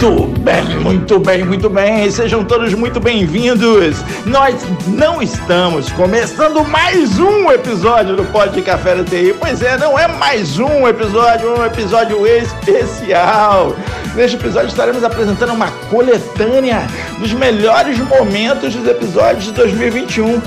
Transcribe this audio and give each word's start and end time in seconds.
Muito 0.00 0.40
bem, 0.40 0.64
muito 0.78 1.20
bem, 1.20 1.44
muito 1.44 1.68
bem. 1.68 2.10
Sejam 2.10 2.42
todos 2.42 2.72
muito 2.72 2.98
bem-vindos. 2.98 3.98
Nós 4.24 4.54
não 4.86 5.20
estamos 5.20 5.92
começando 5.92 6.64
mais 6.64 7.18
um 7.18 7.52
episódio 7.52 8.16
do 8.16 8.24
Pod 8.24 8.50
de 8.54 8.62
Café 8.62 8.94
da 8.94 9.04
TI. 9.04 9.34
Pois 9.38 9.60
é, 9.60 9.76
não 9.76 9.98
é 9.98 10.08
mais 10.08 10.58
um 10.58 10.88
episódio, 10.88 11.48
é 11.48 11.58
um 11.58 11.66
episódio 11.66 12.26
especial. 12.26 13.76
Neste 14.14 14.38
episódio 14.38 14.68
estaremos 14.68 15.04
apresentando 15.04 15.52
uma 15.52 15.70
coletânea 15.90 16.86
dos 17.18 17.34
melhores 17.34 17.98
momentos 17.98 18.74
dos 18.74 18.88
episódios 18.88 19.44
de 19.44 19.52
2021. 19.52 20.40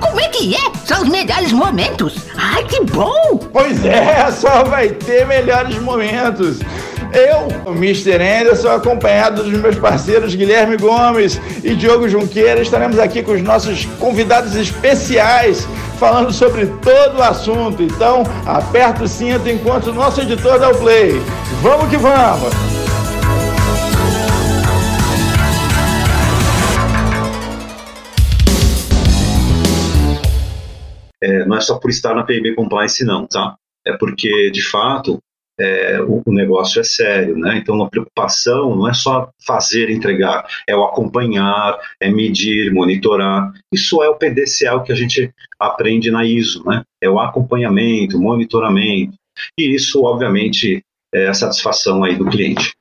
Como 0.00 0.18
é 0.18 0.28
que 0.28 0.54
é? 0.54 0.72
São 0.86 1.02
os 1.02 1.08
melhores 1.10 1.52
momentos. 1.52 2.16
Ai, 2.38 2.64
que 2.64 2.82
bom! 2.84 3.38
Pois 3.52 3.84
é, 3.84 4.30
só 4.32 4.64
vai 4.64 4.88
ter 4.88 5.26
melhores 5.26 5.78
momentos. 5.78 6.60
Eu, 7.12 7.70
o 7.70 7.74
Mr. 7.74 8.22
Anderson, 8.22 8.68
acompanhado 8.68 9.42
dos 9.42 9.58
meus 9.58 9.76
parceiros 9.76 10.34
Guilherme 10.34 10.76
Gomes 10.76 11.40
e 11.64 11.74
Diogo 11.74 12.08
Junqueira, 12.08 12.60
estaremos 12.60 12.98
aqui 12.98 13.22
com 13.22 13.32
os 13.32 13.42
nossos 13.42 13.86
convidados 13.98 14.54
especiais 14.54 15.66
falando 15.98 16.32
sobre 16.32 16.66
todo 16.66 17.18
o 17.18 17.22
assunto. 17.22 17.82
Então, 17.82 18.22
aperta 18.46 19.04
o 19.04 19.08
cinto 19.08 19.48
enquanto 19.48 19.88
o 19.88 19.94
nosso 19.94 20.20
editor 20.20 20.58
dá 20.58 20.70
o 20.70 20.78
play. 20.78 21.12
Vamos 21.62 21.88
que 21.88 21.96
vamos! 21.96 22.52
É, 31.20 31.44
não 31.44 31.56
é 31.56 31.60
só 31.60 31.78
por 31.78 31.90
estar 31.90 32.14
na 32.14 32.22
PIB 32.22 32.54
Compliance, 32.54 33.04
não, 33.04 33.26
tá? 33.26 33.56
É 33.84 33.96
porque, 33.96 34.50
de 34.52 34.62
fato, 34.62 35.18
é, 35.60 36.00
o, 36.00 36.22
o, 36.24 36.32
negócio 36.32 36.80
é 36.80 36.84
sério, 36.84 37.36
né? 37.36 37.58
Então 37.58 37.82
a 37.82 37.90
preocupação 37.90 38.76
não 38.76 38.88
é 38.88 38.94
só 38.94 39.28
fazer, 39.44 39.90
entregar, 39.90 40.46
é 40.68 40.76
o 40.76 40.84
acompanhar, 40.84 41.78
é 42.00 42.10
medir, 42.10 42.72
monitorar. 42.72 43.52
Isso 43.72 44.02
é 44.02 44.08
o 44.08 44.16
PDCA 44.16 44.80
que 44.84 44.92
a 44.92 44.94
gente 44.94 45.32
aprende 45.58 46.10
na 46.10 46.24
ISO, 46.24 46.64
né? 46.64 46.82
É 47.02 47.10
o 47.10 47.18
acompanhamento, 47.18 48.20
monitoramento. 48.20 49.14
E 49.58 49.74
isso, 49.74 50.02
obviamente, 50.04 50.82
é 51.14 51.28
a 51.28 51.34
satisfação 51.34 52.04
aí 52.04 52.16
do 52.16 52.26
cliente. 52.26 52.72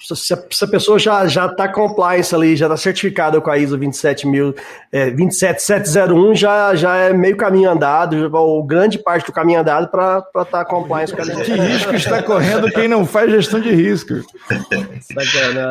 Se 0.00 0.34
a, 0.34 0.38
se 0.50 0.64
a, 0.64 0.68
pessoa 0.68 0.98
já 0.98 1.28
já 1.28 1.46
está 1.46 1.68
compliance 1.68 2.34
ali, 2.34 2.56
já 2.56 2.66
está 2.66 2.76
certificada 2.76 3.40
com 3.40 3.48
a 3.48 3.56
ISO 3.56 3.78
27000, 3.78 4.52
é, 4.90 5.10
27701, 5.10 6.34
já, 6.34 6.74
já 6.74 6.96
é 6.96 7.12
meio 7.12 7.36
caminho 7.36 7.70
andado, 7.70 8.28
ou 8.34 8.64
grande 8.64 8.98
parte 8.98 9.26
do 9.26 9.32
caminho 9.32 9.60
andado 9.60 9.88
para 9.88 10.18
estar 10.18 10.44
tá 10.44 10.64
compliance 10.64 11.14
com 11.14 11.22
a 11.22 11.24
Que 11.24 11.52
risco 11.52 11.94
está 11.94 12.20
correndo 12.20 12.68
quem 12.72 12.88
não 12.88 13.06
faz 13.06 13.30
gestão 13.30 13.60
de 13.60 13.70
risco? 13.70 14.14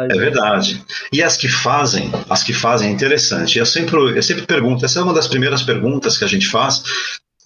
É 0.09 0.17
verdade. 0.17 0.81
E 1.11 1.21
as 1.21 1.35
que 1.35 1.49
fazem, 1.49 2.09
as 2.29 2.41
que 2.41 2.53
fazem 2.53 2.87
é 2.87 2.91
interessante. 2.91 3.59
Eu 3.59 3.65
sempre, 3.65 3.97
eu 3.97 4.23
sempre 4.23 4.45
pergunto, 4.45 4.85
essa 4.85 4.99
é 4.99 5.03
uma 5.03 5.13
das 5.13 5.27
primeiras 5.27 5.61
perguntas 5.61 6.17
que 6.17 6.23
a 6.23 6.27
gente 6.27 6.47
faz, 6.47 6.83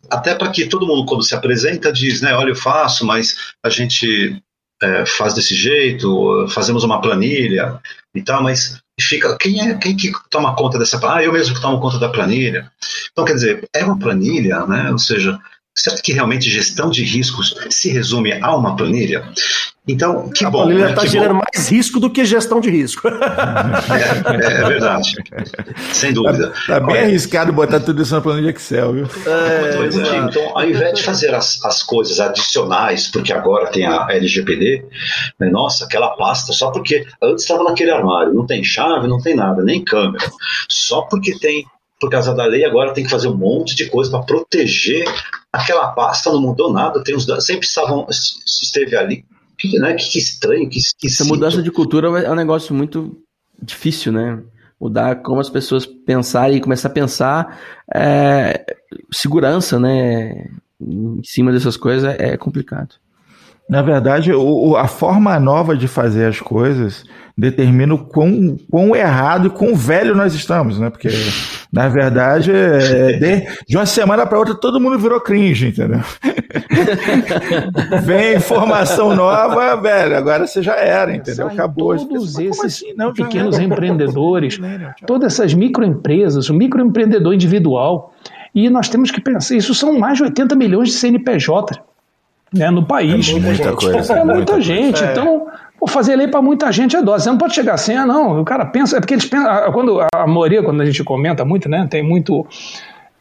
até 0.08 0.36
para 0.36 0.50
que 0.52 0.68
todo 0.68 0.86
mundo, 0.86 1.06
quando 1.08 1.24
se 1.24 1.34
apresenta, 1.34 1.92
diz, 1.92 2.22
né, 2.22 2.34
olha, 2.36 2.52
eu 2.52 2.56
faço, 2.56 3.06
mas 3.06 3.36
a 3.64 3.70
gente 3.70 4.40
é, 4.82 5.06
faz 5.06 5.34
desse 5.34 5.56
jeito, 5.56 6.48
fazemos 6.50 6.84
uma 6.84 7.02
planilha 7.02 7.80
e 8.14 8.22
tal, 8.22 8.42
mas 8.42 8.80
fica 9.00 9.38
quem 9.38 9.62
é 9.62 9.78
quem 9.78 9.96
que 9.96 10.12
toma 10.30 10.56
conta 10.56 10.78
dessa 10.78 11.00
planilha? 11.00 11.22
Ah, 11.22 11.26
eu 11.26 11.34
mesmo 11.34 11.56
que 11.56 11.62
tomo 11.62 11.80
conta 11.80 12.00
da 12.00 12.10
planilha. 12.10 12.72
Então, 13.12 13.26
quer 13.26 13.34
dizer, 13.34 13.68
é 13.74 13.84
uma 13.84 13.98
planilha, 13.98 14.66
né? 14.66 14.92
Ou 14.92 15.00
seja, 15.00 15.40
certo 15.82 16.02
que 16.02 16.14
realmente 16.14 16.50
gestão 16.50 16.90
de 16.90 17.04
riscos 17.04 17.56
se 17.70 17.92
resume 17.92 18.34
a 18.34 18.56
uma 18.56 18.76
planilha? 18.76 19.24
Então, 19.88 20.30
que 20.30 20.46
a 20.46 20.50
bom. 20.50 20.62
A 20.62 20.64
planilha 20.66 20.90
está 20.90 21.02
né? 21.02 21.08
gerando 21.08 21.34
bom. 21.34 21.42
mais 21.54 21.68
risco 21.70 22.00
do 22.00 22.10
que 22.10 22.24
gestão 22.24 22.60
de 22.60 22.70
risco. 22.70 23.08
É, 23.08 24.46
é 24.46 24.68
verdade. 24.68 25.16
Sem 25.92 26.14
dúvida. 26.14 26.54
Tá, 26.68 26.80
tá 26.80 26.86
bem 26.86 27.00
arriscado 27.00 27.52
botar 27.52 27.80
tudo 27.80 28.02
isso 28.02 28.14
na 28.14 28.22
planilha 28.22 28.52
Excel, 28.52 28.94
viu? 28.94 29.08
É, 29.26 29.86
é. 29.86 30.18
Então, 30.18 30.58
ao 30.58 30.70
invés 30.70 30.94
de 31.00 31.04
fazer 31.04 31.34
as, 31.34 31.64
as 31.66 31.82
coisas 31.82 32.20
adicionais, 32.20 33.08
porque 33.08 33.34
agora 33.34 33.72
tem 33.72 33.86
a 33.86 34.06
LGPD, 34.10 34.86
né, 35.40 35.50
nossa, 35.50 35.86
aquela 35.86 36.10
pasta, 36.16 36.54
só 36.54 36.72
porque 36.72 37.06
antes 37.22 37.44
estava 37.44 37.64
naquele 37.64 37.92
armário, 37.92 38.34
não 38.34 38.46
tem 38.46 38.64
chave, 38.64 39.08
não 39.08 39.20
tem 39.20 39.36
nada, 39.36 39.64
nem 39.64 39.84
câmera. 39.84 40.30
Só 40.68 41.02
porque 41.02 41.38
tem 41.40 41.66
por 42.00 42.10
causa 42.10 42.34
da 42.34 42.46
lei, 42.46 42.64
agora 42.64 42.94
tem 42.94 43.04
que 43.04 43.10
fazer 43.10 43.28
um 43.28 43.38
monte 43.38 43.76
de 43.76 43.88
coisa 43.90 44.10
para 44.10 44.24
proteger 44.24 45.06
aquela 45.52 45.90
pasta, 45.90 46.32
não 46.32 46.42
mudou 46.42 46.72
nada, 46.72 47.04
tem 47.04 47.16
os 47.16 47.26
sempre 47.44 47.66
estavam, 47.66 48.08
esteve 48.10 48.96
ali. 48.96 49.26
Que, 49.58 49.78
né, 49.78 49.94
que 49.94 50.18
estranho, 50.18 50.70
que 50.70 50.80
Essa 51.04 51.26
mudança 51.26 51.62
de 51.62 51.70
cultura 51.70 52.08
é 52.22 52.32
um 52.32 52.36
negócio 52.36 52.74
muito 52.74 53.22
difícil, 53.62 54.14
né? 54.14 54.42
Mudar 54.80 55.18
como 55.18 55.42
as 55.42 55.50
pessoas 55.50 55.86
pensarem 55.86 56.56
e 56.56 56.62
começar 56.62 56.88
a 56.88 56.94
pensar 56.94 57.60
é, 57.94 58.78
segurança, 59.12 59.78
né? 59.78 60.50
Em 60.80 61.22
cima 61.26 61.52
dessas 61.52 61.76
coisas 61.76 62.16
é 62.18 62.38
complicado. 62.38 62.96
Na 63.70 63.84
verdade, 63.84 64.34
o, 64.34 64.76
a 64.76 64.88
forma 64.88 65.40
nova 65.40 65.78
de 65.78 65.88
fazer 65.88 66.26
as 66.26 66.40
coisas 66.40 67.06
determina 67.38 67.94
o 67.94 68.00
quão, 68.00 68.58
quão 68.70 68.96
errado 68.96 69.48
e 69.48 69.50
quão 69.50 69.76
velho 69.76 70.16
nós 70.16 70.34
estamos, 70.34 70.80
né? 70.80 70.90
Porque 70.90 71.08
na 71.72 71.88
verdade, 71.88 72.52
é, 72.52 73.14
de, 73.14 73.48
de, 73.68 73.78
uma 73.78 73.86
semana 73.86 74.26
para 74.26 74.40
outra 74.40 74.56
todo 74.56 74.80
mundo 74.80 74.98
virou 74.98 75.22
cringe, 75.22 75.68
entendeu? 75.68 76.02
Vem 78.04 78.38
informação 78.38 79.16
nova, 79.16 79.76
velho, 79.76 80.18
agora 80.18 80.48
você 80.48 80.62
já 80.64 80.76
era, 80.76 81.16
entendeu? 81.16 81.48
Acabou. 81.48 81.96
Todos 81.96 82.40
esses 82.40 82.66
assim? 82.66 82.94
Não, 82.98 83.14
pequenos 83.14 83.60
empreendedores, 83.60 84.60
todas 85.06 85.34
essas 85.34 85.54
microempresas, 85.54 86.50
o 86.50 86.54
microempreendedor 86.56 87.34
individual, 87.34 88.14
e 88.54 88.68
nós 88.70 88.90
temos 88.90 89.12
que 89.12 89.22
pensar, 89.22 89.56
isso 89.56 89.76
são 89.76 89.98
mais 89.98 90.18
de 90.18 90.24
80 90.24 90.56
milhões 90.56 90.90
de 90.90 90.96
CNPJ 90.96 91.89
né, 92.54 92.70
no 92.70 92.86
país. 92.86 93.30
É 93.30 93.40
muita 93.40 93.74
coisa. 93.74 94.14
É 94.14 94.24
muita 94.24 94.62
gente. 94.62 95.04
É. 95.04 95.12
Então, 95.12 95.48
Pô, 95.80 95.88
fazer 95.88 96.16
lei 96.18 96.28
para 96.28 96.42
muita 96.42 96.72
gente 96.72 96.96
é 96.96 97.02
dose. 97.02 97.24
Você 97.24 97.30
não 97.30 97.38
pode 97.38 97.56
chegar 97.56 97.76
assim, 97.76 97.96
ah, 97.96 98.06
não. 98.06 98.42
O 98.42 98.44
cara 98.44 98.66
pensa. 98.66 98.98
É 98.98 99.00
porque 99.00 99.14
eles 99.14 99.26
pensam. 99.26 99.72
Quando 99.72 100.02
a 100.14 100.28
maioria, 100.28 100.62
quando 100.62 100.82
a 100.82 100.86
gente 100.86 101.04
comenta 101.04 101.46
muito, 101.46 101.70
né? 101.70 101.88
Tem 101.90 102.04
muito. 102.04 102.46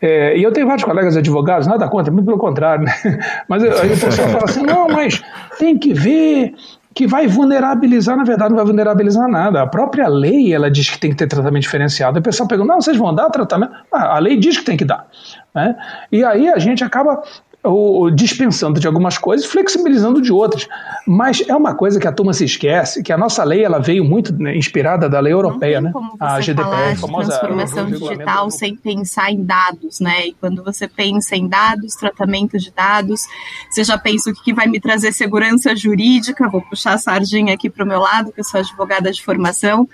É, 0.02 0.36
e 0.36 0.42
eu 0.42 0.52
tenho 0.52 0.66
vários 0.66 0.84
colegas 0.84 1.16
advogados, 1.16 1.66
nada 1.66 1.88
contra, 1.88 2.12
muito 2.12 2.26
pelo 2.26 2.38
contrário, 2.38 2.84
né? 2.84 2.92
Mas 3.48 3.62
aí 3.62 3.92
o 3.92 4.00
pessoal 4.00 4.28
fala 4.28 4.44
assim: 4.44 4.62
não, 4.62 4.88
mas 4.88 5.22
tem 5.58 5.78
que 5.78 5.92
ver 5.92 6.54
que 6.94 7.06
vai 7.06 7.28
vulnerabilizar, 7.28 8.16
na 8.16 8.24
verdade, 8.24 8.50
não 8.50 8.56
vai 8.56 8.66
vulnerabilizar 8.66 9.28
nada. 9.28 9.62
A 9.62 9.66
própria 9.68 10.08
lei, 10.08 10.52
ela 10.52 10.68
diz 10.68 10.90
que 10.90 10.98
tem 10.98 11.10
que 11.10 11.16
ter 11.16 11.28
tratamento 11.28 11.62
diferenciado. 11.62 12.18
O 12.18 12.22
pessoal 12.22 12.48
pergunta, 12.48 12.72
não, 12.72 12.80
vocês 12.80 12.96
vão 12.96 13.14
dar 13.14 13.30
tratamento? 13.30 13.72
Ah, 13.92 14.16
a 14.16 14.18
lei 14.18 14.36
diz 14.36 14.58
que 14.58 14.64
tem 14.64 14.76
que 14.76 14.84
dar. 14.84 15.06
Né? 15.54 15.76
E 16.10 16.24
aí 16.24 16.48
a 16.48 16.58
gente 16.58 16.82
acaba 16.82 17.22
ou 17.62 18.10
dispensando 18.10 18.78
de 18.78 18.86
algumas 18.86 19.18
coisas, 19.18 19.44
flexibilizando 19.46 20.22
de 20.22 20.32
outras. 20.32 20.68
Mas 21.06 21.42
é 21.48 21.54
uma 21.54 21.74
coisa 21.74 21.98
que 21.98 22.06
a 22.06 22.12
turma 22.12 22.32
se 22.32 22.44
esquece, 22.44 23.02
que 23.02 23.12
a 23.12 23.18
nossa 23.18 23.42
lei 23.42 23.64
ela 23.64 23.78
veio 23.78 24.04
muito 24.04 24.32
né, 24.32 24.56
inspirada 24.56 25.08
da 25.08 25.18
lei 25.18 25.32
europeia, 25.32 25.80
né? 25.80 25.92
a 26.20 26.40
GDPR, 26.40 26.92
a 26.92 26.96
famosa 26.96 27.38
transformação 27.38 27.86
digital 27.90 28.50
sem 28.50 28.76
pensar 28.76 29.30
em 29.30 29.42
dados, 29.42 30.00
né? 30.00 30.28
E 30.28 30.32
quando 30.34 30.62
você 30.62 30.86
pensa 30.86 31.34
em 31.34 31.48
dados, 31.48 31.94
tratamento 31.94 32.58
de 32.58 32.70
dados, 32.70 33.22
você 33.68 33.82
já 33.82 33.98
pensa 33.98 34.30
o 34.30 34.34
que 34.34 34.52
vai 34.52 34.66
me 34.66 34.80
trazer 34.80 35.12
segurança 35.12 35.74
jurídica. 35.74 36.48
Vou 36.48 36.62
puxar 36.62 36.94
a 36.94 36.98
sardinha 36.98 37.54
aqui 37.54 37.68
para 37.68 37.84
o 37.84 37.88
meu 37.88 37.98
lado, 37.98 38.32
que 38.32 38.40
eu 38.40 38.44
sou 38.44 38.60
advogada 38.60 39.10
de 39.10 39.22
formação. 39.22 39.88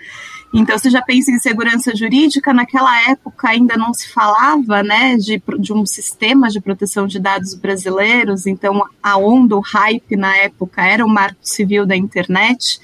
Então, 0.57 0.79
você 0.79 0.89
já 0.89 1.03
pensa 1.03 1.33
em 1.33 1.39
segurança 1.41 1.97
jurídica, 1.97 2.55
naquela 2.55 3.11
época 3.11 3.49
ainda 3.49 3.77
não 3.77 3.93
se 3.93 4.09
falava 4.13 4.85
né, 4.85 5.17
de, 5.17 5.43
de 5.59 5.73
um 5.73 5.85
sistema 5.85 6.49
de 6.49 6.61
proteção 6.61 7.09
de 7.09 7.19
dados 7.19 7.55
brasileiros, 7.55 8.47
então 8.47 8.87
a 9.03 9.19
onda, 9.19 9.57
o 9.57 9.61
hype 9.61 10.17
na 10.17 10.37
época 10.37 10.87
era 10.87 11.05
o 11.05 11.09
marco 11.09 11.41
civil 11.43 11.85
da 11.85 11.97
internet. 11.97 12.79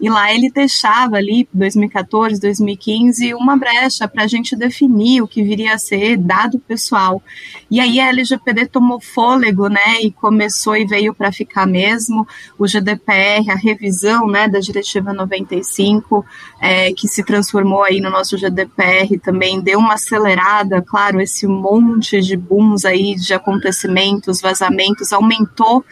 E 0.00 0.08
lá 0.08 0.32
ele 0.32 0.50
deixava 0.50 1.16
ali, 1.16 1.46
2014, 1.52 2.40
2015, 2.40 3.34
uma 3.34 3.56
brecha 3.56 4.08
para 4.08 4.24
a 4.24 4.26
gente 4.26 4.56
definir 4.56 5.20
o 5.20 5.28
que 5.28 5.42
viria 5.42 5.74
a 5.74 5.78
ser 5.78 6.16
dado 6.16 6.58
pessoal. 6.58 7.22
E 7.70 7.78
aí 7.78 8.00
a 8.00 8.08
LGPD 8.08 8.66
tomou 8.66 8.98
fôlego, 8.98 9.68
né, 9.68 10.00
e 10.02 10.10
começou 10.10 10.74
e 10.74 10.86
veio 10.86 11.14
para 11.14 11.30
ficar 11.30 11.66
mesmo. 11.66 12.26
O 12.58 12.66
GDPR, 12.66 13.50
a 13.50 13.54
revisão, 13.54 14.26
né, 14.26 14.48
da 14.48 14.58
Diretiva 14.58 15.12
95, 15.12 16.24
é, 16.58 16.92
que 16.94 17.06
se 17.06 17.22
transformou 17.22 17.82
aí 17.82 18.00
no 18.00 18.10
nosso 18.10 18.38
GDPR, 18.38 19.18
também 19.22 19.60
deu 19.60 19.78
uma 19.78 19.94
acelerada, 19.94 20.80
claro, 20.80 21.20
esse 21.20 21.46
monte 21.46 22.20
de 22.20 22.36
booms 22.36 22.86
aí 22.86 23.14
de 23.14 23.34
acontecimentos, 23.34 24.40
vazamentos, 24.40 25.12
aumentou 25.12 25.84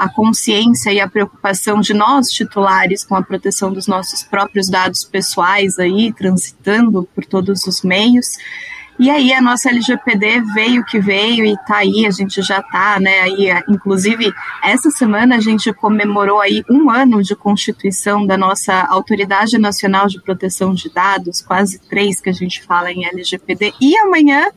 a 0.00 0.08
consciência 0.08 0.90
e 0.90 0.98
a 0.98 1.06
preocupação 1.06 1.78
de 1.78 1.92
nós 1.92 2.30
titulares 2.30 3.04
com 3.04 3.14
a 3.14 3.22
proteção 3.22 3.70
dos 3.70 3.86
nossos 3.86 4.22
próprios 4.22 4.66
dados 4.66 5.04
pessoais 5.04 5.78
aí, 5.78 6.10
transitando 6.10 7.06
por 7.14 7.22
todos 7.26 7.66
os 7.66 7.82
meios. 7.82 8.38
E 9.00 9.08
aí 9.08 9.32
a 9.32 9.40
nossa 9.40 9.70
LGPD 9.70 10.42
veio 10.52 10.84
que 10.84 11.00
veio 11.00 11.46
e 11.46 11.56
tá 11.66 11.78
aí, 11.78 12.04
a 12.04 12.10
gente 12.10 12.42
já 12.42 12.62
tá, 12.62 13.00
né? 13.00 13.20
Aí, 13.20 13.48
inclusive, 13.66 14.30
essa 14.62 14.90
semana 14.90 15.36
a 15.36 15.40
gente 15.40 15.72
comemorou 15.72 16.38
aí 16.38 16.62
um 16.68 16.90
ano 16.90 17.22
de 17.22 17.34
constituição 17.34 18.26
da 18.26 18.36
nossa 18.36 18.74
Autoridade 18.90 19.56
Nacional 19.56 20.06
de 20.06 20.20
Proteção 20.20 20.74
de 20.74 20.90
Dados, 20.90 21.40
quase 21.40 21.78
três 21.78 22.20
que 22.20 22.28
a 22.28 22.32
gente 22.34 22.62
fala 22.62 22.92
em 22.92 23.06
LGPD, 23.06 23.72
e 23.80 23.96
amanhã 23.96 24.50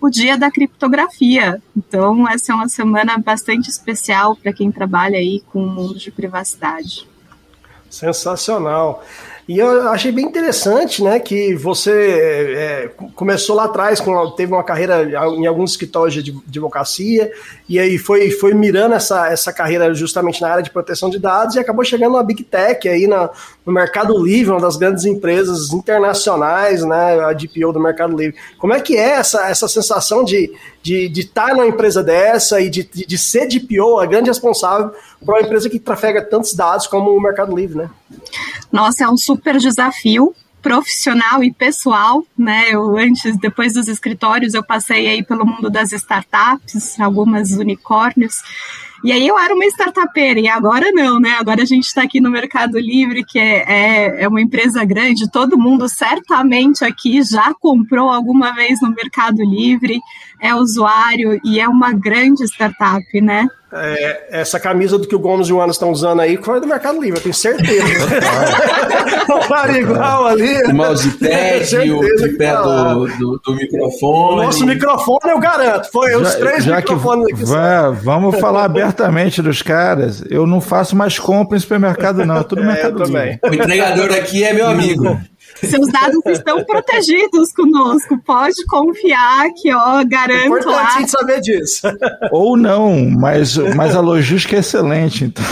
o 0.00 0.08
dia 0.08 0.38
da 0.38 0.52
criptografia. 0.52 1.60
Então, 1.76 2.28
essa 2.28 2.52
é 2.52 2.54
uma 2.54 2.68
semana 2.68 3.18
bastante 3.18 3.68
especial 3.70 4.36
para 4.36 4.52
quem 4.52 4.70
trabalha 4.70 5.18
aí 5.18 5.42
com 5.52 5.64
o 5.64 5.68
mundo 5.68 5.98
de 5.98 6.12
privacidade. 6.12 7.08
Sensacional. 7.90 9.02
E 9.50 9.58
eu 9.58 9.88
achei 9.88 10.12
bem 10.12 10.26
interessante, 10.26 11.02
né, 11.02 11.18
que 11.18 11.56
você 11.56 11.90
é, 11.90 12.90
começou 13.16 13.56
lá 13.56 13.64
atrás, 13.64 14.00
com, 14.00 14.30
teve 14.30 14.52
uma 14.52 14.62
carreira 14.62 15.02
em 15.02 15.44
alguns 15.44 15.72
escritórios 15.72 16.22
de 16.22 16.30
advocacia, 16.46 17.32
e 17.68 17.76
aí 17.76 17.98
foi, 17.98 18.30
foi 18.30 18.54
mirando 18.54 18.94
essa, 18.94 19.26
essa 19.26 19.52
carreira 19.52 19.92
justamente 19.92 20.40
na 20.40 20.50
área 20.50 20.62
de 20.62 20.70
proteção 20.70 21.10
de 21.10 21.18
dados 21.18 21.56
e 21.56 21.58
acabou 21.58 21.84
chegando 21.84 22.12
na 22.12 22.22
Big 22.22 22.44
Tech 22.44 22.88
aí 22.88 23.08
na, 23.08 23.28
no 23.66 23.72
Mercado 23.72 24.16
Livre, 24.22 24.52
uma 24.52 24.60
das 24.60 24.76
grandes 24.76 25.04
empresas 25.04 25.72
internacionais, 25.72 26.84
né, 26.84 27.18
a 27.18 27.32
DPO 27.32 27.72
do 27.72 27.80
Mercado 27.80 28.16
Livre. 28.16 28.38
Como 28.56 28.72
é 28.72 28.78
que 28.78 28.96
é 28.96 29.14
essa, 29.14 29.48
essa 29.50 29.66
sensação 29.66 30.22
de 30.22 30.52
de, 30.82 31.08
de 31.08 31.20
estar 31.20 31.54
numa 31.54 31.66
empresa 31.66 32.02
dessa 32.02 32.60
e 32.60 32.70
de, 32.70 32.82
de, 32.84 33.06
de 33.06 33.18
ser 33.18 33.46
DPO, 33.46 33.98
a 33.98 34.06
grande 34.06 34.30
responsável 34.30 34.92
para 35.24 35.34
uma 35.34 35.42
empresa 35.42 35.68
que 35.68 35.78
trafega 35.78 36.22
tantos 36.22 36.54
dados 36.54 36.86
como 36.86 37.10
o 37.10 37.20
Mercado 37.20 37.54
Livre, 37.54 37.78
né? 37.78 37.90
Nossa, 38.72 39.04
é 39.04 39.08
um 39.08 39.16
super 39.16 39.58
desafio 39.58 40.34
profissional 40.62 41.42
e 41.42 41.52
pessoal, 41.52 42.24
né? 42.36 42.66
Eu 42.70 42.96
antes, 42.96 43.36
depois 43.38 43.74
dos 43.74 43.88
escritórios, 43.88 44.54
eu 44.54 44.62
passei 44.62 45.06
aí 45.08 45.24
pelo 45.24 45.46
mundo 45.46 45.70
das 45.70 45.92
startups, 45.92 46.98
algumas 47.00 47.52
unicórnios. 47.52 48.34
E 49.02 49.12
aí 49.12 49.26
eu 49.26 49.38
era 49.38 49.54
uma 49.54 49.64
startupeira, 49.64 50.38
e 50.40 50.46
agora 50.46 50.92
não, 50.92 51.18
né? 51.18 51.30
Agora 51.40 51.62
a 51.62 51.64
gente 51.64 51.84
está 51.84 52.02
aqui 52.02 52.20
no 52.20 52.30
Mercado 52.30 52.78
Livre, 52.78 53.24
que 53.24 53.38
é, 53.38 53.64
é, 53.66 54.22
é, 54.24 54.28
uma 54.28 54.42
empresa 54.42 54.84
grande, 54.84 55.30
todo 55.30 55.58
mundo 55.58 55.88
certamente 55.88 56.84
aqui 56.84 57.22
já 57.22 57.54
comprou 57.54 58.10
alguma 58.10 58.52
vez 58.54 58.82
no 58.82 58.90
Mercado 58.90 59.42
Livre, 59.42 59.98
é 60.40 60.54
usuário 60.54 61.40
e 61.44 61.60
é 61.60 61.68
uma 61.68 61.92
grande 61.92 62.44
startup, 62.44 63.20
né? 63.20 63.46
É, 63.72 64.40
essa 64.40 64.58
camisa 64.58 64.98
do 64.98 65.06
que 65.06 65.14
o 65.14 65.18
Gomes 65.18 65.46
e 65.46 65.52
o 65.52 65.60
Ana 65.60 65.70
estão 65.70 65.92
usando 65.92 66.18
aí 66.18 66.36
foi 66.42 66.60
do 66.60 66.66
Mercado 66.66 67.00
Livre, 67.00 67.18
eu 67.18 67.22
tenho 67.22 67.34
certeza. 67.34 68.04
o 69.28 70.26
ali. 70.26 70.60
O 70.64 70.74
mousepad, 70.74 71.90
o 71.92 72.16
tripé 72.16 72.56
do, 72.56 73.06
do, 73.06 73.40
do, 73.44 73.54
microfone. 73.54 74.40
O 74.40 74.44
nosso 74.44 74.66
microfone 74.66 75.30
eu 75.30 75.38
garanto, 75.38 75.88
foi 75.92 76.10
já, 76.10 76.18
os 76.18 76.34
três 76.34 76.64
já 76.64 76.76
microfones 76.78 77.38
que. 77.38 77.44
Vai, 77.44 77.92
vamos 77.92 78.40
falar 78.40 78.64
abertamente 78.64 79.40
dos 79.40 79.62
caras. 79.62 80.24
Eu 80.28 80.48
não 80.48 80.60
faço 80.60 80.96
mais 80.96 81.16
compra 81.16 81.56
em 81.56 81.60
supermercado, 81.60 82.24
não. 82.26 82.38
É 82.38 82.42
tudo 82.42 82.62
é, 82.62 82.66
Mercado 82.66 83.04
Livre. 83.04 83.38
O 83.44 83.54
entregador 83.54 84.12
aqui 84.12 84.42
é 84.42 84.52
meu 84.52 84.66
amigo. 84.66 85.16
Seus 85.62 85.92
dados 85.92 86.20
estão 86.26 86.64
protegidos 86.64 87.52
conosco. 87.52 88.18
Pode 88.24 88.64
confiar 88.66 89.48
que, 89.54 89.72
ó, 89.72 90.04
garanto 90.04 90.46
Importante 90.46 91.00
lá. 91.02 91.08
Saber 91.08 91.40
disso. 91.40 91.86
Ou 92.30 92.56
não, 92.56 93.10
mas, 93.10 93.56
mas 93.74 93.94
a 93.94 94.00
logística 94.00 94.56
é 94.56 94.60
excelente. 94.60 95.24
Então. 95.24 95.44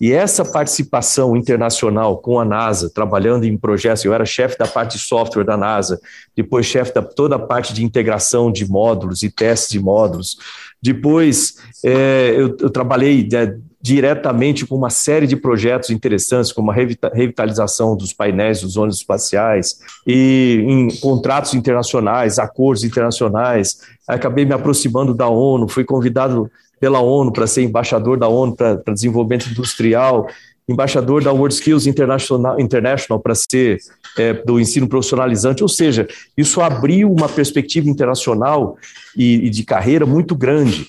E 0.00 0.12
essa 0.12 0.42
participação 0.46 1.36
internacional 1.36 2.16
com 2.16 2.40
a 2.40 2.44
NASA, 2.44 2.88
trabalhando 2.88 3.44
em 3.44 3.58
projetos, 3.58 4.02
eu 4.02 4.14
era 4.14 4.24
chefe 4.24 4.56
da 4.56 4.66
parte 4.66 4.96
de 4.96 5.04
software 5.04 5.44
da 5.44 5.58
NASA, 5.58 6.00
depois 6.34 6.64
chefe 6.64 6.94
da 6.94 7.02
toda 7.02 7.36
a 7.36 7.38
parte 7.38 7.74
de 7.74 7.84
integração 7.84 8.50
de 8.50 8.66
módulos 8.66 9.22
e 9.22 9.30
testes 9.30 9.68
de 9.68 9.78
módulos. 9.78 10.38
Depois 10.82 11.56
é, 11.84 12.32
eu, 12.34 12.56
eu, 12.58 12.70
trabalhei 12.70 13.28
né, 13.30 13.58
diretamente 13.80 14.66
com 14.66 14.76
uma 14.76 14.90
série 14.90 15.26
de 15.26 15.36
projetos 15.36 15.90
interessantes, 15.90 16.52
como 16.52 16.70
a 16.70 16.74
revitalização 16.74 17.96
dos 17.96 18.12
painéis 18.12 18.60
dos 18.60 18.76
ônibus 18.76 18.98
espaciais, 18.98 19.80
e 20.06 20.62
em 20.66 20.88
contratos 21.00 21.54
internacionais, 21.54 22.38
acordos 22.38 22.84
internacionais. 22.84 23.80
Acabei 24.06 24.44
me 24.44 24.52
aproximando 24.52 25.14
da 25.14 25.28
ONU, 25.28 25.66
fui 25.68 25.84
convidado 25.84 26.50
pela 26.78 27.00
ONU 27.00 27.32
para 27.32 27.46
ser 27.46 27.62
embaixador 27.62 28.18
da 28.18 28.28
ONU 28.28 28.54
para 28.54 28.82
desenvolvimento 28.92 29.48
industrial, 29.50 30.28
embaixador 30.68 31.22
da 31.22 31.32
World 31.32 31.54
Skills 31.54 31.86
International, 31.86 32.60
International 32.60 33.20
para 33.20 33.34
ser 33.34 33.78
é, 34.16 34.32
do 34.32 34.60
ensino 34.60 34.88
profissionalizante, 34.88 35.62
ou 35.62 35.68
seja, 35.68 36.06
isso 36.36 36.60
abriu 36.60 37.10
uma 37.10 37.28
perspectiva 37.28 37.88
internacional 37.88 38.76
e, 39.16 39.46
e 39.46 39.50
de 39.50 39.64
carreira 39.64 40.06
muito 40.06 40.34
grande. 40.34 40.88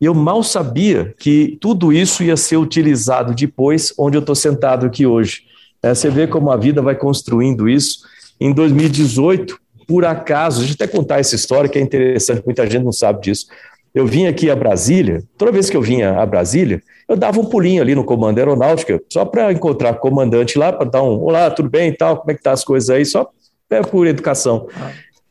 E 0.00 0.04
eu 0.06 0.14
mal 0.14 0.42
sabia 0.42 1.14
que 1.18 1.58
tudo 1.60 1.92
isso 1.92 2.22
ia 2.24 2.36
ser 2.36 2.56
utilizado 2.56 3.34
depois, 3.34 3.92
onde 3.98 4.16
eu 4.16 4.20
estou 4.20 4.34
sentado 4.34 4.86
aqui 4.86 5.06
hoje. 5.06 5.42
É, 5.82 5.94
você 5.94 6.08
vê 6.08 6.26
como 6.26 6.50
a 6.50 6.56
vida 6.56 6.80
vai 6.80 6.94
construindo 6.94 7.68
isso. 7.68 8.00
Em 8.40 8.52
2018, 8.52 9.58
por 9.86 10.04
acaso, 10.04 10.60
deixa 10.60 10.72
eu 10.72 10.84
até 10.84 10.86
contar 10.86 11.20
essa 11.20 11.34
história 11.34 11.68
que 11.68 11.78
é 11.78 11.82
interessante, 11.82 12.42
muita 12.44 12.68
gente 12.68 12.84
não 12.84 12.92
sabe 12.92 13.20
disso. 13.20 13.46
Eu 13.94 14.06
vim 14.06 14.26
aqui 14.26 14.48
a 14.48 14.56
Brasília, 14.56 15.22
toda 15.36 15.52
vez 15.52 15.68
que 15.68 15.76
eu 15.76 15.82
vinha 15.82 16.18
a 16.18 16.24
Brasília, 16.24 16.80
eu 17.08 17.16
dava 17.16 17.40
um 17.40 17.44
pulinho 17.44 17.82
ali 17.82 17.94
no 17.94 18.04
comando 18.04 18.38
aeronáutica, 18.38 19.02
só 19.12 19.24
para 19.24 19.52
encontrar 19.52 19.94
o 19.94 19.98
comandante 19.98 20.56
lá, 20.56 20.72
para 20.72 20.88
dar 20.88 21.02
um 21.02 21.20
olá, 21.20 21.50
tudo 21.50 21.68
bem 21.68 21.90
e 21.90 21.96
tal, 21.96 22.18
como 22.18 22.30
é 22.30 22.34
que 22.34 22.42
tá 22.42 22.52
as 22.52 22.64
coisas 22.64 22.88
aí, 22.88 23.04
só 23.04 23.28
é 23.68 23.82
por 23.82 24.06
educação. 24.06 24.66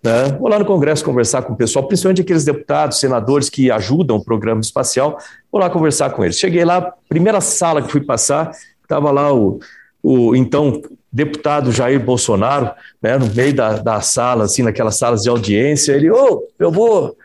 Né? 0.02 0.30
Vou 0.40 0.48
lá 0.48 0.58
no 0.58 0.66
Congresso 0.66 1.04
conversar 1.04 1.42
com 1.42 1.54
o 1.54 1.56
pessoal, 1.56 1.86
principalmente 1.86 2.22
aqueles 2.22 2.46
deputados, 2.46 3.00
senadores 3.00 3.50
que 3.50 3.70
ajudam 3.70 4.18
o 4.18 4.24
programa 4.24 4.62
espacial. 4.62 5.18
Vou 5.52 5.60
lá 5.60 5.70
conversar 5.70 6.12
com 6.12 6.24
eles. 6.24 6.40
Cheguei 6.40 6.64
lá, 6.64 6.94
primeira 7.08 7.42
sala 7.42 7.82
que 7.82 7.92
fui 7.92 8.02
passar, 8.02 8.52
estava 8.82 9.12
lá 9.12 9.34
o, 9.34 9.60
o 10.02 10.36
então 10.36 10.82
deputado 11.12 11.72
Jair 11.72 12.00
Bolsonaro, 12.00 12.72
né, 13.02 13.18
no 13.18 13.28
meio 13.28 13.54
da, 13.54 13.78
da 13.80 14.00
sala, 14.00 14.46
assim, 14.46 14.64
naquelas 14.64 14.98
salas 14.98 15.24
de 15.24 15.30
audiência. 15.30 15.94
Ele, 15.94 16.10
ô, 16.10 16.16
oh, 16.16 16.48
eu 16.58 16.72
vou. 16.72 17.18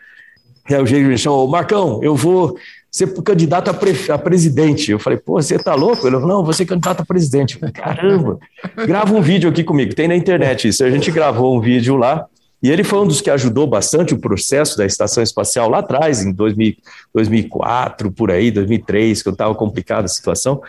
É, 0.69 0.81
o 0.81 0.85
Jair 0.85 1.07
me 1.07 1.17
chamou, 1.17 1.47
Marcão, 1.47 1.99
eu 2.03 2.15
vou 2.15 2.57
ser 2.91 3.13
candidato 3.21 3.69
a, 3.69 3.73
pre, 3.73 3.93
a, 4.09 4.17
presidente. 4.17 4.91
Eu 4.91 4.99
falei, 4.99 5.19
pô, 5.19 5.33
você 5.33 5.59
tá 5.59 5.75
louco? 5.75 6.07
Ele 6.07 6.19
falou, 6.19 6.43
não, 6.43 6.53
ser 6.53 6.65
candidato 6.65 7.01
a 7.01 7.05
presidente. 7.05 7.53
Eu 7.53 7.59
falei, 7.59 7.73
caramba, 7.73 8.39
grava 8.87 9.13
um 9.13 9.21
vídeo 9.21 9.49
aqui 9.49 9.63
comigo. 9.63 9.93
Tem 9.93 10.07
na 10.07 10.15
internet 10.15 10.67
isso. 10.67 10.83
A 10.83 10.89
gente 10.89 11.11
gravou 11.11 11.55
um 11.55 11.61
vídeo 11.61 11.95
lá 11.95 12.25
e 12.65 12.71
ele 12.71 12.83
foi 12.83 12.97
um 12.97 13.05
dos 13.05 13.21
que 13.21 13.29
ajudou 13.29 13.67
bastante 13.67 14.15
o 14.15 14.17
processo 14.17 14.75
da 14.75 14.87
estação 14.87 15.21
espacial 15.21 15.69
lá 15.69 15.79
atrás, 15.79 16.23
em 16.23 16.33
2000, 16.33 16.73
2004, 17.13 18.11
por 18.11 18.31
aí, 18.31 18.49
2003, 18.49 19.21
quando 19.21 19.35
estava 19.35 19.53
complicada 19.53 20.05
a 20.05 20.07
situação. 20.07 20.59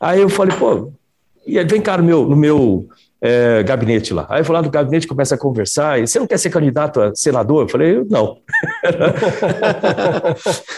Aí 0.00 0.18
eu 0.18 0.30
falei, 0.30 0.56
pô, 0.56 0.90
e 1.46 1.62
vem 1.64 1.82
cá 1.82 1.98
no 1.98 2.04
meu, 2.04 2.26
no 2.26 2.34
meu 2.34 2.88
é, 3.20 3.62
gabinete 3.62 4.14
lá. 4.14 4.26
Aí 4.30 4.40
eu 4.40 4.44
vou 4.46 4.54
lá 4.54 4.62
no 4.62 4.70
gabinete, 4.70 5.06
começa 5.06 5.34
a 5.34 5.38
conversar, 5.38 6.00
você 6.00 6.18
não 6.18 6.26
quer 6.26 6.38
ser 6.38 6.48
candidato 6.48 7.02
a 7.02 7.14
senador? 7.14 7.64
Eu 7.64 7.68
falei, 7.68 8.02
não. 8.08 8.38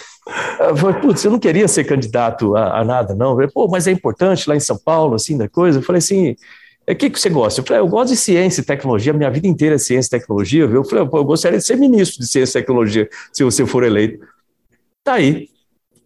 Eu 0.61 0.77
falei, 0.77 1.01
putz, 1.01 1.25
eu 1.25 1.31
não 1.31 1.39
queria 1.39 1.67
ser 1.67 1.85
candidato 1.85 2.55
a, 2.55 2.81
a 2.81 2.85
nada, 2.85 3.15
não. 3.15 3.31
Eu 3.31 3.35
falei, 3.37 3.51
pô, 3.51 3.67
mas 3.67 3.87
é 3.87 3.93
importante 3.93 4.47
lá 4.47 4.55
em 4.55 4.61
São 4.61 4.77
Paulo, 4.77 5.15
assim, 5.15 5.39
da 5.39 5.49
coisa. 5.49 5.79
Eu 5.79 5.83
falei 5.83 5.99
assim, 6.01 6.37
o 6.93 6.97
que, 6.97 7.11
que 7.11 7.21
você 7.21 7.29
gosta? 7.29 7.61
Eu 7.61 7.65
falei, 7.67 7.83
ah, 7.83 7.85
eu 7.85 7.89
gosto 7.89 8.11
de 8.11 8.17
ciência 8.17 8.61
e 8.61 8.65
tecnologia, 8.65 9.13
minha 9.13 9.31
vida 9.31 9.47
inteira 9.47 9.75
é 9.75 9.79
ciência 9.79 10.09
e 10.09 10.21
tecnologia. 10.21 10.65
Eu 10.65 10.85
falei, 10.85 11.05
eu 11.05 11.25
gostaria 11.25 11.59
de 11.59 11.65
ser 11.65 11.77
ministro 11.77 12.21
de 12.21 12.27
ciência 12.27 12.59
e 12.59 12.63
tecnologia 12.63 13.09
se 13.33 13.45
você 13.45 13.67
for 13.67 13.83
eleito. 13.85 14.25
Tá 15.05 15.15
aí. 15.15 15.49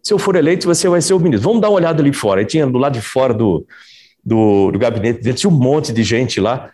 Se 0.01 0.13
eu 0.13 0.19
for 0.19 0.35
eleito, 0.35 0.67
você 0.67 0.89
vai 0.89 1.01
ser 1.01 1.13
o 1.13 1.19
ministro. 1.19 1.47
Vamos 1.47 1.61
dar 1.61 1.69
uma 1.69 1.77
olhada 1.77 2.01
ali 2.01 2.11
fora. 2.11 2.41
Aí 2.41 2.45
tinha 2.45 2.67
do 2.67 2.77
lado 2.77 2.93
de 2.93 3.01
fora 3.01 3.33
do, 3.33 3.65
do, 4.23 4.71
do 4.71 4.79
gabinete, 4.79 5.33
tinha 5.33 5.49
um 5.49 5.55
monte 5.55 5.93
de 5.93 6.03
gente 6.03 6.41
lá. 6.41 6.69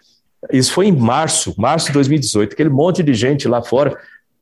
Isso 0.52 0.74
foi 0.74 0.88
em 0.88 0.92
março, 0.92 1.54
março 1.58 1.88
de 1.88 1.94
2018, 1.94 2.54
aquele 2.54 2.70
monte 2.70 3.04
de 3.04 3.14
gente 3.14 3.48
lá 3.48 3.62
fora. 3.62 3.96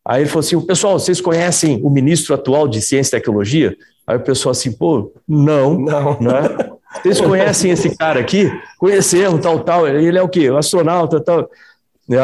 Aí 0.05 0.21
ele 0.21 0.29
falou 0.29 0.39
assim: 0.39 0.61
pessoal, 0.61 0.97
vocês 0.97 1.19
conhecem 1.19 1.81
o 1.83 1.89
ministro 1.89 2.33
atual 2.33 2.67
de 2.67 2.81
ciência 2.81 3.17
e 3.17 3.19
tecnologia? 3.19 3.75
Aí 4.05 4.15
o 4.15 4.21
pessoal 4.21 4.51
assim, 4.51 4.71
pô, 4.71 5.11
não, 5.27 5.77
não, 5.77 6.17
né? 6.21 6.71
Vocês 7.01 7.21
conhecem 7.21 7.71
esse 7.71 7.95
cara 7.95 8.19
aqui? 8.19 8.51
Conhecemos, 8.77 9.41
tal, 9.41 9.59
tal. 9.59 9.87
Ele 9.87 10.17
é 10.17 10.21
o 10.21 10.29
quê? 10.29 10.49
O 10.49 10.57
astronauta, 10.57 11.19
tal. 11.19 11.49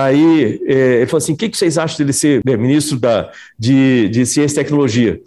Aí 0.02 0.62
é, 0.66 0.74
ele 0.98 1.06
falou 1.08 1.18
assim: 1.18 1.34
o 1.34 1.38
que, 1.38 1.50
vocês 1.56 1.78
acham 1.78 1.98
dele 1.98 2.14
ser 2.14 2.42
né, 2.46 2.56
ministro 2.56 2.98
da, 2.98 3.30
de, 3.60 4.08
de 4.10 4.26
Ciência 4.26 4.56
e 4.56 4.64
Tecnologia? 4.64 5.20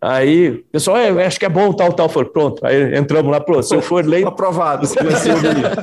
Aí 0.00 0.50
o 0.50 0.64
pessoal, 0.72 0.96
é, 0.96 1.24
acho 1.24 1.38
que 1.38 1.46
é 1.46 1.48
bom, 1.48 1.72
tal, 1.72 1.92
tal. 1.92 2.08
Falei, 2.08 2.28
pronto. 2.28 2.66
Aí 2.66 2.96
entramos 2.96 3.30
lá, 3.30 3.40
pronto. 3.40 3.62
Se 3.62 3.74
eu 3.74 3.80
for 3.80 4.04
eleito. 4.04 4.28
Aprovado. 4.28 4.86
Você 4.86 5.02
vai 5.02 5.14
ser 5.16 5.34
o 5.34 5.40
ministro. 5.40 5.82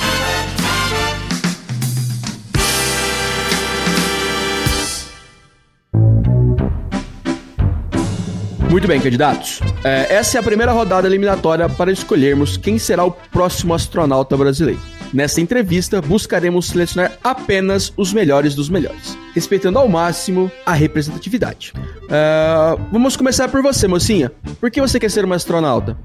Muito 8.70 8.86
bem, 8.86 9.00
candidatos. 9.00 9.60
É, 9.82 10.14
essa 10.14 10.38
é 10.38 10.40
a 10.40 10.44
primeira 10.44 10.70
rodada 10.70 11.08
eliminatória 11.08 11.68
para 11.68 11.90
escolhermos 11.90 12.56
quem 12.56 12.78
será 12.78 13.04
o 13.04 13.10
próximo 13.10 13.74
astronauta 13.74 14.36
brasileiro. 14.36 14.80
Nesta 15.12 15.40
entrevista, 15.40 16.00
buscaremos 16.00 16.68
selecionar 16.68 17.18
apenas 17.22 17.92
os 17.96 18.12
melhores 18.12 18.54
dos 18.54 18.68
melhores, 18.68 19.18
respeitando 19.34 19.80
ao 19.80 19.88
máximo 19.88 20.48
a 20.64 20.72
representatividade. 20.72 21.72
Uh, 22.04 22.80
vamos 22.92 23.16
começar 23.16 23.48
por 23.48 23.60
você, 23.60 23.88
mocinha. 23.88 24.30
Por 24.60 24.70
que 24.70 24.80
você 24.80 25.00
quer 25.00 25.10
ser 25.10 25.24
uma 25.24 25.34
astronauta? 25.34 25.98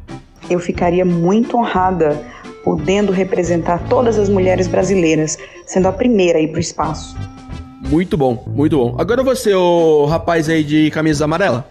Eu 0.50 0.60
ficaria 0.60 1.06
muito 1.06 1.58
honrada 1.58 2.20
podendo 2.64 3.12
representar 3.12 3.78
todas 3.88 4.18
as 4.18 4.28
mulheres 4.28 4.68
brasileiras, 4.68 5.38
sendo 5.68 5.88
a 5.88 5.92
primeira 5.92 6.40
a 6.40 6.42
ir 6.42 6.48
para 6.48 6.58
o 6.58 6.62
espaço. 6.62 7.16
Muito 7.88 8.18
bom, 8.18 8.44
muito 8.48 8.76
bom. 8.76 8.96
Agora 8.98 9.22
você, 9.22 9.54
o 9.54 10.06
rapaz 10.06 10.50
aí 10.50 10.64
de 10.64 10.90
camisa 10.90 11.26
amarela. 11.26 11.70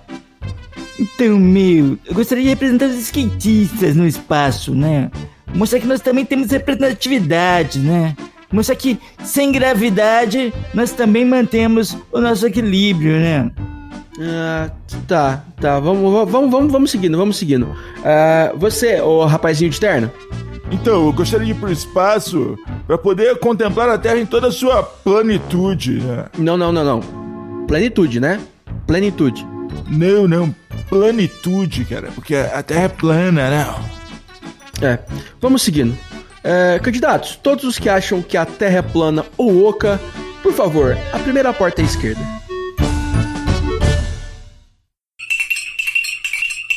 Então, 0.98 1.38
meu, 1.38 1.98
eu 2.04 2.14
gostaria 2.14 2.44
de 2.44 2.50
representar 2.50 2.86
os 2.86 2.96
skatistas 2.96 3.96
no 3.96 4.06
espaço, 4.06 4.74
né? 4.74 5.10
Mostrar 5.54 5.80
que 5.80 5.86
nós 5.86 6.00
também 6.00 6.24
temos 6.24 6.50
representatividade, 6.50 7.78
né? 7.78 8.16
Mostrar 8.52 8.76
que 8.76 8.98
sem 9.24 9.50
gravidade 9.50 10.52
nós 10.72 10.92
também 10.92 11.24
mantemos 11.24 11.96
o 12.12 12.20
nosso 12.20 12.46
equilíbrio, 12.46 13.18
né? 13.18 13.50
Ah, 14.20 14.70
tá, 15.08 15.44
tá. 15.60 15.80
Vamos, 15.80 16.30
vamos, 16.30 16.50
vamos, 16.50 16.72
vamos 16.72 16.90
seguindo, 16.90 17.18
vamos 17.18 17.36
seguindo. 17.36 17.64
Uh, 17.64 18.56
você, 18.56 19.00
o 19.00 19.24
rapazinho 19.24 19.70
de 19.70 19.80
terno? 19.80 20.10
Então, 20.70 21.06
eu 21.06 21.12
gostaria 21.12 21.46
de 21.46 21.52
ir 21.52 21.54
para 21.54 21.68
o 21.68 21.72
espaço 21.72 22.56
para 22.86 22.96
poder 22.96 23.38
contemplar 23.38 23.88
a 23.88 23.98
Terra 23.98 24.18
em 24.18 24.26
toda 24.26 24.48
a 24.48 24.52
sua 24.52 24.82
plenitude. 24.82 26.00
Né? 26.00 26.26
Não, 26.38 26.56
não, 26.56 26.72
não, 26.72 26.84
não. 26.84 27.00
Plenitude, 27.66 28.20
né? 28.20 28.40
Plenitude. 28.86 29.46
Não, 29.88 30.26
não. 30.28 30.54
Plenitude, 30.88 31.84
cara. 31.84 32.10
Porque 32.12 32.34
a 32.34 32.62
Terra 32.62 32.84
é 32.84 32.88
plana, 32.88 33.50
não. 33.50 34.88
É. 34.88 34.98
Vamos 35.40 35.62
seguindo. 35.62 35.96
É, 36.42 36.78
candidatos, 36.78 37.36
todos 37.36 37.64
os 37.64 37.78
que 37.78 37.88
acham 37.88 38.20
que 38.20 38.36
a 38.36 38.44
Terra 38.44 38.78
é 38.78 38.82
plana 38.82 39.24
ou 39.38 39.66
oca, 39.66 39.98
por 40.42 40.52
favor, 40.52 40.94
a 41.10 41.18
primeira 41.18 41.54
porta 41.54 41.80
à 41.80 41.84
esquerda. 41.84 42.20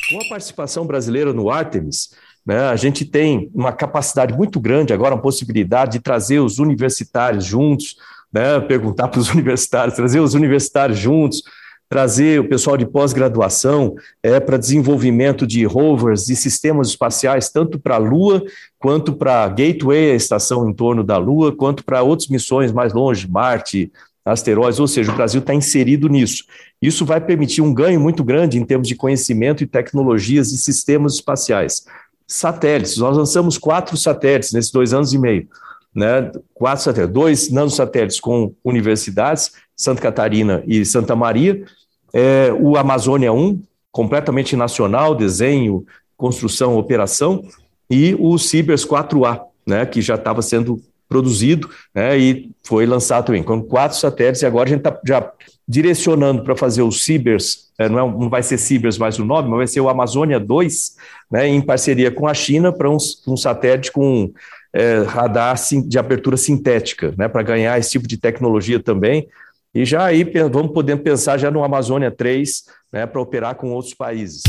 Com 0.10 0.22
a 0.22 0.30
participação 0.30 0.88
brasileira 0.88 1.34
no 1.34 1.50
Artemis, 1.50 2.12
né, 2.46 2.70
a 2.70 2.78
gente 2.78 3.04
tem 3.04 3.52
uma 3.54 3.74
capacidade 3.74 4.34
muito 4.34 4.58
grande 4.58 4.94
agora, 4.94 5.16
uma 5.16 5.22
possibilidade 5.22 5.94
de 5.94 6.00
trazer 6.00 6.40
os 6.40 6.60
universitários 6.60 7.44
juntos, 7.44 7.98
né, 8.32 8.62
perguntar 8.62 9.10
para 9.10 9.20
os 9.20 9.30
universitários, 9.36 9.98
trazer 9.98 10.22
os 10.22 10.34
universitários 10.34 10.98
juntos, 10.98 11.44
trazer 11.90 12.40
o 12.40 12.50
pessoal 12.50 12.76
de 12.76 12.86
pós-graduação 12.86 13.96
é, 14.22 14.40
para 14.40 14.58
desenvolvimento 14.58 15.48
de 15.48 15.64
rovers 15.66 16.30
e 16.30 16.36
sistemas 16.36 16.90
espaciais, 16.90 17.50
tanto 17.50 17.80
para 17.80 17.96
a 17.96 18.00
Lua, 18.00 18.44
quanto 18.78 19.14
para 19.14 19.44
a 19.44 19.48
Gateway, 19.48 20.12
a 20.12 20.16
estação 20.16 20.70
em 20.70 20.74
torno 20.74 21.04
da 21.04 21.18
Lua, 21.18 21.56
quanto 21.56 21.84
para 21.84 22.04
outras 22.04 22.28
missões 22.28 22.72
mais 22.72 22.94
longe, 22.94 23.30
Marte, 23.30 23.92
asteroides, 24.26 24.80
ou 24.80 24.88
seja, 24.88 25.12
o 25.12 25.16
Brasil 25.16 25.40
está 25.40 25.54
inserido 25.54 26.10
nisso. 26.10 26.44
Isso 26.82 27.06
vai 27.06 27.22
permitir 27.22 27.62
um 27.62 27.74
ganho 27.74 28.00
muito 28.00 28.24
grande 28.24 28.58
em 28.58 28.66
termos 28.66 28.88
de 28.88 28.96
conhecimento 28.96 29.64
e 29.64 29.68
tecnologias 29.68 30.52
e 30.52 30.58
sistemas 30.58 31.14
espaciais. 31.14 31.86
Satélites, 32.28 32.98
nós 32.98 33.16
lançamos 33.16 33.58
quatro 33.58 33.96
satélites 33.96 34.52
nesses 34.52 34.72
dois 34.72 34.94
anos 34.94 35.14
e 35.14 35.18
meio. 35.18 35.48
Né, 35.98 36.32
quatro 36.54 36.84
satélites, 36.84 37.14
dois 37.14 37.52
nanosatélites 37.52 38.20
com 38.20 38.54
universidades, 38.64 39.52
Santa 39.76 40.00
Catarina 40.00 40.64
e 40.68 40.86
Santa 40.86 41.16
Maria, 41.16 41.66
é, 42.14 42.54
o 42.54 42.78
Amazônia 42.78 43.34
1, 43.34 43.60
completamente 43.92 44.56
nacional, 44.56 45.16
desenho, 45.16 45.84
construção, 46.16 46.78
operação, 46.78 47.44
e 47.90 48.16
o 48.20 48.38
Cibers 48.38 48.86
4A, 48.86 49.42
né, 49.66 49.86
que 49.88 50.00
já 50.02 50.14
estava 50.16 50.42
sendo 50.44 50.80
produzido 51.10 51.70
né, 51.96 52.18
e 52.18 52.52
foi 52.64 52.86
lançado 52.86 53.28
também, 53.28 53.42
com 53.42 53.62
quatro 53.62 53.98
satélites, 53.98 54.42
e 54.42 54.46
agora 54.46 54.70
a 54.70 54.72
gente 54.72 54.86
está 54.86 55.00
já 55.06 55.32
direcionando 55.68 56.44
para 56.44 56.56
fazer 56.56 56.82
o 56.82 56.92
Cibers, 56.92 57.72
é, 57.78 57.90
não, 57.90 58.00
é, 58.00 58.12
não, 58.12 58.30
vai 58.30 58.44
ser 58.44 58.58
Cibers 58.58 58.98
mais 58.98 59.20
o 59.20 59.26
nome, 59.26 59.50
mas 59.50 59.58
vai 59.58 59.68
ser 59.68 59.82
o 59.82 59.90
Amazônia 59.90 60.40
2, 60.40 60.96
né, 61.32 61.48
em 61.48 61.62
parceria 61.62 62.12
com 62.12 62.28
a 62.28 62.34
China, 62.34 62.72
para 62.72 62.90
um, 62.90 62.98
um 63.28 63.38
satélite 63.38 63.92
com 63.92 64.32
é, 64.74 65.00
radar 65.04 65.56
de 65.88 65.98
abertura 65.98 66.38
sintética, 66.38 67.14
né, 67.18 67.28
para 67.28 67.44
ganhar 67.44 67.78
esse 67.80 67.92
tipo 67.92 68.08
de 68.08 68.18
tecnologia 68.18 68.80
também, 68.80 69.28
e 69.74 69.86
já 69.86 70.06
aí 70.06 70.24
vamos 70.52 70.74
poder 70.74 70.98
pensar 70.98 71.38
já 71.38 71.52
no 71.52 71.64
Amazônia 71.64 72.10
3, 72.10 72.64
né, 72.92 73.06
para 73.06 73.22
operar 73.22 73.56
com 73.56 73.72
outros 73.72 73.94
países. 73.94 74.42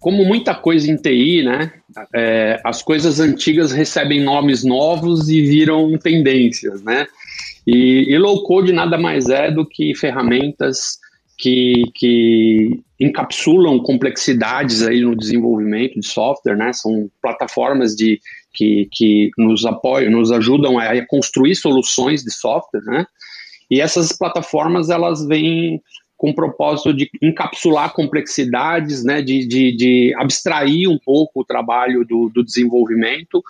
Como 0.00 0.24
muita 0.24 0.54
coisa 0.54 0.90
em 0.90 0.96
TI, 0.96 1.42
né, 1.44 1.72
é, 2.14 2.60
as 2.64 2.82
coisas 2.82 3.20
antigas 3.20 3.72
recebem 3.72 4.22
nomes 4.22 4.64
novos 4.64 5.28
e 5.28 5.42
viram 5.42 5.96
tendências, 5.98 6.82
né? 6.82 7.06
E, 7.66 8.06
e 8.08 8.18
low 8.18 8.42
code 8.44 8.72
nada 8.72 8.96
mais 8.96 9.28
é 9.28 9.50
do 9.50 9.66
que 9.66 9.94
ferramentas 9.94 10.98
que, 11.38 11.84
que 11.94 12.80
encapsulam 13.00 13.78
complexidades 13.80 14.82
aí 14.82 15.00
no 15.00 15.16
desenvolvimento 15.16 16.00
de 16.00 16.06
software, 16.06 16.56
né? 16.56 16.72
São 16.72 17.08
plataformas 17.22 17.94
de 17.94 18.20
que, 18.52 18.88
que 18.92 19.30
nos 19.38 19.64
apoiam, 19.64 20.10
nos 20.10 20.32
ajudam 20.32 20.78
a 20.78 21.06
construir 21.06 21.54
soluções 21.54 22.22
de 22.22 22.32
software, 22.32 22.82
né? 22.84 23.06
E 23.70 23.80
essas 23.80 24.12
plataformas 24.12 24.90
elas 24.90 25.24
vêm 25.26 25.80
com 26.18 26.30
o 26.30 26.34
propósito 26.34 26.92
de 26.92 27.08
encapsular 27.22 27.92
complexidades, 27.92 29.04
né, 29.04 29.22
de, 29.22 29.46
de, 29.46 29.76
de 29.76 30.14
abstrair 30.18 30.90
um 30.90 30.98
pouco 30.98 31.40
o 31.40 31.44
trabalho 31.44 32.04
do, 32.04 32.28
do, 32.28 32.44
desenvolvimento, 32.44 33.40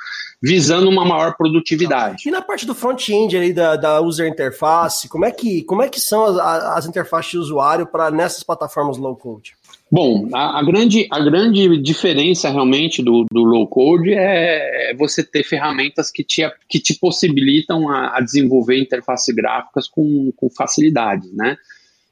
visando 0.41 0.89
uma 0.91 1.05
maior 1.05 1.35
produtividade. 1.35 2.29
E 2.29 2.31
na 2.31 2.43
parte 2.43 2.67
do 2.67 2.75
front-end 2.75 3.35
ali 3.35 3.55
da, 3.55 3.75
da 3.75 4.01
user 4.03 4.29
interface, 4.29 5.09
como 5.09 5.25
é 5.25 5.31
que, 5.31 5.63
como 5.63 5.83
é 5.83 5.89
que 5.89 5.99
são 5.99 6.25
as, 6.25 6.37
as 6.39 6.87
interfaces 6.87 7.31
de 7.31 7.39
usuário 7.39 7.87
para 7.87 8.11
nessas 8.11 8.43
plataformas 8.43 8.99
low-code? 8.99 9.55
Bom, 9.91 10.29
a, 10.35 10.59
a, 10.59 10.63
grande, 10.63 11.09
a 11.11 11.19
grande 11.21 11.79
diferença 11.79 12.51
realmente 12.51 13.03
do, 13.03 13.25
do 13.33 13.43
low 13.43 13.67
code 13.67 14.13
é, 14.13 14.91
é 14.91 14.95
você 14.95 15.25
ter 15.25 15.43
ferramentas 15.43 16.11
que 16.11 16.23
te, 16.23 16.43
que 16.69 16.79
te 16.79 16.99
possibilitam 16.99 17.89
a, 17.89 18.19
a 18.19 18.21
desenvolver 18.21 18.79
interfaces 18.79 19.35
gráficas 19.35 19.89
com, 19.89 20.31
com 20.37 20.51
facilidade, 20.51 21.31
né? 21.33 21.57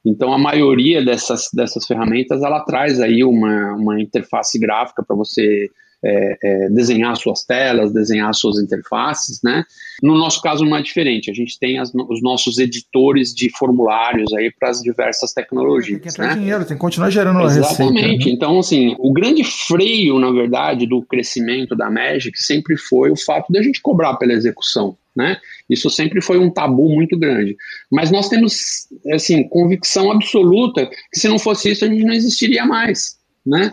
Então, 0.07 0.33
a 0.33 0.39
maioria 0.39 1.05
dessas, 1.05 1.49
dessas 1.53 1.85
ferramentas, 1.85 2.41
ela 2.41 2.65
traz 2.65 3.01
aí 3.01 3.25
uma, 3.25 3.73
uma 3.75 4.01
interface 4.01 4.57
gráfica 4.57 5.03
para 5.05 5.17
você 5.17 5.69
é, 6.05 6.39
é, 6.43 6.69
desenhar 6.71 7.17
suas 7.17 7.43
telas, 7.43 7.93
desenhar 7.93 8.33
suas 8.35 8.59
interfaces, 8.59 9.41
né? 9.43 9.65
No 10.03 10.17
nosso 10.17 10.41
caso 10.43 10.65
não 10.65 10.77
é 10.77 10.83
diferente, 10.83 11.31
a 11.31 11.35
gente 11.35 11.59
tem 11.59 11.79
as, 11.79 11.93
os 11.95 12.23
nossos 12.23 12.59
editores 12.59 13.35
de 13.35 13.51
formulários 13.57 14.33
aí 14.35 14.53
para 14.53 14.71
as 14.71 14.81
diversas 14.81 15.33
tecnologias. 15.33 15.99
Tem 15.99 16.01
que 16.01 16.09
entrar 16.09 16.29
né? 16.29 16.35
dinheiro, 16.35 16.65
tem 16.65 16.77
que 16.77 16.81
continuar 16.81 17.11
gerando 17.11 17.41
Exatamente. 17.41 18.01
Receita, 18.01 18.25
né? 18.25 18.33
Então, 18.33 18.59
assim, 18.59 18.95
o 18.99 19.13
grande 19.13 19.43
freio, 19.43 20.19
na 20.19 20.31
verdade, 20.31 20.87
do 20.87 21.03
crescimento 21.03 21.75
da 21.75 21.91
Magic 21.91 22.37
sempre 22.41 22.77
foi 22.77 23.11
o 23.11 23.17
fato 23.17 23.51
de 23.53 23.59
a 23.59 23.63
gente 23.63 23.81
cobrar 23.81 24.15
pela 24.17 24.33
execução, 24.33 24.97
né? 25.17 25.39
Isso 25.69 25.89
sempre 25.91 26.21
foi 26.21 26.39
um 26.39 26.51
tabu 26.51 26.89
muito 26.89 27.19
grande. 27.19 27.57
Mas 27.91 28.11
nós 28.11 28.29
temos, 28.29 28.87
assim, 29.13 29.49
convicção 29.49 30.13
absoluta 30.13 30.87
que 30.87 31.19
se 31.19 31.29
não 31.29 31.39
fosse 31.39 31.71
isso 31.71 31.85
a 31.85 31.89
gente 31.89 32.05
não 32.05 32.13
existiria 32.13 32.67
mais, 32.67 33.17
né? 33.45 33.73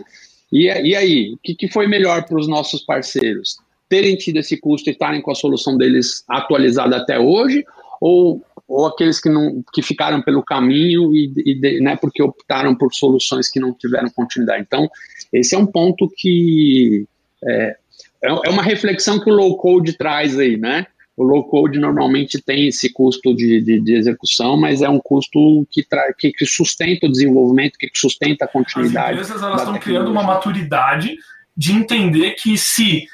E, 0.54 0.66
e 0.66 0.94
aí, 0.94 1.32
o 1.32 1.38
que, 1.42 1.52
que 1.52 1.68
foi 1.68 1.88
melhor 1.88 2.24
para 2.24 2.38
os 2.38 2.46
nossos 2.46 2.82
parceiros? 2.82 3.56
Terem 3.88 4.16
tido 4.16 4.38
esse 4.38 4.56
custo 4.56 4.88
e 4.88 4.92
estarem 4.92 5.20
com 5.20 5.32
a 5.32 5.34
solução 5.34 5.76
deles 5.76 6.22
atualizada 6.28 6.96
até 6.96 7.18
hoje, 7.18 7.64
ou, 8.00 8.40
ou 8.68 8.86
aqueles 8.86 9.20
que, 9.20 9.28
não, 9.28 9.64
que 9.72 9.82
ficaram 9.82 10.22
pelo 10.22 10.44
caminho 10.44 11.12
e, 11.12 11.32
e 11.44 11.80
né, 11.80 11.96
porque 11.96 12.22
optaram 12.22 12.72
por 12.76 12.94
soluções 12.94 13.50
que 13.50 13.58
não 13.58 13.74
tiveram 13.74 14.08
continuidade. 14.10 14.62
Então, 14.64 14.88
esse 15.32 15.56
é 15.56 15.58
um 15.58 15.66
ponto 15.66 16.08
que 16.16 17.04
é, 17.44 17.76
é, 18.22 18.28
é 18.44 18.50
uma 18.50 18.62
reflexão 18.62 19.18
que 19.18 19.28
o 19.28 19.34
low 19.34 19.56
code 19.56 19.98
traz 19.98 20.38
aí, 20.38 20.56
né? 20.56 20.86
O 21.16 21.22
low 21.22 21.44
code 21.44 21.78
normalmente 21.78 22.42
tem 22.42 22.66
esse 22.66 22.92
custo 22.92 23.34
de, 23.34 23.60
de, 23.60 23.80
de 23.80 23.94
execução, 23.94 24.56
mas 24.56 24.82
é 24.82 24.88
um 24.88 24.98
custo 24.98 25.66
que, 25.70 25.86
que, 26.18 26.32
que, 26.32 26.46
sustenta 26.46 27.06
o 27.06 27.10
desenvolvimento, 27.10 27.78
que 27.78 27.88
sustenta 27.94 28.46
a 28.46 28.48
continuidade. 28.48 29.20
As 29.20 29.26
empresas 29.26 29.42
elas 29.42 29.60
estão 29.60 29.78
criando 29.78 30.10
uma 30.10 30.24
maturidade 30.24 31.16
de 31.56 31.72
entender 31.72 32.32
que 32.32 32.58
se 32.58 33.06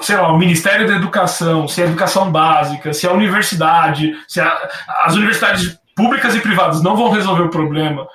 sei 0.00 0.16
lá, 0.16 0.30
o 0.32 0.38
Ministério 0.38 0.86
da 0.86 0.96
Educação, 0.96 1.66
se 1.66 1.82
a 1.82 1.86
educação 1.86 2.30
básica, 2.30 2.92
se 2.92 3.06
a 3.06 3.12
universidade, 3.12 4.14
se 4.26 4.40
a, 4.40 4.68
as 5.04 5.14
universidades 5.14 5.78
públicas 5.96 6.34
e 6.34 6.40
privadas 6.40 6.82
não 6.82 6.96
vão 6.96 7.10
resolver 7.10 7.42
o 7.42 7.48
problema 7.48 8.06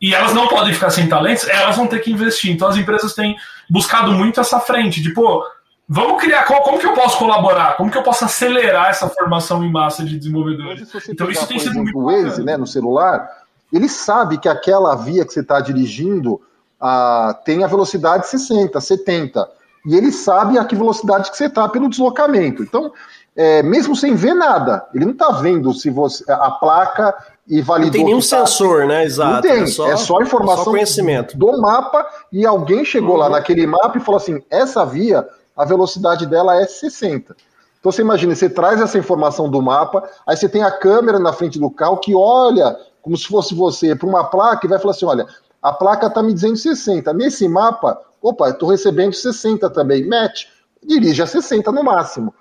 e 0.00 0.14
elas 0.14 0.32
não 0.32 0.48
podem 0.48 0.72
ficar 0.72 0.90
sem 0.90 1.08
talentos, 1.08 1.46
elas 1.48 1.76
vão 1.76 1.86
ter 1.86 1.98
que 1.98 2.10
investir. 2.10 2.52
Então 2.52 2.68
as 2.68 2.76
empresas 2.76 3.14
têm 3.14 3.36
buscado 3.68 4.12
muito 4.12 4.40
essa 4.40 4.60
frente, 4.60 5.02
de 5.02 5.12
pô, 5.12 5.44
Vamos 5.88 6.20
criar. 6.20 6.44
Como 6.44 6.78
que 6.78 6.86
eu 6.86 6.92
posso 6.92 7.18
colaborar? 7.18 7.76
Como 7.76 7.90
que 7.90 7.96
eu 7.96 8.02
posso 8.02 8.24
acelerar 8.24 8.90
essa 8.90 9.08
formação 9.08 9.64
em 9.64 9.72
massa 9.72 10.04
de 10.04 10.18
desenvolvedores? 10.18 10.86
então 11.08 11.30
isso 11.30 11.46
tem 11.46 11.58
sido 11.58 11.76
muito. 11.76 11.98
O 11.98 12.04
Waze, 12.04 12.42
né, 12.42 12.56
no 12.56 12.66
celular, 12.66 13.28
ele 13.72 13.88
sabe 13.88 14.36
que 14.38 14.48
aquela 14.48 14.94
via 14.96 15.24
que 15.24 15.32
você 15.32 15.40
está 15.40 15.60
dirigindo 15.60 16.40
ah, 16.80 17.38
tem 17.44 17.64
a 17.64 17.66
velocidade 17.66 18.28
60, 18.28 18.78
70. 18.80 19.48
E 19.86 19.96
ele 19.96 20.12
sabe 20.12 20.58
a 20.58 20.64
que 20.64 20.76
velocidade 20.76 21.30
que 21.30 21.36
você 21.36 21.46
está 21.46 21.66
pelo 21.68 21.88
deslocamento. 21.88 22.62
Então, 22.62 22.92
é, 23.34 23.62
mesmo 23.62 23.96
sem 23.96 24.14
ver 24.14 24.34
nada, 24.34 24.86
ele 24.94 25.06
não 25.06 25.12
está 25.12 25.30
vendo 25.30 25.72
se 25.72 25.88
você 25.88 26.24
a 26.30 26.50
placa 26.50 27.14
e 27.48 27.62
validou. 27.62 27.86
Não 27.86 27.92
tem 27.92 28.04
nenhum 28.04 28.20
tá... 28.20 28.44
sensor, 28.44 28.86
né? 28.86 29.04
Exato. 29.04 29.34
Não 29.34 29.40
tem. 29.40 29.62
É 29.62 29.66
só, 29.66 29.88
é 29.88 29.96
só 29.96 30.20
informação 30.20 30.62
é 30.62 30.64
só 30.64 30.70
conhecimento. 30.72 31.38
do 31.38 31.60
mapa 31.60 32.06
e 32.30 32.44
alguém 32.44 32.84
chegou 32.84 33.12
uhum. 33.12 33.20
lá 33.20 33.30
naquele 33.30 33.66
mapa 33.66 33.96
e 33.96 34.00
falou 34.00 34.20
assim: 34.20 34.42
essa 34.50 34.84
via, 34.84 35.26
a 35.58 35.64
velocidade 35.64 36.24
dela 36.24 36.54
é 36.54 36.66
60. 36.66 37.36
Então 37.80 37.90
você 37.90 38.02
imagina, 38.02 38.34
você 38.34 38.48
traz 38.48 38.80
essa 38.80 38.96
informação 38.96 39.50
do 39.50 39.60
mapa, 39.60 40.08
aí 40.24 40.36
você 40.36 40.48
tem 40.48 40.62
a 40.62 40.70
câmera 40.70 41.18
na 41.18 41.32
frente 41.32 41.58
do 41.58 41.68
carro 41.68 41.98
que 41.98 42.14
olha 42.14 42.76
como 43.02 43.16
se 43.16 43.26
fosse 43.26 43.54
você 43.54 43.94
para 43.96 44.08
uma 44.08 44.24
placa 44.24 44.66
e 44.66 44.70
vai 44.70 44.78
falar 44.78 44.92
assim: 44.92 45.06
olha, 45.06 45.26
a 45.60 45.72
placa 45.72 46.06
está 46.06 46.22
me 46.22 46.32
dizendo 46.32 46.56
60. 46.56 47.12
Nesse 47.12 47.48
mapa, 47.48 48.00
opa, 48.22 48.50
estou 48.50 48.68
recebendo 48.68 49.12
60 49.12 49.68
também. 49.70 50.06
Match, 50.06 50.44
dirige 50.82 51.22
a 51.22 51.26
60 51.26 51.72
no 51.72 51.82
máximo. 51.82 52.32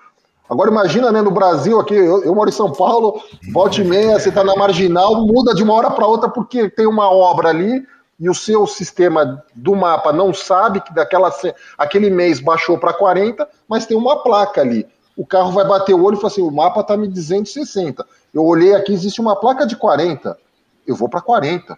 Agora 0.49 0.71
imagina, 0.71 1.11
né, 1.11 1.21
no 1.21 1.31
Brasil 1.31 1.77
aqui, 1.79 1.93
eu, 1.93 2.23
eu 2.23 2.33
moro 2.33 2.49
em 2.49 2.53
São 2.53 2.71
Paulo, 2.71 3.21
volte 3.51 3.81
e 3.81 3.83
meia, 3.83 4.17
você 4.17 4.29
está 4.29 4.45
na 4.45 4.55
marginal, 4.55 5.25
muda 5.25 5.53
de 5.53 5.61
uma 5.61 5.73
hora 5.73 5.91
para 5.91 6.07
outra 6.07 6.29
porque 6.29 6.69
tem 6.69 6.87
uma 6.87 7.11
obra 7.11 7.49
ali 7.49 7.85
e 8.19 8.29
o 8.29 8.33
seu 8.33 8.65
sistema 8.65 9.43
do 9.53 9.75
mapa 9.75 10.11
não 10.11 10.33
sabe 10.33 10.81
que 10.81 10.93
daquela 10.93 11.31
aquele 11.77 12.09
mês 12.09 12.39
baixou 12.39 12.77
para 12.77 12.93
40, 12.93 13.47
mas 13.67 13.85
tem 13.85 13.95
uma 13.95 14.23
placa 14.23 14.61
ali. 14.61 14.87
O 15.15 15.25
carro 15.25 15.51
vai 15.51 15.65
bater 15.65 15.93
o 15.93 16.03
olho 16.03 16.15
e 16.15 16.17
fala 16.17 16.31
assim: 16.31 16.41
o 16.41 16.51
mapa 16.51 16.81
está 16.81 16.97
me 16.97 17.07
dizendo 17.07 17.47
60. 17.47 18.05
Eu 18.33 18.43
olhei 18.43 18.73
aqui, 18.73 18.93
existe 18.93 19.21
uma 19.21 19.35
placa 19.35 19.65
de 19.65 19.75
40. 19.75 20.37
Eu 20.85 20.95
vou 20.95 21.09
para 21.09 21.21
40. 21.21 21.77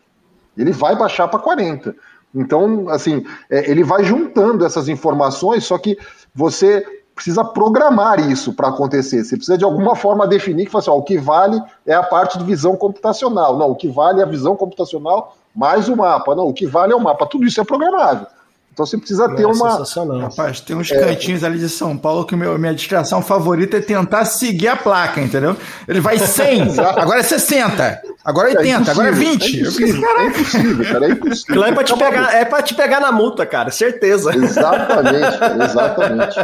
Ele 0.57 0.71
vai 0.71 0.95
baixar 0.95 1.27
para 1.27 1.39
40. 1.39 1.95
Então, 2.33 2.89
assim, 2.89 3.25
é, 3.49 3.69
ele 3.69 3.83
vai 3.83 4.03
juntando 4.03 4.65
essas 4.65 4.87
informações, 4.87 5.63
só 5.65 5.77
que 5.77 5.97
você 6.33 6.85
precisa 7.15 7.43
programar 7.43 8.19
isso 8.29 8.53
para 8.53 8.69
acontecer. 8.69 9.23
Você 9.23 9.35
precisa 9.35 9.57
de 9.57 9.65
alguma 9.65 9.95
forma 9.95 10.27
definir 10.27 10.69
que 10.69 10.77
assim, 10.77 10.89
ó, 10.89 10.97
o 10.97 11.03
que 11.03 11.17
vale 11.17 11.61
é 11.85 11.93
a 11.93 12.03
parte 12.03 12.37
de 12.37 12.45
visão 12.45 12.77
computacional. 12.77 13.57
Não, 13.57 13.71
o 13.71 13.75
que 13.75 13.89
vale 13.89 14.21
é 14.21 14.23
a 14.23 14.27
visão 14.27 14.55
computacional 14.55 15.35
mais 15.59 15.89
o 15.89 15.95
mapa. 15.95 16.33
Não, 16.33 16.47
o 16.47 16.53
que 16.53 16.65
vale 16.65 16.93
é 16.93 16.95
o 16.95 17.01
mapa. 17.01 17.25
Tudo 17.25 17.45
isso 17.45 17.59
é 17.59 17.65
programável. 17.65 18.25
Então 18.71 18.85
você 18.85 18.97
precisa 18.97 19.27
ter 19.35 19.43
é 19.43 19.47
uma. 19.47 19.83
Rapaz, 20.21 20.61
tem 20.61 20.73
uns 20.73 20.89
é... 20.89 20.97
cantinhos 20.97 21.43
ali 21.43 21.59
de 21.59 21.67
São 21.67 21.97
Paulo 21.97 22.23
que 22.23 22.33
meu, 22.33 22.57
minha 22.57 22.73
distração 22.73 23.21
favorita 23.21 23.75
é 23.75 23.81
tentar 23.81 24.23
seguir 24.23 24.69
a 24.69 24.77
placa, 24.77 25.19
entendeu? 25.19 25.57
Ele 25.85 25.99
vai 25.99 26.17
100, 26.17 26.79
agora 26.95 27.19
é 27.19 27.23
60, 27.23 28.01
agora 28.23 28.53
é 28.53 28.57
80, 28.57 28.89
é 28.89 28.91
agora 28.93 29.09
é 29.09 29.11
20. 29.11 29.57
É 29.57 29.61
impossível, 29.61 30.09
é 30.17 30.25
impossível, 30.27 30.93
cara, 30.93 31.05
é 31.05 31.09
impossível. 31.09 31.63
é 31.65 31.71
pra, 31.73 31.83
te 31.83 31.97
pegar, 31.97 32.33
é 32.33 32.45
pra 32.45 32.61
te 32.61 32.73
pegar 32.73 32.99
na 33.01 33.11
multa, 33.11 33.45
cara, 33.45 33.69
certeza. 33.69 34.33
Exatamente, 34.33 35.63
exatamente. 35.65 36.39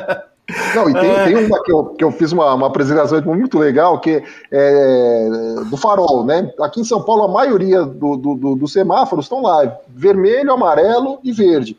Não, 0.76 0.90
e 0.90 0.94
tem, 0.94 1.10
é. 1.10 1.26
tem 1.26 1.46
uma 1.46 1.64
que 1.64 1.72
eu, 1.72 1.86
que 1.86 2.04
eu 2.04 2.12
fiz 2.12 2.32
uma, 2.32 2.54
uma 2.54 2.68
apresentação 2.68 3.20
muito 3.22 3.58
legal, 3.58 4.00
que 4.00 4.24
é 4.52 5.30
do 5.70 5.78
farol, 5.78 6.24
né? 6.24 6.52
Aqui 6.62 6.82
em 6.82 6.84
São 6.84 7.02
Paulo, 7.02 7.24
a 7.24 7.28
maioria 7.28 7.84
do, 7.84 8.16
do, 8.16 8.36
do, 8.36 8.56
dos 8.56 8.72
semáforos 8.72 9.26
estão 9.26 9.42
lá, 9.42 9.78
vermelho, 9.88 10.52
amarelo 10.52 11.20
e 11.24 11.32
verde. 11.32 11.76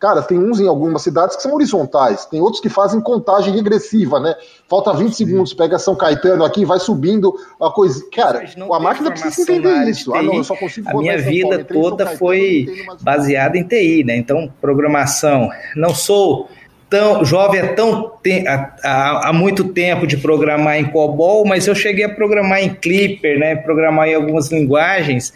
Cara, 0.00 0.22
tem 0.22 0.38
uns 0.38 0.60
em 0.60 0.68
algumas 0.68 1.02
cidades 1.02 1.34
que 1.34 1.42
são 1.42 1.54
horizontais, 1.54 2.24
tem 2.24 2.40
outros 2.40 2.60
que 2.60 2.68
fazem 2.68 3.00
contagem 3.00 3.52
regressiva, 3.52 4.20
né? 4.20 4.36
Falta 4.68 4.92
20 4.92 5.12
segundos, 5.12 5.52
pega 5.52 5.76
São 5.76 5.96
Caetano 5.96 6.44
aqui, 6.44 6.64
vai 6.64 6.78
subindo 6.78 7.34
a 7.60 7.68
coisa. 7.68 8.04
Cara, 8.12 8.44
a 8.72 8.80
máquina 8.80 9.10
precisa 9.10 9.42
entender 9.42 9.90
isso. 9.90 10.14
Ah, 10.14 10.22
não, 10.22 10.34
eu 10.34 10.44
só 10.44 10.54
consigo 10.54 10.88
A 10.88 10.94
minha 10.94 11.18
vida 11.18 11.64
toda 11.64 12.06
foi 12.16 12.68
baseada 13.00 13.58
em 13.58 13.64
TI, 13.64 14.04
né? 14.04 14.16
Então, 14.16 14.52
programação. 14.60 15.48
Não 15.74 15.92
sou 15.92 16.48
tão 16.88 17.24
jovem 17.24 17.60
é 17.60 17.66
tão 17.68 18.12
te, 18.22 18.46
há, 18.46 19.28
há, 19.28 19.32
muito 19.32 19.64
tempo 19.64 20.06
de 20.06 20.16
programar 20.16 20.78
em 20.78 20.84
COBOL, 20.84 21.46
mas 21.46 21.66
eu 21.66 21.74
cheguei 21.74 22.04
a 22.04 22.08
programar 22.08 22.62
em 22.62 22.74
Clipper, 22.74 23.38
né, 23.38 23.56
programar 23.56 24.08
em 24.08 24.14
algumas 24.14 24.50
linguagens, 24.50 25.32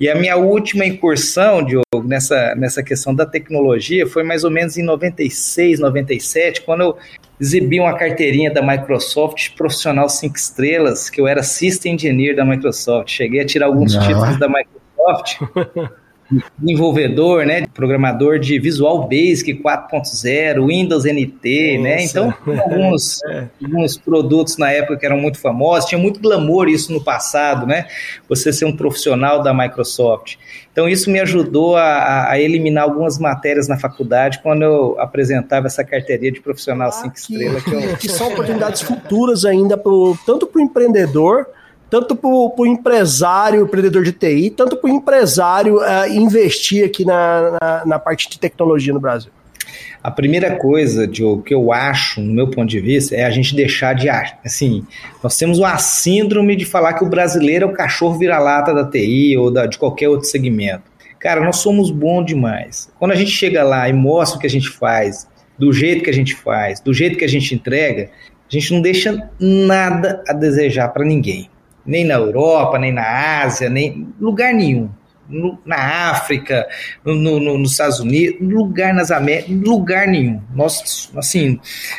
e 0.00 0.08
a 0.08 0.14
minha 0.14 0.36
última 0.36 0.84
incursão, 0.84 1.62
Diogo, 1.62 1.84
nessa, 2.04 2.54
nessa 2.54 2.82
questão 2.82 3.14
da 3.14 3.24
tecnologia 3.24 4.06
foi 4.06 4.22
mais 4.22 4.44
ou 4.44 4.50
menos 4.50 4.76
em 4.76 4.82
96, 4.82 5.80
97, 5.80 6.62
quando 6.62 6.82
eu 6.82 6.96
exibi 7.40 7.78
uma 7.78 7.94
carteirinha 7.94 8.50
da 8.50 8.62
Microsoft 8.62 9.56
profissional 9.56 10.08
cinco 10.08 10.36
estrelas, 10.36 11.10
que 11.10 11.20
eu 11.20 11.26
era 11.26 11.42
System 11.42 11.94
Engineer 11.94 12.34
da 12.34 12.44
Microsoft. 12.44 13.10
Cheguei 13.10 13.40
a 13.40 13.46
tirar 13.46 13.66
alguns 13.66 13.94
Não. 13.94 14.06
títulos 14.06 14.38
da 14.38 14.48
Microsoft. 14.48 15.38
desenvolvedor, 16.58 17.46
né, 17.46 17.66
programador 17.72 18.38
de 18.38 18.58
Visual 18.58 19.02
Basic 19.08 19.54
4.0, 19.62 20.66
Windows 20.66 21.04
NT, 21.04 21.78
né? 21.78 22.02
Então, 22.02 22.34
alguns, 22.46 23.22
é. 23.30 23.48
alguns 23.62 23.96
produtos 23.96 24.56
na 24.56 24.70
época 24.70 24.96
que 24.96 25.06
eram 25.06 25.18
muito 25.18 25.38
famosos, 25.38 25.88
tinha 25.88 25.98
muito 25.98 26.20
glamour 26.20 26.68
isso 26.68 26.92
no 26.92 27.02
passado, 27.02 27.66
né? 27.66 27.86
Você 28.28 28.52
ser 28.52 28.64
um 28.64 28.76
profissional 28.76 29.42
da 29.42 29.54
Microsoft. 29.54 30.36
Então, 30.72 30.88
isso 30.88 31.10
me 31.10 31.20
ajudou 31.20 31.76
a, 31.76 32.30
a 32.30 32.38
eliminar 32.38 32.84
algumas 32.84 33.18
matérias 33.18 33.66
na 33.68 33.78
faculdade 33.78 34.40
quando 34.42 34.62
eu 34.62 35.00
apresentava 35.00 35.66
essa 35.68 35.82
carteirinha 35.82 36.32
de 36.32 36.40
profissional 36.40 36.92
5 36.92 37.06
ah, 37.06 37.12
estrelas. 37.14 37.62
Que, 37.62 37.74
eu... 37.74 37.96
que 37.96 38.08
são 38.08 38.28
oportunidades 38.32 38.82
futuras 38.82 39.44
ainda, 39.44 39.78
pro, 39.78 40.18
tanto 40.26 40.46
para 40.46 40.60
o 40.60 40.62
empreendedor 40.62 41.46
tanto 42.00 42.14
para 42.14 42.28
o 42.28 42.66
empresário, 42.66 43.62
empreendedor 43.62 44.04
de 44.04 44.12
TI, 44.12 44.50
tanto 44.50 44.76
para 44.76 44.90
o 44.90 44.92
empresário 44.92 45.78
uh, 45.78 46.06
investir 46.10 46.84
aqui 46.84 47.06
na, 47.06 47.56
na, 47.58 47.86
na, 47.86 47.98
parte 47.98 48.28
de 48.28 48.38
tecnologia 48.38 48.92
no 48.92 49.00
Brasil? 49.00 49.30
A 50.02 50.10
primeira 50.10 50.56
coisa, 50.56 51.06
Diogo, 51.06 51.42
que 51.42 51.54
eu 51.54 51.72
acho, 51.72 52.20
no 52.20 52.34
meu 52.34 52.50
ponto 52.50 52.68
de 52.68 52.80
vista, 52.80 53.16
é 53.16 53.24
a 53.24 53.30
gente 53.30 53.56
deixar 53.56 53.94
de 53.94 54.10
assim, 54.10 54.84
nós 55.22 55.38
temos 55.38 55.58
uma 55.58 55.78
síndrome 55.78 56.54
de 56.54 56.66
falar 56.66 56.92
que 56.92 57.02
o 57.02 57.08
brasileiro 57.08 57.64
é 57.64 57.68
o 57.68 57.72
cachorro 57.72 58.18
vira-lata 58.18 58.74
da 58.74 58.84
TI 58.84 59.34
ou 59.38 59.50
da, 59.50 59.64
de 59.64 59.78
qualquer 59.78 60.10
outro 60.10 60.28
segmento. 60.28 60.84
Cara, 61.18 61.42
nós 61.42 61.56
somos 61.56 61.90
bons 61.90 62.26
demais. 62.26 62.90
Quando 62.98 63.12
a 63.12 63.16
gente 63.16 63.30
chega 63.30 63.64
lá 63.64 63.88
e 63.88 63.94
mostra 63.94 64.36
o 64.36 64.40
que 64.40 64.46
a 64.46 64.50
gente 64.50 64.68
faz, 64.68 65.26
do 65.58 65.72
jeito 65.72 66.04
que 66.04 66.10
a 66.10 66.14
gente 66.14 66.34
faz, 66.34 66.78
do 66.78 66.92
jeito 66.92 67.16
que 67.16 67.24
a 67.24 67.28
gente 67.28 67.54
entrega, 67.54 68.10
a 68.48 68.52
gente 68.52 68.70
não 68.74 68.82
deixa 68.82 69.30
nada 69.40 70.22
a 70.28 70.34
desejar 70.34 70.90
para 70.90 71.02
ninguém 71.02 71.48
nem 71.86 72.04
na 72.04 72.14
Europa, 72.14 72.78
nem 72.78 72.92
na 72.92 73.42
Ásia, 73.42 73.70
nem 73.70 74.08
lugar 74.20 74.52
nenhum. 74.52 74.90
No, 75.28 75.58
na 75.66 76.10
África, 76.10 76.68
no, 77.04 77.14
no, 77.14 77.58
nos 77.58 77.72
Estados 77.72 77.98
Unidos, 77.98 78.36
lugar 78.40 78.94
nas 78.94 79.10
Américas, 79.10 79.56
lugar 79.56 80.06
nenhum. 80.06 80.40
Nós, 80.54 81.10
assim, 81.16 81.58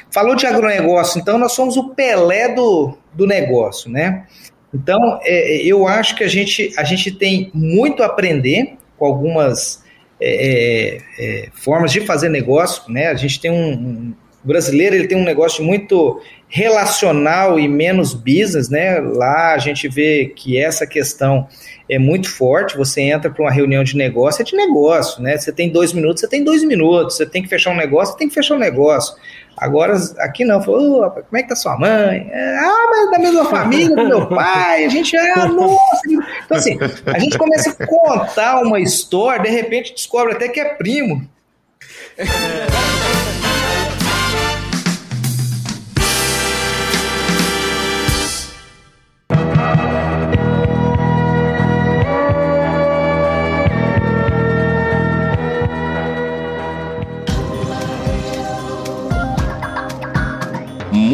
falou 0.09 0.35
de 0.35 0.45
agronegócio, 0.45 1.19
então 1.19 1.37
nós 1.37 1.51
somos 1.51 1.75
o 1.75 1.89
Pelé 1.89 2.53
do, 2.53 2.97
do 3.13 3.27
negócio, 3.27 3.91
né? 3.91 4.25
Então, 4.73 5.19
é, 5.23 5.57
eu 5.57 5.87
acho 5.87 6.15
que 6.15 6.23
a 6.23 6.27
gente, 6.27 6.73
a 6.77 6.83
gente 6.83 7.11
tem 7.11 7.51
muito 7.53 8.01
a 8.01 8.05
aprender 8.05 8.77
com 8.97 9.05
algumas 9.05 9.83
é, 10.19 10.97
é, 10.97 10.97
é 11.19 11.49
formas 11.51 11.91
de 11.91 12.01
fazer 12.01 12.29
negócio, 12.29 12.89
né? 12.91 13.07
A 13.07 13.15
gente 13.15 13.39
tem 13.41 13.51
um, 13.51 13.73
um 13.73 14.13
o 14.43 14.47
brasileiro 14.47 14.95
ele 14.95 15.07
tem 15.07 15.17
um 15.17 15.23
negócio 15.23 15.63
muito 15.63 16.21
relacional 16.47 17.59
e 17.59 17.67
menos 17.67 18.13
business, 18.13 18.69
né? 18.69 18.99
Lá 18.99 19.53
a 19.53 19.57
gente 19.57 19.87
vê 19.87 20.31
que 20.35 20.57
essa 20.57 20.87
questão 20.87 21.47
é 21.89 21.99
muito 21.99 22.29
forte. 22.29 22.77
Você 22.77 23.01
entra 23.01 23.29
para 23.29 23.43
uma 23.43 23.51
reunião 23.51 23.83
de 23.83 23.97
negócio, 23.97 24.41
é 24.41 24.45
de 24.45 24.55
negócio, 24.55 25.21
né? 25.21 25.37
Você 25.37 25.51
tem 25.51 25.69
dois 25.69 25.91
minutos, 25.91 26.21
você 26.21 26.27
tem 26.27 26.43
dois 26.43 26.63
minutos. 26.63 27.17
Você 27.17 27.25
tem 27.25 27.41
que 27.41 27.49
fechar 27.49 27.71
um 27.71 27.75
negócio, 27.75 28.13
você 28.13 28.19
tem 28.19 28.29
que 28.29 28.33
fechar 28.33 28.55
um 28.55 28.59
negócio. 28.59 29.15
Agora, 29.57 29.97
aqui 30.19 30.45
não, 30.45 30.61
falou, 30.61 31.03
oh, 31.03 31.09
como 31.09 31.37
é 31.37 31.41
que 31.41 31.49
tá 31.49 31.55
sua 31.55 31.75
mãe? 31.79 32.29
É, 32.31 32.57
ah, 32.59 32.87
mas 32.91 33.07
é 33.07 33.11
da 33.11 33.19
mesma 33.19 33.45
família 33.45 33.95
do 33.95 34.07
meu 34.07 34.27
pai, 34.27 34.85
a 34.85 34.89
gente, 34.89 35.17
ah, 35.17 35.47
nossa. 35.47 36.01
Então, 36.45 36.57
assim, 36.57 36.77
a 37.07 37.17
gente 37.17 37.39
começa 37.39 37.71
a 37.71 37.87
contar 37.87 38.61
uma 38.61 38.79
história, 38.79 39.41
de 39.41 39.49
repente 39.49 39.95
descobre 39.95 40.33
até 40.33 40.47
que 40.47 40.59
é 40.59 40.75
primo. 40.75 41.27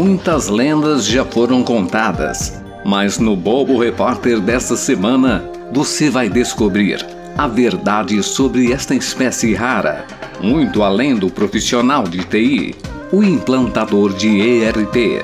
Muitas 0.04 0.50
lendas 0.50 1.06
já 1.06 1.24
foram 1.24 1.64
contadas, 1.64 2.62
mas 2.84 3.20
no 3.20 3.38
Bobo 3.38 3.80
Repórter 3.80 4.38
desta 4.42 4.76
semana 4.76 5.50
você 5.72 6.10
vai 6.10 6.28
descobrir 6.28 7.08
a 7.38 7.48
verdade 7.48 8.22
sobre 8.22 8.74
esta 8.74 8.94
espécie 8.94 9.54
rara, 9.54 10.06
muito 10.42 10.84
além 10.84 11.16
do 11.16 11.30
profissional 11.30 12.04
de 12.04 12.22
TI, 12.26 12.76
o 13.14 13.24
implantador 13.24 14.14
de 14.14 14.42
ERP. 14.42 15.24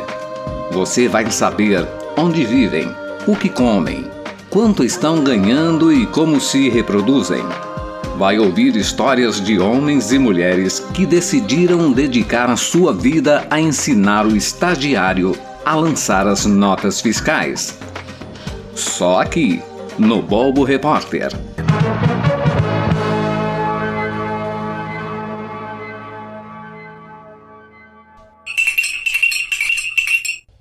Você 0.72 1.10
vai 1.10 1.30
saber 1.30 1.86
onde 2.18 2.46
vivem, 2.46 2.88
o 3.28 3.36
que 3.36 3.50
comem, 3.50 4.06
quanto 4.50 4.86
estão 4.86 5.22
ganhando 5.22 5.92
e 5.92 6.06
como 6.06 6.40
se 6.40 6.70
reproduzem. 6.70 7.44
Vai 8.20 8.38
ouvir 8.38 8.76
histórias 8.76 9.40
de 9.40 9.58
homens 9.62 10.12
e 10.12 10.20
mulheres 10.20 10.82
que 10.94 11.06
decidiram 11.06 11.90
dedicar 11.90 12.50
a 12.50 12.58
sua 12.58 12.94
vida 12.94 13.48
a 13.50 13.62
ensinar 13.62 14.26
o 14.26 14.36
estagiário 14.36 15.34
a 15.66 15.74
lançar 15.74 16.28
as 16.28 16.46
notas 16.46 17.00
fiscais. 17.00 17.80
Só 18.76 19.22
aqui, 19.22 19.64
no 19.98 20.22
Bobo 20.22 20.66
Repórter. 20.66 21.32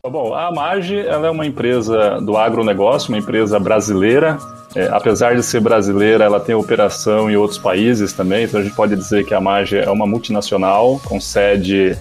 Bom, 0.05 0.33
a 0.33 0.53
Mage 0.53 0.97
ela 0.97 1.27
é 1.27 1.31
uma 1.31 1.45
empresa 1.45 2.21
do 2.21 2.37
agronegócio, 2.37 3.09
uma 3.09 3.19
empresa 3.19 3.59
brasileira. 3.59 4.39
É, 4.75 4.87
apesar 4.93 5.35
de 5.35 5.43
ser 5.43 5.61
brasileira, 5.61 6.25
ela 6.25 6.39
tem 6.39 6.55
operação 6.55 7.31
em 7.31 7.37
outros 7.37 7.59
países 7.59 8.13
também, 8.13 8.45
então 8.45 8.61
a 8.61 8.63
gente 8.63 8.75
pode 8.75 8.95
dizer 8.95 9.25
que 9.25 9.35
a 9.35 9.41
Mage 9.41 9.79
é 9.79 9.91
uma 9.91 10.07
multinacional 10.07 11.01
com 11.05 11.19
sede 11.21 11.97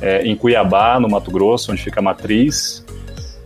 é, 0.00 0.22
em 0.22 0.36
Cuiabá, 0.36 1.00
no 1.00 1.08
Mato 1.08 1.30
Grosso, 1.30 1.72
onde 1.72 1.82
fica 1.82 2.00
a 2.00 2.02
matriz, 2.02 2.84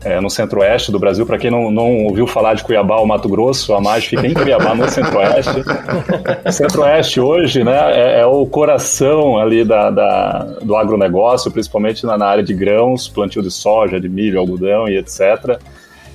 é, 0.04 0.20
no 0.20 0.30
centro-oeste 0.30 0.90
do 0.90 0.98
Brasil. 0.98 1.26
Para 1.26 1.38
quem 1.38 1.50
não, 1.50 1.70
não 1.70 2.04
ouviu 2.04 2.26
falar 2.26 2.54
de 2.54 2.64
Cuiabá 2.64 2.96
ou 2.96 3.06
Mato 3.06 3.28
Grosso, 3.28 3.74
a 3.74 3.80
MAG 3.80 4.06
fica 4.06 4.26
em 4.26 4.34
Cuiabá, 4.34 4.74
no 4.74 4.88
centro-oeste. 4.88 5.62
centro-oeste 6.52 7.20
hoje 7.20 7.64
né, 7.64 7.92
é, 7.92 8.20
é, 8.20 8.26
o 8.26 8.46
coração 8.46 9.38
ali 9.38 9.64
da, 9.64 9.90
da, 9.90 10.38
do 10.62 10.74
agronegócio, 10.76 11.50
principalmente 11.50 12.04
na, 12.04 12.16
na, 12.16 12.26
área 12.26 12.42
de 12.42 12.54
grãos, 12.54 13.08
plantio 13.08 13.42
de 13.42 13.50
soja, 13.50 14.00
de 14.00 14.08
milho, 14.08 14.38
algodão 14.38 14.88
e 14.88 14.96
etc. 14.96 15.58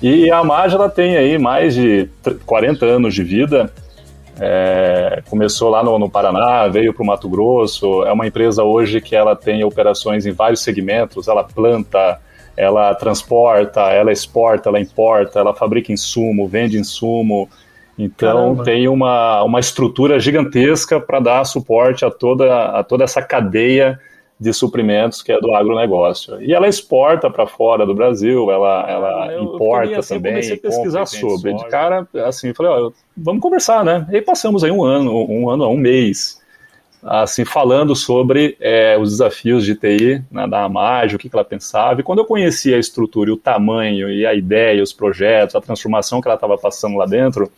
E 0.02 0.30
a 0.30 0.44
MAG 0.44 0.74
ela 0.74 0.88
tem 0.88 1.16
aí 1.16 1.38
mais 1.38 1.74
de 1.74 2.08
40 2.44 2.84
anos 2.84 3.14
de 3.14 3.22
vida. 3.22 3.72
É, 4.38 5.22
começou 5.30 5.70
lá 5.70 5.82
no, 5.82 5.98
no 5.98 6.10
Paraná, 6.10 6.68
veio 6.68 6.92
para 6.92 7.02
o 7.02 7.06
Mato 7.06 7.28
Grosso. 7.28 8.04
É 8.04 8.12
uma 8.12 8.26
empresa 8.26 8.62
hoje 8.62 9.00
que 9.00 9.16
ela 9.16 9.34
tem 9.34 9.64
operações 9.64 10.26
em 10.26 10.32
vários 10.32 10.60
segmentos. 10.60 11.28
Ela 11.28 11.42
planta, 11.42 12.20
ela 12.56 12.94
transporta, 12.94 13.80
ela 13.90 14.12
exporta, 14.12 14.68
ela 14.68 14.80
importa, 14.80 15.40
ela 15.40 15.54
fabrica 15.54 15.90
insumo, 15.90 16.46
vende 16.46 16.78
insumo. 16.78 17.48
Então 17.98 18.54
Caramba. 18.56 18.64
tem 18.64 18.88
uma, 18.88 19.42
uma 19.42 19.58
estrutura 19.58 20.20
gigantesca 20.20 21.00
para 21.00 21.18
dar 21.18 21.44
suporte 21.44 22.04
a 22.04 22.10
toda, 22.10 22.66
a 22.66 22.84
toda 22.84 23.04
essa 23.04 23.22
cadeia 23.22 23.98
de 24.38 24.52
suprimentos 24.52 25.22
que 25.22 25.32
é 25.32 25.40
do 25.40 25.54
agronegócio. 25.54 26.42
E 26.42 26.52
ela 26.52 26.68
exporta 26.68 27.30
para 27.30 27.46
fora 27.46 27.86
do 27.86 27.94
Brasil, 27.94 28.50
ela, 28.50 28.86
ela 28.88 29.32
eu, 29.32 29.44
importa 29.44 29.92
eu 29.92 29.98
assim, 29.98 30.14
também. 30.14 30.32
Eu 30.32 30.36
comecei 30.36 30.56
a 30.56 30.60
pesquisar 30.60 31.06
sobre. 31.06 31.54
De 31.54 31.66
cara, 31.68 32.06
assim, 32.26 32.52
falei, 32.52 32.72
ó, 32.72 32.90
vamos 33.16 33.40
conversar, 33.40 33.84
né? 33.84 34.06
E 34.10 34.16
aí 34.16 34.22
passamos 34.22 34.62
aí 34.62 34.70
um 34.70 34.84
ano, 34.84 35.12
um 35.30 35.48
ano, 35.48 35.66
um 35.68 35.76
mês 35.76 36.44
assim, 37.06 37.44
falando 37.44 37.94
sobre 37.94 38.56
é, 38.60 38.98
os 38.98 39.10
desafios 39.10 39.64
de 39.64 39.76
TI 39.76 40.24
né, 40.28 40.46
da 40.48 40.64
Amage, 40.64 41.14
o 41.14 41.18
que, 41.18 41.28
que 41.28 41.36
ela 41.36 41.44
pensava. 41.44 42.00
E 42.00 42.02
quando 42.02 42.18
eu 42.18 42.24
conheci 42.24 42.74
a 42.74 42.78
estrutura, 42.78 43.30
e 43.30 43.32
o 43.32 43.36
tamanho, 43.36 44.10
e 44.10 44.26
a 44.26 44.34
ideia, 44.34 44.82
os 44.82 44.92
projetos, 44.92 45.54
a 45.54 45.60
transformação 45.60 46.20
que 46.20 46.26
ela 46.26 46.34
estava 46.34 46.58
passando 46.58 46.96
lá 46.96 47.06
dentro, 47.06 47.50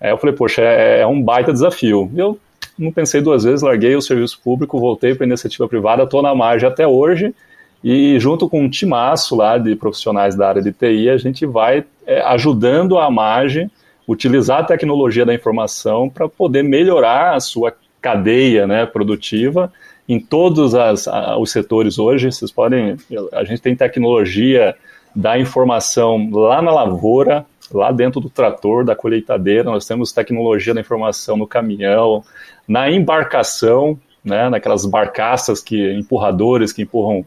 é, 0.00 0.10
eu 0.10 0.16
falei, 0.16 0.34
poxa, 0.34 0.62
é, 0.62 1.00
é, 1.00 1.06
um 1.06 1.22
baita 1.22 1.52
desafio. 1.52 2.10
Eu 2.16 2.38
não 2.78 2.92
pensei 2.92 3.20
duas 3.20 3.44
vezes, 3.44 3.62
larguei 3.62 3.94
o 3.94 4.02
serviço 4.02 4.40
público, 4.42 4.78
voltei 4.78 5.14
para 5.14 5.24
a 5.24 5.28
iniciativa 5.28 5.68
privada, 5.68 6.02
estou 6.02 6.22
na 6.22 6.30
Amage 6.30 6.66
até 6.66 6.86
hoje, 6.86 7.34
e 7.82 8.18
junto 8.18 8.48
com 8.48 8.62
um 8.62 8.70
timaço 8.70 9.34
lá 9.34 9.58
de 9.58 9.74
profissionais 9.74 10.34
da 10.36 10.48
área 10.48 10.62
de 10.62 10.72
TI, 10.72 11.10
a 11.10 11.16
gente 11.16 11.44
vai 11.44 11.84
é, 12.06 12.20
ajudando 12.22 12.98
a 12.98 13.06
Amage 13.06 13.70
utilizar 14.06 14.60
a 14.60 14.64
tecnologia 14.64 15.24
da 15.24 15.34
informação 15.34 16.08
para 16.08 16.28
poder 16.28 16.62
melhorar 16.62 17.34
a 17.34 17.40
sua 17.40 17.74
cadeia 18.00 18.66
né, 18.66 18.84
produtiva 18.84 19.72
em 20.08 20.18
todos 20.18 20.74
as, 20.74 21.08
os 21.38 21.50
setores 21.50 21.98
hoje. 21.98 22.30
Vocês 22.30 22.50
podem, 22.50 22.96
a 23.32 23.44
gente 23.44 23.62
tem 23.62 23.74
tecnologia 23.74 24.74
da 25.14 25.38
informação 25.38 26.28
lá 26.30 26.60
na 26.60 26.72
lavoura, 26.72 27.46
lá 27.72 27.92
dentro 27.92 28.20
do 28.20 28.28
trator, 28.28 28.84
da 28.84 28.94
colheitadeira, 28.94 29.64
nós 29.64 29.86
temos 29.86 30.12
tecnologia 30.12 30.74
da 30.74 30.80
informação 30.80 31.36
no 31.36 31.46
caminhão, 31.46 32.24
na 32.66 32.90
embarcação, 32.90 33.98
né, 34.24 34.48
naquelas 34.48 34.86
barcaças 34.86 35.62
que 35.62 35.92
empurradores 35.94 36.72
que 36.72 36.82
empurram 36.82 37.24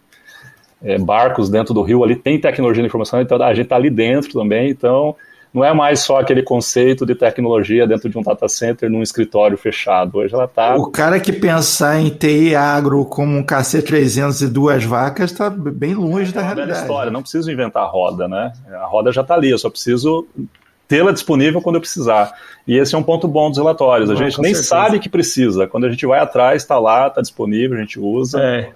é, 0.83 0.97
barcos 0.97 1.49
dentro 1.49 1.73
do 1.73 1.81
rio, 1.81 2.03
ali 2.03 2.15
tem 2.15 2.39
tecnologia 2.39 2.81
da 2.81 2.87
informação, 2.87 3.21
então 3.21 3.41
a 3.41 3.53
gente 3.53 3.65
está 3.65 3.75
ali 3.75 3.89
dentro 3.89 4.31
também, 4.33 4.69
então 4.69 5.15
não 5.55 5.63
é 5.63 5.73
mais 5.73 6.01
só 6.01 6.19
aquele 6.19 6.43
conceito 6.43 7.05
de 7.05 7.15
tecnologia 7.15 7.87
dentro 7.87 8.09
de 8.09 8.17
um 8.17 8.21
data 8.21 8.45
center 8.49 8.89
num 8.89 9.01
escritório 9.01 9.57
fechado. 9.57 10.17
Hoje 10.17 10.33
ela 10.33 10.43
está. 10.43 10.75
O 10.75 10.91
cara 10.91 11.17
que 11.17 11.31
pensar 11.31 11.97
em 11.97 12.09
TI 12.09 12.53
agro 12.53 13.05
como 13.05 13.37
um 13.37 13.41
KC300 13.41 14.41
e 14.41 14.47
duas 14.47 14.83
vacas 14.83 15.31
está 15.31 15.49
bem 15.49 15.93
longe 15.93 16.31
é 16.31 16.33
da 16.33 16.41
realidade. 16.41 16.81
história, 16.81 17.09
não 17.09 17.21
preciso 17.21 17.49
inventar 17.49 17.83
a 17.83 17.87
roda, 17.87 18.27
né? 18.27 18.51
A 18.69 18.85
roda 18.85 19.13
já 19.13 19.21
está 19.21 19.35
ali, 19.35 19.49
eu 19.49 19.57
só 19.57 19.69
preciso 19.69 20.27
tê-la 20.87 21.11
disponível 21.11 21.61
quando 21.61 21.75
eu 21.75 21.81
precisar. 21.81 22.33
E 22.67 22.77
esse 22.77 22.95
é 22.95 22.97
um 22.97 23.03
ponto 23.03 23.27
bom 23.27 23.49
dos 23.49 23.57
relatórios. 23.57 24.09
A 24.09 24.15
gente 24.15 24.41
nem 24.41 24.53
certeza. 24.53 24.63
sabe 24.63 24.99
que 24.99 25.09
precisa. 25.09 25.67
Quando 25.67 25.85
a 25.85 25.89
gente 25.89 26.05
vai 26.05 26.19
atrás, 26.19 26.61
está 26.61 26.79
lá, 26.79 27.07
está 27.07 27.21
disponível, 27.21 27.77
a 27.77 27.81
gente 27.81 27.99
usa. 27.99 28.41
É. 28.41 28.69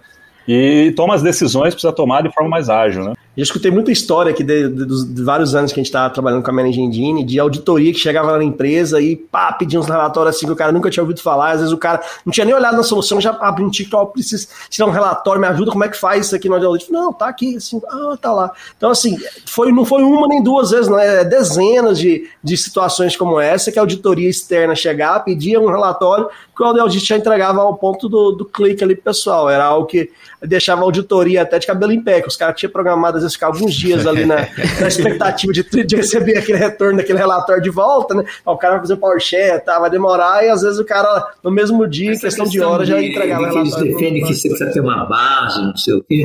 E 0.47 0.91
toma 0.95 1.13
as 1.13 1.21
decisões, 1.21 1.73
precisa 1.73 1.93
tomar 1.93 2.23
de 2.23 2.33
forma 2.33 2.49
mais 2.49 2.69
ágil, 2.69 3.03
né? 3.03 3.13
Já 3.37 3.43
escutei 3.43 3.71
muita 3.71 3.91
história 3.91 4.31
aqui 4.31 4.43
de, 4.43 4.67
de, 4.67 4.85
dos 4.85 5.05
de 5.13 5.23
vários 5.23 5.55
anos 5.55 5.71
que 5.71 5.79
a 5.79 5.81
gente 5.81 5.87
estava 5.87 6.09
trabalhando 6.13 6.43
com 6.43 6.49
a 6.49 6.53
Managing 6.53 6.83
Engine, 6.83 7.23
de 7.23 7.39
auditoria 7.39 7.93
que 7.93 7.99
chegava 7.99 8.31
lá 8.31 8.37
na 8.37 8.43
empresa 8.43 8.99
e 8.99 9.15
pá, 9.15 9.53
pedia 9.53 9.79
uns 9.79 9.87
relatórios 9.87 10.35
assim 10.35 10.45
que 10.45 10.51
o 10.51 10.55
cara 10.55 10.71
nunca 10.71 10.89
tinha 10.89 11.03
ouvido 11.03 11.21
falar. 11.21 11.51
Às 11.51 11.59
vezes 11.59 11.73
o 11.73 11.77
cara 11.77 12.01
não 12.25 12.31
tinha 12.33 12.45
nem 12.45 12.53
olhado 12.53 12.75
na 12.75 12.83
solução, 12.83 13.21
já 13.21 13.31
abre 13.31 13.63
um 13.63 13.69
TikTok, 13.69 14.13
preciso 14.13 14.47
tirar 14.69 14.87
um 14.87 14.91
relatório, 14.91 15.39
me 15.39 15.47
ajuda, 15.47 15.71
como 15.71 15.83
é 15.83 15.89
que 15.89 15.97
faz 15.97 16.25
isso 16.25 16.35
aqui 16.35 16.49
no 16.49 16.55
audit? 16.55 16.91
Não, 16.91 17.13
tá 17.13 17.27
aqui, 17.27 17.55
assim, 17.55 17.81
ah, 17.87 18.17
tá 18.19 18.33
lá. 18.33 18.51
Então, 18.75 18.89
assim, 18.89 19.17
foi, 19.45 19.71
não 19.71 19.85
foi 19.85 20.03
uma 20.03 20.27
nem 20.27 20.43
duas 20.43 20.71
vezes, 20.71 20.87
não 20.87 20.99
é 20.99 21.23
dezenas 21.23 21.97
de, 21.97 22.27
de 22.43 22.57
situações 22.57 23.15
como 23.15 23.39
essa 23.39 23.71
que 23.71 23.79
a 23.79 23.81
auditoria 23.81 24.29
externa 24.29 24.75
chegava, 24.75 25.19
pedia 25.21 25.61
um 25.61 25.67
relatório, 25.67 26.27
que 26.59 26.63
o 26.63 26.81
audit 26.81 27.05
já 27.05 27.15
entregava 27.15 27.61
ao 27.61 27.77
ponto 27.77 28.09
do, 28.09 28.33
do 28.33 28.43
clique 28.43 28.83
ali 28.83 28.93
pro 28.93 29.05
pessoal. 29.05 29.49
Era 29.49 29.63
algo 29.63 29.87
que 29.87 30.09
deixava 30.41 30.81
a 30.81 30.83
auditoria 30.83 31.43
até 31.43 31.57
de 31.57 31.65
cabelo 31.65 31.93
em 31.93 32.01
pé, 32.01 32.21
que 32.21 32.27
os 32.27 32.35
caras 32.35 32.59
tinham 32.59 32.71
programado, 32.71 33.15
às 33.15 33.23
vezes, 33.23 33.35
ficar 33.35 33.47
alguns 33.47 33.73
dias 33.73 34.05
ali 34.05 34.25
na, 34.25 34.47
na 34.81 34.87
expectativa 34.87 35.53
de, 35.53 35.63
de, 35.63 35.95
receber 35.95 36.37
aquele 36.37 36.57
retorno 36.57 36.97
daquele 36.97 37.17
relatório 37.17 37.63
de 37.63 37.69
volta, 37.69 38.13
né? 38.13 38.25
O 38.45 38.57
cara 38.57 38.73
vai 38.73 38.81
fazer 38.81 38.93
o 38.95 38.97
PowerShare, 38.97 39.63
tá, 39.63 39.79
vai 39.79 39.89
demorar, 39.89 40.45
e 40.45 40.49
às 40.49 40.61
vezes 40.61 40.79
o 40.79 40.85
cara, 40.85 41.31
no 41.41 41.49
mesmo 41.49 41.87
dia, 41.87 42.11
em 42.11 42.19
questão, 42.19 42.45
de 42.45 42.59
horas, 42.59 42.87
já 42.87 43.01
entregava 43.01 43.41
o 43.41 43.45
relatório. 43.45 43.85
Eles 43.85 43.93
defendem 43.93 44.21
que 44.21 44.33
você 44.33 44.49
precisa 44.49 44.71
ter 44.71 44.81
uma 44.81 45.05
base, 45.05 45.61
não 45.61 45.77
sei 45.77 45.93
o 45.93 46.03
quê. 46.03 46.23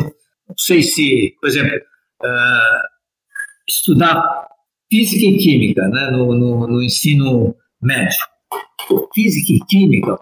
Não 0.49 0.57
sei 0.59 0.83
se, 0.83 1.35
por 1.40 1.49
exemplo, 1.49 1.77
uh, 1.77 2.88
estudar 3.68 4.49
física 4.90 5.27
e 5.27 5.37
química 5.37 5.88
né, 5.88 6.11
no, 6.11 6.35
no, 6.35 6.66
no 6.66 6.83
ensino 6.83 7.55
médio. 7.81 8.34
Física 9.14 9.53
e 9.53 9.61
química, 9.66 10.18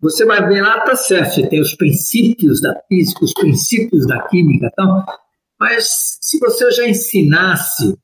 você 0.00 0.24
vai 0.24 0.46
ver 0.48 0.62
lá, 0.62 0.80
tá 0.80 0.94
certo, 0.94 1.34
você 1.34 1.46
tem 1.46 1.60
os 1.60 1.74
princípios 1.74 2.60
da 2.60 2.74
física, 2.88 3.24
os 3.24 3.34
princípios 3.34 4.06
da 4.06 4.22
química, 4.28 4.70
então, 4.72 5.04
mas 5.58 6.18
se 6.22 6.38
você 6.38 6.70
já 6.70 6.88
ensinasse, 6.88 7.98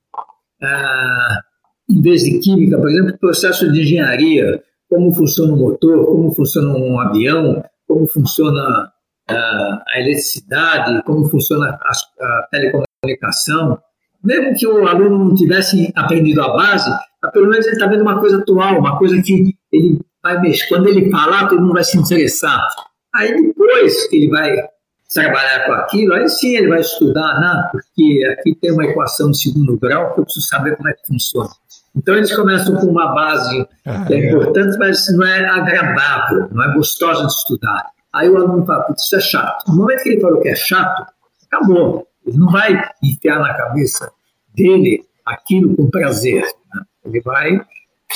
ah, 0.62 1.40
em 1.88 2.03
vez 2.03 2.23
de 2.23 2.38
química, 2.38 2.79
por 2.79 2.90
exemplo, 2.90 3.19
processo 3.19 3.73
de 3.73 3.81
engenharia, 3.81 4.62
como 4.90 5.12
funciona 5.12 5.55
o 5.55 5.57
motor, 5.57 6.05
como 6.05 6.31
funciona 6.33 6.77
um 6.77 7.01
avião, 7.01 7.64
como 7.88 8.07
funciona 8.07 8.92
ah, 9.31 9.83
a 9.88 10.01
eletricidade, 10.01 11.03
como 11.05 11.29
funciona 11.29 11.79
a, 11.81 12.25
a 12.25 12.49
telecomunicação, 12.51 13.79
mesmo 14.23 14.55
que 14.55 14.66
o 14.66 14.87
aluno 14.87 15.25
não 15.25 15.35
tivesse 15.35 15.92
aprendido 15.95 16.42
a 16.42 16.53
base, 16.53 16.90
pelo 17.33 17.49
menos 17.49 17.64
ele 17.66 17.77
está 17.77 17.87
vendo 17.87 18.03
uma 18.03 18.19
coisa 18.19 18.38
atual, 18.38 18.79
uma 18.79 18.99
coisa 18.99 19.21
que 19.23 19.55
ele 19.72 20.00
vai. 20.22 20.37
Quando 20.68 20.88
ele 20.88 21.11
falar, 21.11 21.48
todo 21.48 21.61
mundo 21.61 21.74
vai 21.74 21.85
se 21.85 21.98
interessar. 21.98 22.66
Aí 23.14 23.35
depois 23.35 24.07
que 24.09 24.16
ele 24.16 24.31
vai 24.31 24.68
trabalhar 25.12 25.66
com 25.66 25.72
aquilo, 25.72 26.14
aí 26.14 26.29
sim 26.29 26.57
ele 26.57 26.68
vai 26.68 26.81
estudar, 26.81 27.40
né? 27.40 27.68
porque 27.70 28.26
aqui 28.33 28.55
tem 28.57 28.72
uma 28.72 28.85
equação 28.85 29.31
de 29.31 29.38
segundo 29.38 29.79
grau 29.79 30.12
que 30.12 30.20
eu 30.20 30.24
preciso 30.24 30.46
saber 30.46 30.76
como 30.76 30.88
é 30.88 30.92
que 30.92 31.07
funciona. 31.07 31.48
Então 31.94 32.14
eles 32.14 32.35
começam 32.35 32.76
com 32.76 32.87
uma 32.87 33.14
base 33.14 33.66
que 34.07 34.14
é 34.14 34.29
importante, 34.29 34.76
mas 34.79 35.07
não 35.16 35.26
é 35.26 35.46
agradável, 35.48 36.48
não 36.52 36.62
é 36.62 36.74
gostosa 36.74 37.26
de 37.26 37.33
estudar. 37.33 37.87
Aí 38.12 38.29
o 38.29 38.37
aluno 38.37 38.66
fala, 38.66 38.94
isso 38.96 39.16
é 39.16 39.20
chato. 39.20 39.64
No 39.68 39.76
momento 39.76 40.02
que 40.02 40.11
ele 40.11 40.20
falou 40.20 40.40
que 40.40 40.48
é 40.48 40.57
chato, 40.57 41.07
acabou. 41.50 42.07
Ele 42.26 42.37
não 42.37 42.50
vai 42.50 42.83
enfiar 43.02 43.38
na 43.38 43.55
cabeça 43.55 44.11
dele 44.55 45.05
aquilo 45.24 45.74
com 45.74 45.88
prazer. 45.88 46.42
Né? 46.42 46.83
Ele 47.07 47.20
vai 47.20 47.61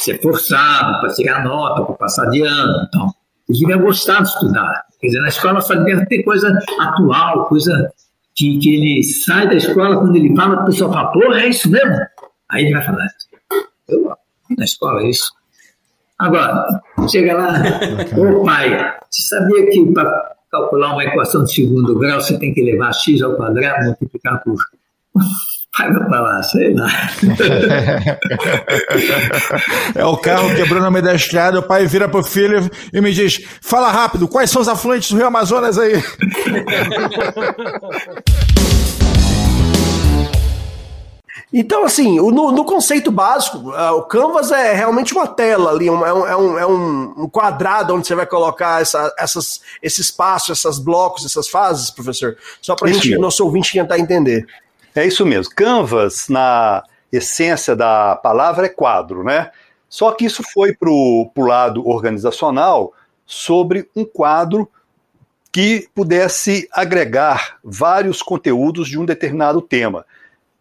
ser 0.00 0.20
forçado 0.20 1.00
para 1.00 1.12
tirar 1.14 1.44
nota, 1.44 1.82
para 1.84 1.94
passar 1.94 2.26
de 2.26 2.42
ano. 2.42 2.86
Então, 2.88 3.14
ele 3.48 3.58
devia 3.58 3.76
gostar 3.76 4.22
de 4.22 4.28
estudar. 4.28 4.84
Quer 5.00 5.08
dizer, 5.08 5.20
na 5.20 5.28
escola 5.28 5.60
só 5.60 5.74
devia 5.74 6.04
ter 6.06 6.22
coisa 6.22 6.58
atual, 6.78 7.46
coisa 7.46 7.92
que, 8.34 8.58
que 8.58 8.74
ele 8.74 9.02
sai 9.02 9.48
da 9.48 9.54
escola, 9.54 9.98
quando 9.98 10.16
ele 10.16 10.34
fala, 10.34 10.62
o 10.62 10.66
pessoal 10.66 10.92
fala, 10.92 11.12
porra, 11.12 11.40
é 11.40 11.48
isso 11.48 11.70
mesmo? 11.70 11.96
Aí 12.48 12.64
ele 12.64 12.74
vai 12.74 12.82
falar, 12.82 13.06
eu 13.88 14.12
na 14.56 14.64
escola, 14.64 15.04
isso. 15.04 15.32
Agora, 16.18 16.82
chega 17.08 17.34
lá, 17.34 17.62
ô 18.16 18.44
pai, 18.44 18.94
você 19.10 19.22
sabia 19.22 19.70
que 19.70 19.86
para 19.92 20.36
calcular 20.50 20.92
uma 20.92 21.04
equação 21.04 21.44
de 21.44 21.54
segundo 21.54 21.98
grau 21.98 22.20
você 22.20 22.38
tem 22.38 22.52
que 22.52 22.62
levar 22.62 22.92
x 22.92 23.22
ao 23.22 23.36
quadrado 23.36 23.86
multiplicar 23.86 24.42
por. 24.42 24.56
Vai 25.88 26.08
falar, 26.08 26.42
sei 26.42 26.74
lá. 26.74 26.88
É 29.94 30.04
o 30.04 30.16
carro 30.16 30.54
quebrou 30.54 30.82
no 30.82 30.90
meio 30.90 31.04
da 31.04 31.14
estrada, 31.14 31.58
o 31.58 31.62
pai 31.62 31.86
vira 31.86 32.08
pro 32.08 32.22
filho 32.22 32.70
e 32.92 33.00
me 33.00 33.12
diz: 33.12 33.44
fala 33.60 33.90
rápido, 33.90 34.28
quais 34.28 34.50
são 34.50 34.60
os 34.62 34.68
afluentes 34.68 35.10
do 35.10 35.16
Rio 35.16 35.26
Amazonas 35.26 35.78
aí? 35.78 36.02
Então, 41.52 41.84
assim, 41.84 42.16
no, 42.16 42.52
no 42.52 42.64
conceito 42.64 43.10
básico, 43.10 43.58
uh, 43.70 43.96
o 43.96 44.02
Canvas 44.02 44.52
é 44.52 44.72
realmente 44.72 45.12
uma 45.12 45.26
tela 45.26 45.72
ali, 45.72 45.90
um, 45.90 46.06
é, 46.06 46.12
um, 46.12 46.26
é, 46.26 46.36
um, 46.36 46.58
é 46.58 46.66
um 46.66 47.28
quadrado 47.28 47.92
onde 47.92 48.06
você 48.06 48.14
vai 48.14 48.26
colocar 48.26 48.80
essa, 48.80 49.12
essas, 49.18 49.60
esse 49.82 50.00
espaço, 50.00 50.52
esses 50.52 50.78
blocos, 50.78 51.24
essas 51.24 51.48
fases, 51.48 51.90
professor, 51.90 52.36
só 52.62 52.76
para 52.76 52.88
a 52.88 52.92
gente, 52.92 53.18
nosso 53.18 53.44
ouvinte 53.44 53.72
tentar 53.72 53.98
entender. 53.98 54.46
É 54.94 55.06
isso 55.06 55.24
mesmo. 55.24 55.54
Canvas, 55.54 56.28
na 56.28 56.82
essência 57.12 57.76
da 57.76 58.16
palavra, 58.16 58.66
é 58.66 58.68
quadro, 58.68 59.22
né? 59.22 59.50
Só 59.88 60.12
que 60.12 60.24
isso 60.24 60.42
foi 60.42 60.74
para 60.74 60.90
o 60.90 61.30
lado 61.36 61.86
organizacional 61.86 62.92
sobre 63.26 63.88
um 63.94 64.04
quadro 64.04 64.68
que 65.52 65.88
pudesse 65.94 66.68
agregar 66.72 67.58
vários 67.62 68.22
conteúdos 68.22 68.88
de 68.88 68.98
um 68.98 69.04
determinado 69.04 69.60
tema. 69.60 70.06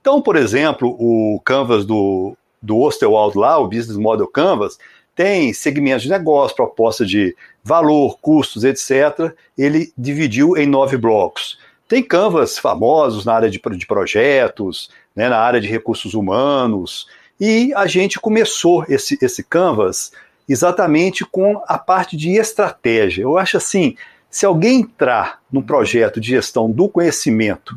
Então, 0.01 0.21
por 0.21 0.35
exemplo, 0.35 0.95
o 0.99 1.39
Canvas 1.45 1.85
do, 1.85 2.35
do 2.61 2.79
Osterwald 2.79 3.37
lá, 3.37 3.59
o 3.59 3.67
Business 3.67 3.97
Model 3.97 4.27
Canvas, 4.27 4.79
tem 5.15 5.53
segmentos 5.53 6.03
de 6.03 6.09
negócio, 6.09 6.55
proposta 6.55 7.05
de 7.05 7.35
valor, 7.63 8.17
custos, 8.19 8.63
etc. 8.63 9.35
Ele 9.57 9.91
dividiu 9.97 10.57
em 10.57 10.65
nove 10.65 10.97
blocos. 10.97 11.59
Tem 11.89 12.03
Canvas 12.03 12.59
famosos 12.59 13.25
na 13.25 13.33
área 13.33 13.49
de, 13.49 13.59
de 13.59 13.87
projetos, 13.87 14.91
né, 15.15 15.27
na 15.27 15.39
área 15.39 15.59
de 15.59 15.67
recursos 15.67 16.13
humanos, 16.13 17.07
e 17.39 17.73
a 17.73 17.87
gente 17.87 18.19
começou 18.19 18.85
esse, 18.87 19.17
esse 19.19 19.43
Canvas 19.43 20.11
exatamente 20.47 21.25
com 21.25 21.61
a 21.67 21.79
parte 21.79 22.15
de 22.15 22.37
estratégia. 22.37 23.23
Eu 23.23 23.39
acho 23.39 23.57
assim, 23.57 23.95
se 24.29 24.45
alguém 24.45 24.81
entrar 24.81 25.41
no 25.51 25.63
projeto 25.63 26.21
de 26.21 26.29
gestão 26.29 26.69
do 26.69 26.87
conhecimento 26.87 27.75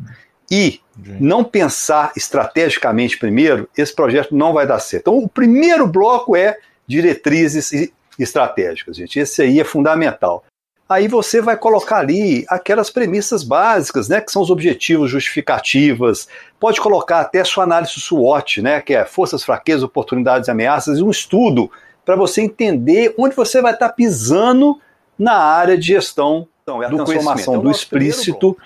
e 0.50 0.80
não 1.18 1.42
pensar 1.42 2.12
estrategicamente 2.14 3.18
primeiro, 3.18 3.66
esse 3.76 3.94
projeto 3.94 4.36
não 4.36 4.52
vai 4.52 4.66
dar 4.66 4.78
certo. 4.78 5.04
Então, 5.04 5.18
o 5.18 5.28
primeiro 5.28 5.86
bloco 5.86 6.36
é 6.36 6.58
diretrizes 6.86 7.90
estratégicas, 8.18 8.94
gente. 8.94 9.18
Esse 9.18 9.40
aí 9.40 9.58
é 9.58 9.64
fundamental. 9.64 10.44
Aí 10.88 11.08
você 11.08 11.40
vai 11.40 11.56
colocar 11.56 11.98
ali 11.98 12.44
aquelas 12.48 12.90
premissas 12.90 13.42
básicas, 13.42 14.08
né, 14.08 14.20
que 14.20 14.30
são 14.30 14.42
os 14.42 14.50
objetivos, 14.50 15.10
justificativas. 15.10 16.28
Pode 16.60 16.80
colocar 16.80 17.20
até 17.20 17.42
sua 17.44 17.64
análise 17.64 17.92
SWOT, 17.98 18.60
né, 18.60 18.80
que 18.80 18.94
é 18.94 19.04
forças, 19.04 19.42
fraquezas, 19.42 19.82
oportunidades 19.82 20.48
e 20.48 20.50
ameaças, 20.50 20.98
e 20.98 21.02
um 21.02 21.10
estudo 21.10 21.70
para 22.04 22.16
você 22.16 22.42
entender 22.42 23.14
onde 23.16 23.34
você 23.34 23.62
vai 23.62 23.72
estar 23.72 23.88
tá 23.88 23.94
pisando 23.94 24.78
na 25.18 25.34
área 25.34 25.78
de 25.78 25.86
gestão 25.86 26.48
então, 26.62 26.82
é 26.82 26.88
do 26.88 26.96
transformação 26.96 27.58
do 27.58 27.70
explícito 27.70 28.56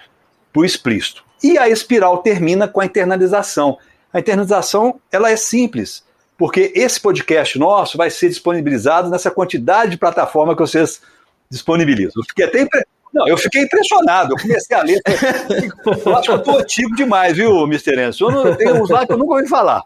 para 0.52 0.62
o 0.62 0.64
explícito. 0.64 1.24
E 1.42 1.58
a 1.58 1.68
espiral 1.68 2.18
termina 2.18 2.66
com 2.68 2.80
a 2.80 2.86
internalização. 2.86 3.78
A 4.12 4.18
internalização 4.18 5.00
ela 5.10 5.30
é 5.30 5.36
simples, 5.36 6.04
porque 6.36 6.72
esse 6.74 7.00
podcast 7.00 7.58
nosso 7.58 7.96
vai 7.96 8.10
ser 8.10 8.28
disponibilizado 8.28 9.10
nessa 9.10 9.30
quantidade 9.30 9.92
de 9.92 9.98
plataforma 9.98 10.54
que 10.54 10.60
vocês 10.60 11.00
disponibilizam. 11.50 12.22
Eu 12.22 12.24
fiquei 12.28 12.44
até 12.44 12.62
impre... 12.62 12.84
Não, 13.14 13.26
eu 13.26 13.38
fiquei 13.38 13.62
impressionado. 13.62 14.34
Eu 14.34 14.36
comecei 14.36 14.76
a 14.76 14.82
ler. 14.82 15.00
Eu 16.04 16.16
acho 16.16 16.22
que 16.22 16.30
eu 16.30 16.36
estou 16.36 16.58
antigo 16.58 16.94
demais, 16.94 17.36
viu, 17.36 17.64
Mr. 17.64 17.98
Enzo? 17.98 18.56
Tem 18.56 18.70
uns 18.72 18.90
lá 18.90 19.06
que 19.06 19.12
eu 19.12 19.16
nunca 19.16 19.34
ouvi 19.34 19.48
falar. 19.48 19.82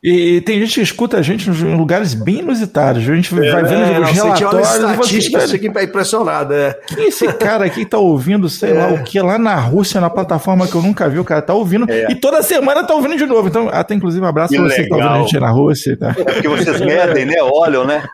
E 0.00 0.40
tem 0.42 0.60
gente 0.60 0.74
que 0.74 0.80
escuta 0.80 1.18
a 1.18 1.22
gente 1.22 1.50
em 1.50 1.76
lugares 1.76 2.14
bem 2.14 2.38
inusitados. 2.38 3.02
A 3.02 3.14
gente 3.16 3.34
é, 3.36 3.50
vai 3.50 3.64
vendo 3.64 3.82
é, 3.82 4.00
os 4.00 4.10
relatórios. 4.10 4.74
Estatística, 4.74 5.40
você 5.40 5.58
fica 5.58 5.82
impressionado. 5.82 6.54
É. 6.54 6.78
Quem 6.86 7.04
é 7.04 7.08
esse 7.08 7.26
cara 7.32 7.64
aqui 7.64 7.84
tá 7.84 7.98
ouvindo, 7.98 8.48
sei 8.48 8.70
é. 8.70 8.74
lá 8.74 8.88
o 8.92 9.02
que, 9.02 9.20
lá 9.20 9.36
na 9.38 9.56
Rússia, 9.56 10.00
na 10.00 10.08
plataforma 10.08 10.68
que 10.68 10.74
eu 10.76 10.82
nunca 10.82 11.08
vi, 11.08 11.18
o 11.18 11.24
cara 11.24 11.42
tá 11.42 11.52
ouvindo. 11.52 11.90
É. 11.90 12.12
E 12.12 12.14
toda 12.14 12.40
semana 12.44 12.84
tá 12.84 12.94
ouvindo 12.94 13.16
de 13.16 13.26
novo. 13.26 13.48
Então, 13.48 13.68
até 13.72 13.92
inclusive 13.92 14.24
um 14.24 14.28
abraço 14.28 14.52
que 14.52 14.60
pra 14.60 14.68
você 14.68 14.82
legal. 14.82 14.84
que 14.84 14.88
tá 14.88 15.08
ouvindo 15.08 15.20
a 15.20 15.26
gente 15.26 15.40
na 15.40 15.50
Rússia. 15.50 15.96
Tá? 15.96 16.14
É 16.16 16.32
porque 16.32 16.48
vocês 16.48 16.80
medem, 16.80 17.24
né? 17.24 17.42
Olham, 17.42 17.84
né? 17.84 18.04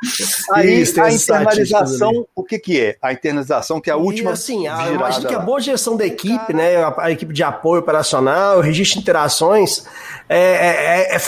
Aí 0.53 0.81
Isso, 0.81 0.99
a 1.03 1.13
internalização, 1.13 2.27
o 2.35 2.43
que 2.43 2.59
que 2.59 2.81
é? 2.81 2.97
A 3.03 3.13
internalização 3.13 3.79
que 3.79 3.91
é 3.91 3.93
a 3.93 3.97
última. 3.97 4.31
E, 4.31 4.33
assim, 4.33 4.67
a, 4.67 4.87
eu 4.87 4.95
imagino 4.95 5.29
que 5.29 5.35
a 5.35 5.39
boa 5.39 5.61
gestão 5.61 5.99
da 5.99 6.07
equipe, 6.07 6.55
né? 6.55 6.77
A, 6.77 6.95
a 6.97 7.11
equipe 7.11 7.35
de 7.35 7.43
apoio 7.43 7.81
operacional, 7.81 8.57
o 8.57 8.61
registro 8.63 8.95
de 8.95 9.03
interações 9.03 9.85
é, 10.29 11.15
é, 11.15 11.19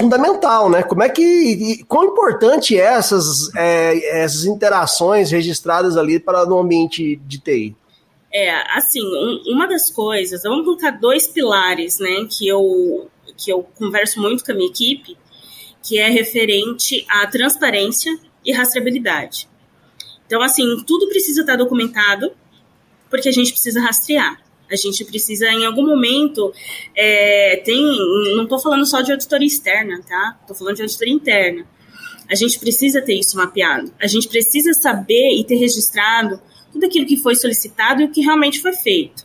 né? 0.68 0.82
Como 0.82 1.02
é 1.02 1.08
que. 1.08 1.84
Quão 1.88 2.04
importante 2.04 2.78
é 2.78 2.84
essas, 2.84 3.54
é, 3.54 4.22
essas 4.22 4.44
interações 4.44 5.30
registradas 5.30 5.96
ali 5.96 6.18
para 6.18 6.44
no 6.46 6.58
ambiente 6.58 7.16
de 7.16 7.38
TI? 7.38 7.76
É, 8.32 8.50
assim, 8.76 9.00
um, 9.00 9.54
uma 9.54 9.66
das 9.66 9.90
coisas, 9.90 10.42
vamos 10.42 10.64
colocar 10.64 10.90
dois 10.90 11.26
pilares, 11.26 11.98
né, 11.98 12.26
que 12.30 12.46
eu, 12.46 13.08
que 13.36 13.50
eu 13.50 13.62
converso 13.78 14.20
muito 14.20 14.44
com 14.44 14.52
a 14.52 14.54
minha 14.54 14.68
equipe, 14.68 15.16
que 15.82 15.98
é 15.98 16.08
referente 16.08 17.06
à 17.08 17.26
transparência 17.26 18.14
e 18.44 18.52
rastreabilidade. 18.52 19.48
Então, 20.26 20.42
assim, 20.42 20.64
tudo 20.86 21.08
precisa 21.08 21.42
estar 21.42 21.56
documentado, 21.56 22.32
porque 23.08 23.28
a 23.28 23.32
gente 23.32 23.52
precisa 23.52 23.80
rastrear. 23.80 24.38
A 24.70 24.76
gente 24.76 25.04
precisa, 25.04 25.46
em 25.46 25.64
algum 25.64 25.86
momento, 25.86 26.52
é, 26.94 27.62
tem. 27.64 27.82
Não 28.34 28.44
estou 28.44 28.58
falando 28.58 28.84
só 28.84 29.00
de 29.00 29.12
auditoria 29.12 29.46
externa, 29.46 30.00
tá? 30.06 30.38
Estou 30.40 30.56
falando 30.56 30.76
de 30.76 30.82
auditoria 30.82 31.14
interna. 31.14 31.66
A 32.28 32.34
gente 32.34 32.58
precisa 32.58 33.00
ter 33.00 33.14
isso 33.14 33.36
mapeado. 33.36 33.92
A 34.00 34.06
gente 34.06 34.28
precisa 34.28 34.72
saber 34.74 35.38
e 35.38 35.44
ter 35.44 35.56
registrado 35.56 36.40
tudo 36.72 36.84
aquilo 36.84 37.06
que 37.06 37.16
foi 37.16 37.36
solicitado 37.36 38.02
e 38.02 38.04
o 38.06 38.10
que 38.10 38.20
realmente 38.20 38.60
foi 38.60 38.72
feito. 38.72 39.24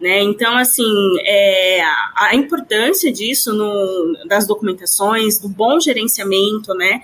Né? 0.00 0.22
Então, 0.22 0.56
assim, 0.58 0.84
é, 1.24 1.80
a, 2.14 2.34
importância 2.34 3.10
disso 3.10 3.54
no, 3.54 4.26
das 4.28 4.46
documentações, 4.46 5.38
do 5.38 5.48
bom 5.48 5.80
gerenciamento, 5.80 6.74
né? 6.74 7.00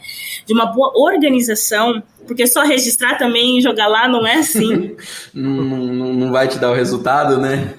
de 0.47 0.53
uma 0.53 0.67
boa 0.67 0.93
organização, 0.95 2.03
porque 2.27 2.47
só 2.47 2.63
registrar 2.63 3.17
também 3.17 3.59
e 3.59 3.63
jogar 3.63 3.89
lá 3.89 4.07
não 4.09 4.27
é 4.27 4.35
assim. 4.35 4.95
não, 5.33 5.65
não, 5.65 6.13
não 6.13 6.33
vai 6.33 6.49
te 6.49 6.59
dar 6.59 6.71
o 6.71 6.75
resultado, 6.75 7.39
né? 7.39 7.75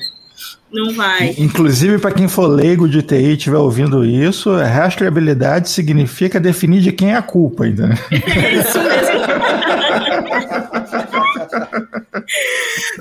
Não 0.73 0.91
vai. 0.91 1.35
Inclusive, 1.37 1.99
para 1.99 2.11
quem 2.11 2.27
for 2.27 2.47
leigo 2.47 2.89
de 2.89 3.03
TI 3.03 3.15
e 3.15 3.33
estiver 3.33 3.57
ouvindo 3.57 4.03
isso, 4.03 4.51
rastreabilidade 4.55 5.69
significa 5.69 6.39
definir 6.39 6.81
de 6.81 6.91
quem 6.91 7.11
é 7.11 7.15
a 7.15 7.21
culpa, 7.21 7.67
entendeu? 7.67 7.95
É 8.11 8.55
isso 8.55 8.79
mesmo. 8.81 9.62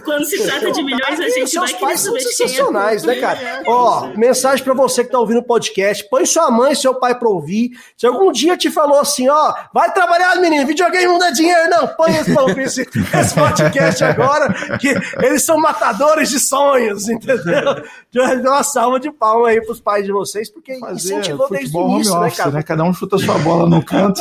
Quando 0.04 0.24
se 0.24 0.42
trata 0.42 0.70
de 0.72 0.82
milhões, 0.82 1.20
a 1.20 1.28
gente 1.28 1.56
vai 1.56 1.72
querer 1.72 1.98
saber 1.98 2.18
de 2.18 2.24
quem 2.24 2.32
é. 2.32 2.48
sensacionais, 2.48 3.02
né, 3.04 3.14
cara? 3.16 3.62
Ó, 3.66 4.08
mensagem 4.16 4.64
para 4.64 4.74
você 4.74 5.04
que 5.04 5.10
tá 5.10 5.18
ouvindo 5.18 5.40
o 5.40 5.44
podcast. 5.44 6.08
Põe 6.08 6.26
sua 6.26 6.50
mãe 6.50 6.72
e 6.72 6.76
seu 6.76 6.94
pai 6.94 7.18
pra 7.18 7.28
ouvir. 7.28 7.70
Se 7.96 8.06
algum 8.06 8.32
dia 8.32 8.56
te 8.56 8.70
falou 8.70 9.00
assim, 9.00 9.28
ó, 9.28 9.54
vai 9.72 9.92
trabalhar, 9.92 10.36
menino, 10.36 10.66
videogame 10.66 11.06
não 11.06 11.18
dá 11.18 11.30
dinheiro, 11.30 11.68
não. 11.70 11.86
Põe 11.88 12.16
esse, 12.16 12.32
esse, 12.60 12.80
esse 13.18 13.34
podcast 13.34 14.04
agora, 14.04 14.78
que 14.78 14.94
eles 15.22 15.42
são 15.42 15.58
matadores 15.58 16.30
de 16.30 16.40
sonhos, 16.40 17.08
entendeu? 17.08 17.82
Dá 18.12 18.50
uma 18.50 18.62
salva 18.62 18.98
de 18.98 19.10
palma 19.10 19.48
aí 19.48 19.60
pros 19.60 19.80
pais 19.80 20.04
de 20.04 20.12
vocês, 20.12 20.50
porque 20.50 20.78
Fazer 20.78 21.14
incentivou 21.14 21.48
desde 21.48 21.76
o 21.76 21.88
início, 21.90 22.18
né, 22.20 22.30
cara? 22.30 22.50
né? 22.50 22.62
Cada 22.62 22.84
um 22.84 22.92
chuta 22.92 23.18
sua 23.18 23.38
bola 23.38 23.68
no 23.68 23.84
canto. 23.84 24.20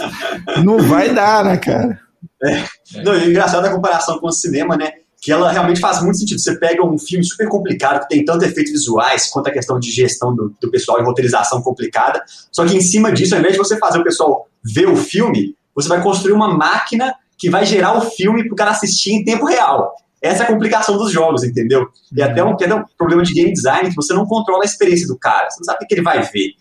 Não 0.64 0.80
vai 0.80 1.14
dar, 1.14 1.44
né, 1.44 1.58
cara? 1.58 2.00
É. 2.44 2.64
Não, 3.04 3.14
é 3.14 3.26
engraçado 3.26 3.66
a 3.66 3.72
comparação 3.72 4.20
com 4.20 4.28
o 4.28 4.32
cinema, 4.32 4.76
né? 4.76 4.94
Que 5.22 5.32
ela 5.32 5.52
realmente 5.52 5.80
faz 5.80 6.02
muito 6.02 6.18
sentido. 6.18 6.40
Você 6.40 6.58
pega 6.58 6.84
um 6.84 6.98
filme 6.98 7.24
super 7.24 7.48
complicado, 7.48 8.02
que 8.02 8.10
tem 8.10 8.26
tanto 8.26 8.44
efeitos 8.44 8.72
visuais 8.72 9.28
quanto 9.28 9.48
a 9.48 9.52
questão 9.52 9.80
de 9.80 9.92
gestão 9.92 10.36
do, 10.36 10.54
do 10.60 10.72
pessoal 10.72 11.00
e 11.00 11.04
roteirização 11.04 11.62
complicada. 11.62 12.22
Só 12.52 12.66
que 12.66 12.76
em 12.76 12.82
cima 12.82 13.12
disso, 13.12 13.36
ao 13.36 13.40
invés 13.40 13.54
de 13.54 13.60
você 13.60 13.78
fazer 13.78 14.00
o 14.00 14.04
pessoal 14.04 14.48
ver 14.64 14.88
o 14.88 14.96
filme, 14.96 15.56
você 15.76 15.88
vai 15.88 16.02
construir 16.02 16.34
uma 16.34 16.54
máquina 16.54 17.14
que 17.38 17.50
vai 17.50 17.66
gerar 17.66 17.98
o 17.98 18.02
filme 18.02 18.44
para 18.46 18.54
o 18.54 18.56
cara 18.56 18.72
assistir 18.72 19.14
em 19.14 19.24
tempo 19.24 19.46
real. 19.46 19.96
Essa 20.22 20.44
é 20.44 20.46
a 20.46 20.50
complicação 20.50 20.98
dos 20.98 21.12
jogos, 21.12 21.44
entendeu? 21.44 21.88
E 22.16 22.22
até 22.22 22.44
um, 22.44 22.52
até 22.52 22.74
um 22.74 22.84
problema 22.96 23.24
de 23.24 23.34
game 23.34 23.52
design 23.52 23.90
que 23.90 23.96
você 23.96 24.14
não 24.14 24.26
controla 24.26 24.64
a 24.64 24.66
experiência 24.66 25.08
do 25.08 25.18
cara. 25.18 25.50
Você 25.50 25.58
não 25.60 25.66
sabe 25.66 25.84
o 25.84 25.88
que 25.88 25.96
ele 25.96 26.04
vai 26.04 26.22
ver. 26.22 26.52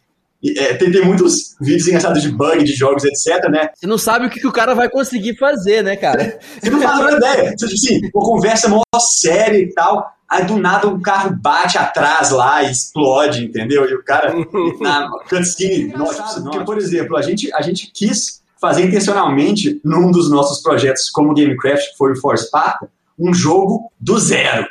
É, 0.57 0.75
tem, 0.75 0.91
tem, 0.91 1.05
muitos 1.05 1.55
vídeos 1.61 1.87
engraçados 1.87 2.23
de 2.23 2.31
bug, 2.31 2.65
de 2.65 2.73
jogos, 2.73 3.05
etc, 3.05 3.49
né? 3.51 3.69
Você 3.75 3.87
não 3.87 3.99
sabe 3.99 4.27
o 4.27 4.31
que, 4.31 4.41
que 4.41 4.47
o 4.47 4.53
cara 4.53 4.75
vai 4.75 4.89
conseguir 4.89 5.37
fazer, 5.37 5.83
né, 5.83 5.97
cara? 5.97 6.39
Você 6.61 6.71
não 6.71 6.81
faz 6.81 7.07
a 7.07 7.17
ideia. 7.17 7.55
Tipo 7.55 7.73
assim, 7.73 8.01
uma 8.15 8.25
conversa 8.25 8.69
mó 8.69 8.81
séria 8.99 9.59
e 9.59 9.73
tal, 9.73 10.15
aí 10.29 10.45
do 10.45 10.57
nada 10.57 10.89
um 10.89 11.01
carro 11.01 11.37
bate 11.37 11.77
atrás 11.77 12.31
lá 12.31 12.63
e 12.63 12.71
explode, 12.71 13.45
entendeu? 13.45 13.89
E 13.89 13.95
o 13.95 14.03
cara, 14.03 14.33
na 14.81 15.11
cutscene, 15.29 15.93
nossa, 15.93 16.41
porque, 16.41 16.65
por 16.65 16.79
exemplo, 16.79 17.17
a 17.17 17.23
gente, 17.23 17.53
a 17.53 17.61
gente 17.61 17.91
quis 17.93 18.41
fazer 18.61 18.85
intencionalmente, 18.85 19.81
num 19.83 20.11
dos 20.11 20.31
nossos 20.31 20.63
projetos 20.63 21.11
como 21.11 21.35
Gamecraft, 21.35 21.91
que 21.91 21.97
foi 21.97 22.13
o 22.13 22.17
Force 22.17 22.47
Sparta, 22.47 22.91
um 23.19 23.33
jogo 23.33 23.91
do 23.99 24.19
zero. 24.19 24.67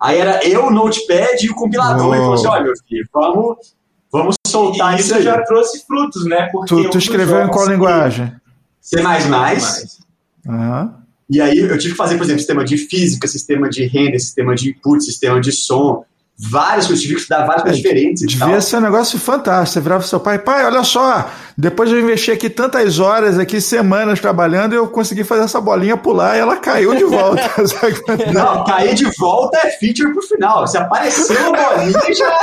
Aí 0.00 0.18
era 0.18 0.46
eu, 0.46 0.66
o 0.66 0.70
Notepad 0.70 1.42
e 1.42 1.50
o 1.50 1.54
compilador. 1.54 2.08
Oh. 2.08 2.14
E 2.14 2.18
falou 2.18 2.34
assim: 2.34 2.46
olha, 2.46 2.62
meu 2.64 2.74
filho, 2.88 3.08
vamos, 3.12 3.74
vamos 4.10 4.37
soltar 4.48 4.96
e 4.96 5.00
isso. 5.00 5.14
Isso 5.14 5.22
já 5.22 5.42
trouxe 5.42 5.84
frutos, 5.86 6.24
né? 6.26 6.48
Porque 6.50 6.74
tu, 6.74 6.90
tu 6.90 6.98
escreveu 6.98 7.44
em 7.44 7.48
qual 7.48 7.68
linguagem? 7.68 8.32
C. 8.80 9.00
Uhum. 10.46 10.90
E 11.30 11.40
aí 11.40 11.58
eu 11.58 11.76
tive 11.76 11.92
que 11.92 11.98
fazer, 11.98 12.16
por 12.16 12.24
exemplo, 12.24 12.40
sistema 12.40 12.64
de 12.64 12.78
física, 12.78 13.28
sistema 13.28 13.68
de 13.68 13.84
render, 13.86 14.18
sistema 14.18 14.54
de 14.54 14.70
input, 14.70 15.04
sistema 15.04 15.40
de 15.40 15.52
som, 15.52 16.04
várias 16.38 16.86
coisas, 16.86 17.02
tive 17.02 17.14
que 17.14 17.20
estudar 17.20 17.44
várias 17.44 17.62
coisas 17.62 17.80
é, 17.80 17.82
diferentes. 17.82 18.26
Devia 18.26 18.60
ser 18.60 18.76
um 18.76 18.80
negócio 18.80 19.18
fantástico. 19.18 19.74
Você 19.74 19.80
virava 19.80 20.00
pro 20.00 20.08
seu 20.08 20.20
pai, 20.20 20.38
pai, 20.38 20.64
olha 20.64 20.84
só, 20.84 21.28
depois 21.56 21.90
eu 21.90 22.00
investi 22.00 22.30
aqui 22.30 22.48
tantas 22.48 23.00
horas, 23.00 23.38
aqui, 23.38 23.60
semanas 23.60 24.20
trabalhando, 24.20 24.72
eu 24.72 24.86
consegui 24.86 25.24
fazer 25.24 25.42
essa 25.42 25.60
bolinha 25.60 25.96
pular 25.96 26.36
e 26.36 26.40
ela 26.40 26.56
caiu 26.56 26.94
de 26.94 27.04
volta. 27.04 27.42
Não, 28.32 28.64
cair 28.64 28.94
de 28.94 29.10
volta 29.18 29.58
é 29.58 29.70
feature 29.72 30.12
pro 30.12 30.22
final. 30.22 30.66
Se 30.68 30.78
apareceu 30.78 31.54
a 31.54 31.76
bolinha, 31.76 32.14
já. 32.14 32.38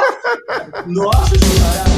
Nossa 0.85 1.27
senhora. 1.27 1.95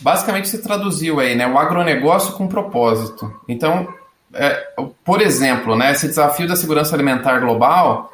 Basicamente, 0.00 0.48
você 0.48 0.58
traduziu 0.58 1.18
aí, 1.18 1.34
né? 1.34 1.46
O 1.46 1.58
agronegócio 1.58 2.34
com 2.34 2.46
propósito. 2.46 3.32
Então, 3.48 3.88
é, 4.34 4.62
por 5.02 5.20
exemplo, 5.22 5.74
né, 5.74 5.92
esse 5.92 6.06
desafio 6.06 6.46
da 6.46 6.54
segurança 6.54 6.94
alimentar 6.94 7.38
global 7.40 8.10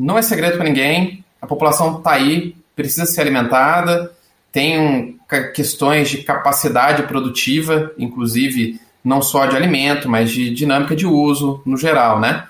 não 0.00 0.18
é 0.18 0.22
segredo 0.22 0.56
para 0.56 0.64
ninguém. 0.64 1.24
A 1.40 1.46
população 1.46 1.98
está 1.98 2.12
aí, 2.12 2.56
precisa 2.74 3.06
ser 3.06 3.20
alimentada, 3.20 4.12
tem 4.50 5.18
questões 5.54 6.08
de 6.08 6.18
capacidade 6.18 7.02
produtiva, 7.04 7.92
inclusive 7.98 8.80
não 9.04 9.22
só 9.22 9.46
de 9.46 9.56
alimento, 9.56 10.08
mas 10.08 10.30
de 10.30 10.50
dinâmica 10.50 10.96
de 10.96 11.06
uso 11.06 11.62
no 11.64 11.76
geral, 11.76 12.18
né? 12.20 12.46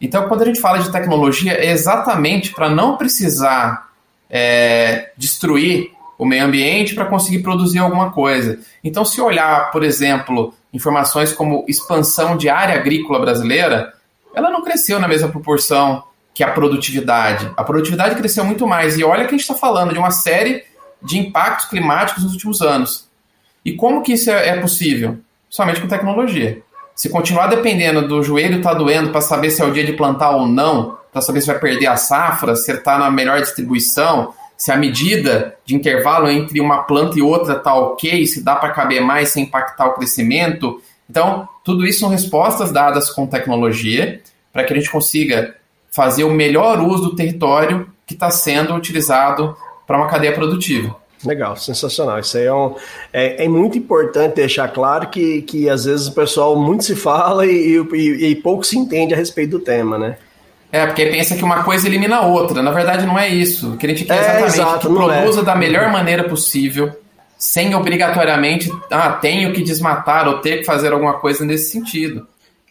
Então, 0.00 0.28
quando 0.28 0.42
a 0.42 0.46
gente 0.46 0.60
fala 0.60 0.78
de 0.78 0.90
tecnologia, 0.90 1.52
é 1.52 1.70
exatamente 1.70 2.52
para 2.52 2.68
não 2.68 2.96
precisar 2.96 3.90
é, 4.28 5.12
destruir 5.16 5.92
o 6.18 6.24
meio 6.24 6.44
ambiente 6.44 6.94
para 6.94 7.06
conseguir 7.06 7.40
produzir 7.40 7.78
alguma 7.78 8.10
coisa. 8.10 8.58
Então, 8.82 9.04
se 9.04 9.20
olhar, 9.20 9.70
por 9.70 9.82
exemplo, 9.82 10.54
informações 10.72 11.32
como 11.32 11.64
expansão 11.68 12.36
de 12.36 12.48
área 12.48 12.74
agrícola 12.74 13.18
brasileira, 13.18 13.92
ela 14.34 14.50
não 14.50 14.62
cresceu 14.62 14.98
na 14.98 15.08
mesma 15.08 15.28
proporção 15.28 16.02
que 16.34 16.42
a 16.42 16.50
produtividade. 16.50 17.50
A 17.56 17.62
produtividade 17.62 18.16
cresceu 18.16 18.44
muito 18.44 18.66
mais. 18.66 18.98
E 18.98 19.04
olha 19.04 19.22
que 19.22 19.28
a 19.28 19.38
gente 19.38 19.42
está 19.42 19.54
falando 19.54 19.92
de 19.92 19.98
uma 19.98 20.10
série 20.10 20.64
de 21.00 21.18
impactos 21.18 21.66
climáticos 21.66 22.24
nos 22.24 22.32
últimos 22.32 22.60
anos. 22.60 23.08
E 23.64 23.72
como 23.72 24.02
que 24.02 24.12
isso 24.12 24.30
é, 24.30 24.48
é 24.48 24.60
possível? 24.60 25.18
Somente 25.48 25.80
com 25.80 25.86
tecnologia. 25.86 26.60
Se 26.94 27.08
continuar 27.08 27.46
dependendo 27.46 28.06
do 28.06 28.22
joelho 28.22 28.60
tá 28.60 28.74
doendo 28.74 29.10
para 29.10 29.20
saber 29.20 29.50
se 29.50 29.62
é 29.62 29.64
o 29.64 29.72
dia 29.72 29.84
de 29.84 29.92
plantar 29.92 30.30
ou 30.30 30.46
não, 30.46 30.98
para 31.12 31.22
saber 31.22 31.40
se 31.40 31.46
vai 31.46 31.58
perder 31.58 31.86
a 31.86 31.96
safra, 31.96 32.56
se 32.56 32.72
está 32.72 32.98
na 32.98 33.10
melhor 33.10 33.40
distribuição, 33.40 34.34
se 34.56 34.72
a 34.72 34.76
medida 34.76 35.56
de 35.64 35.74
intervalo 35.74 36.28
entre 36.28 36.60
uma 36.60 36.82
planta 36.82 37.18
e 37.18 37.22
outra 37.22 37.56
está 37.56 37.74
ok, 37.74 38.26
se 38.26 38.42
dá 38.42 38.56
para 38.56 38.70
caber 38.70 39.00
mais 39.00 39.28
sem 39.30 39.44
impactar 39.44 39.86
o 39.86 39.94
crescimento. 39.94 40.80
Então, 41.08 41.48
tudo 41.64 41.86
isso 41.86 42.00
são 42.00 42.08
respostas 42.08 42.72
dadas 42.72 43.10
com 43.10 43.26
tecnologia 43.26 44.20
para 44.52 44.64
que 44.64 44.72
a 44.72 44.76
gente 44.76 44.90
consiga 44.90 45.54
fazer 45.94 46.24
o 46.24 46.30
melhor 46.30 46.80
uso 46.80 47.10
do 47.10 47.16
território 47.16 47.86
que 48.04 48.14
está 48.14 48.28
sendo 48.28 48.74
utilizado 48.74 49.56
para 49.86 49.96
uma 49.96 50.08
cadeia 50.08 50.32
produtiva. 50.32 50.96
Legal, 51.24 51.56
sensacional. 51.56 52.18
Isso 52.18 52.36
aí 52.36 52.46
é, 52.46 52.52
um, 52.52 52.74
é, 53.12 53.44
é, 53.44 53.48
muito 53.48 53.78
importante 53.78 54.34
deixar 54.34 54.68
claro 54.68 55.08
que, 55.08 55.42
que 55.42 55.70
às 55.70 55.84
vezes 55.84 56.08
o 56.08 56.12
pessoal 56.12 56.56
muito 56.56 56.82
se 56.82 56.96
fala 56.96 57.46
e, 57.46 57.78
e, 57.92 58.26
e 58.26 58.34
pouco 58.34 58.64
se 58.64 58.76
entende 58.76 59.14
a 59.14 59.16
respeito 59.16 59.52
do 59.52 59.60
tema, 59.60 59.96
né? 59.96 60.16
É, 60.72 60.84
porque 60.84 61.06
pensa 61.06 61.36
que 61.36 61.44
uma 61.44 61.62
coisa 61.62 61.86
elimina 61.86 62.16
a 62.16 62.26
outra. 62.26 62.60
Na 62.60 62.72
verdade, 62.72 63.06
não 63.06 63.16
é 63.16 63.28
isso. 63.28 63.74
O 63.74 63.76
que 63.76 63.86
a 63.86 63.88
gente 63.88 64.04
quer 64.04 64.14
é, 64.14 64.18
exatamente 64.18 64.54
exato, 64.54 64.88
que 64.88 64.94
produza 64.94 65.40
é. 65.40 65.44
da 65.44 65.54
melhor 65.54 65.92
maneira 65.92 66.24
possível, 66.24 66.90
sem 67.38 67.72
obrigatoriamente, 67.72 68.68
ah, 68.90 69.12
tenho 69.12 69.52
que 69.52 69.62
desmatar 69.62 70.26
ou 70.26 70.40
ter 70.40 70.58
que 70.58 70.64
fazer 70.64 70.92
alguma 70.92 71.14
coisa 71.14 71.44
nesse 71.44 71.70
sentido. 71.70 72.26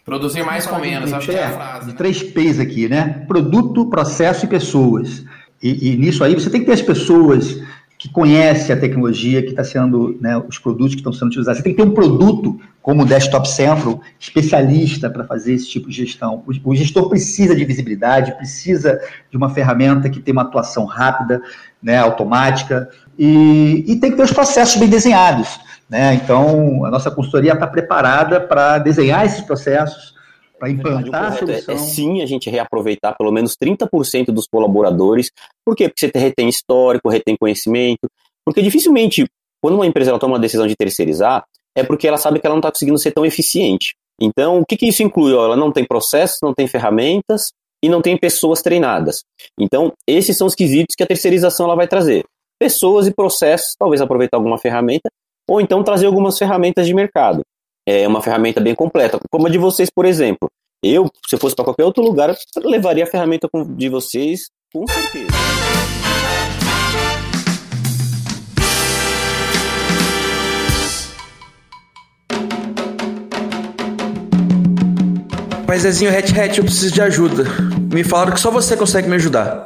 Produzir 0.06 0.44
mais 0.44 0.68
com 0.68 0.80
menos, 0.80 1.14
acho 1.14 1.30
que 1.30 1.36
é 1.36 1.46
a 1.46 1.52
frase. 1.52 1.86
De 1.86 1.92
né? 1.92 1.98
três 1.98 2.22
P's 2.22 2.60
aqui, 2.60 2.90
né? 2.90 3.24
Produto, 3.28 3.86
processo 3.90 4.46
e 4.46 4.50
pessoas. 4.50 5.24
E, 5.62 5.94
e 5.94 5.98
nisso 5.98 6.24
aí 6.24 6.34
você 6.34 6.50
tem 6.50 6.60
que 6.60 6.66
ter 6.66 6.74
as 6.74 6.82
pessoas 6.82 7.62
que 8.04 8.10
conhecem 8.10 8.76
a 8.76 8.78
tecnologia 8.78 9.42
que 9.42 9.52
está 9.52 9.64
sendo, 9.64 10.18
né, 10.20 10.38
os 10.38 10.60
produtos 10.60 10.94
que 10.94 11.00
estão 11.00 11.14
sendo 11.14 11.30
utilizados. 11.30 11.60
Você 11.60 11.64
tem 11.64 11.74
que 11.74 11.82
ter 11.82 11.88
um 11.88 11.94
produto 11.94 12.60
como 12.82 13.04
o 13.04 13.06
Desktop 13.06 13.48
Central, 13.48 14.02
especialista 14.20 15.10
para 15.10 15.24
fazer 15.24 15.54
esse 15.54 15.70
tipo 15.70 15.88
de 15.88 15.96
gestão. 15.96 16.44
O, 16.46 16.72
o, 16.72 16.76
gestor 16.76 17.08
precisa 17.08 17.56
de 17.56 17.64
visibilidade, 17.64 18.36
precisa 18.36 19.00
de 19.32 19.38
uma 19.38 19.50
ferramenta 19.50 20.10
que 20.10 20.20
tem 20.20 20.34
uma 20.34 20.42
atuação 20.42 20.84
rápida, 20.84 21.42
né, 21.82 21.98
automática, 21.98 22.90
e, 23.18 23.86
e 23.88 23.96
tem 23.96 24.12
que 24.12 24.18
ter 24.18 24.24
os 24.24 24.34
processos 24.34 24.76
bem 24.76 24.90
desenhados. 24.90 25.58
Né? 25.94 26.16
Então, 26.16 26.84
a 26.86 26.90
nossa 26.90 27.12
consultoria 27.12 27.54
está 27.54 27.68
preparada 27.68 28.42
para 28.42 28.80
desenhar 28.80 29.28
esses 29.28 29.42
processos, 29.42 30.16
para 30.58 30.68
implantar 30.68 31.26
a 31.26 31.32
solução. 31.34 31.76
É, 31.76 31.78
é, 31.78 31.80
sim 31.80 32.24
a 32.24 32.26
gente 32.26 32.50
reaproveitar 32.50 33.16
pelo 33.16 33.32
menos 33.32 33.56
30% 33.56 34.32
dos 34.32 34.48
colaboradores. 34.48 35.30
Por 35.64 35.76
quê? 35.76 35.88
Porque 35.88 36.10
você 36.10 36.18
retém 36.18 36.50
histórico, 36.50 37.10
retém 37.10 37.38
conhecimento. 37.40 38.10
Porque 38.44 38.64
dificilmente, 38.64 39.28
quando 39.62 39.76
uma 39.76 39.86
empresa 39.86 40.18
toma 40.18 40.34
uma 40.34 40.40
decisão 40.40 40.66
de 40.66 40.76
terceirizar, 40.76 41.44
é 41.78 41.84
porque 41.84 42.08
ela 42.08 42.18
sabe 42.18 42.40
que 42.40 42.48
ela 42.48 42.56
não 42.56 42.60
está 42.60 42.72
conseguindo 42.72 42.98
ser 42.98 43.12
tão 43.12 43.24
eficiente. 43.24 43.94
Então, 44.20 44.62
o 44.62 44.66
que, 44.66 44.76
que 44.76 44.88
isso 44.88 45.04
inclui? 45.04 45.32
Ela 45.32 45.56
não 45.56 45.72
tem 45.72 45.86
processos, 45.86 46.40
não 46.42 46.56
tem 46.56 46.66
ferramentas 46.66 47.52
e 47.84 47.88
não 47.88 48.02
tem 48.02 48.18
pessoas 48.18 48.64
treinadas. 48.64 49.24
Então, 49.60 49.94
esses 50.08 50.36
são 50.36 50.48
os 50.48 50.56
quesitos 50.56 50.96
que 50.96 51.04
a 51.04 51.08
terceirização 51.08 51.68
ela 51.68 51.76
vai 51.76 51.88
trazer. 51.88 52.26
Pessoas 52.60 53.06
e 53.06 53.14
processos, 53.14 53.76
talvez 53.78 54.02
aproveitar 54.02 54.38
alguma 54.38 54.58
ferramenta, 54.58 55.12
ou 55.48 55.62
então 55.62 55.84
trazer 55.84 56.06
algumas 56.06 56.38
ferramentas 56.38 56.88
de 56.88 56.94
mercado. 56.94 57.42
É 57.86 58.08
uma 58.08 58.22
ferramenta 58.22 58.62
bem 58.62 58.74
completa, 58.74 59.20
como 59.30 59.48
a 59.48 59.50
de 59.50 59.58
vocês, 59.58 59.90
por 59.90 60.06
exemplo. 60.06 60.50
Eu, 60.82 61.10
se 61.28 61.36
eu 61.36 61.40
fosse 61.40 61.56
para 61.56 61.66
qualquer 61.66 61.86
outro 61.86 62.04
lugar, 62.04 62.36
levaria 62.58 63.04
a 63.04 63.08
ferramenta 63.08 63.50
de 63.76 63.90
vocês 63.90 64.50
com 64.74 64.88
certeza. 64.88 65.28
Mas 75.68 75.82
Zezinho 75.82 76.12
Hat 76.12 76.58
eu 76.58 76.64
preciso 76.64 76.94
de 76.94 77.02
ajuda. 77.02 77.46
Me 77.94 78.04
falaram 78.04 78.34
que 78.34 78.40
só 78.40 78.50
você 78.50 78.76
consegue 78.76 79.08
me 79.08 79.16
ajudar. 79.16 79.64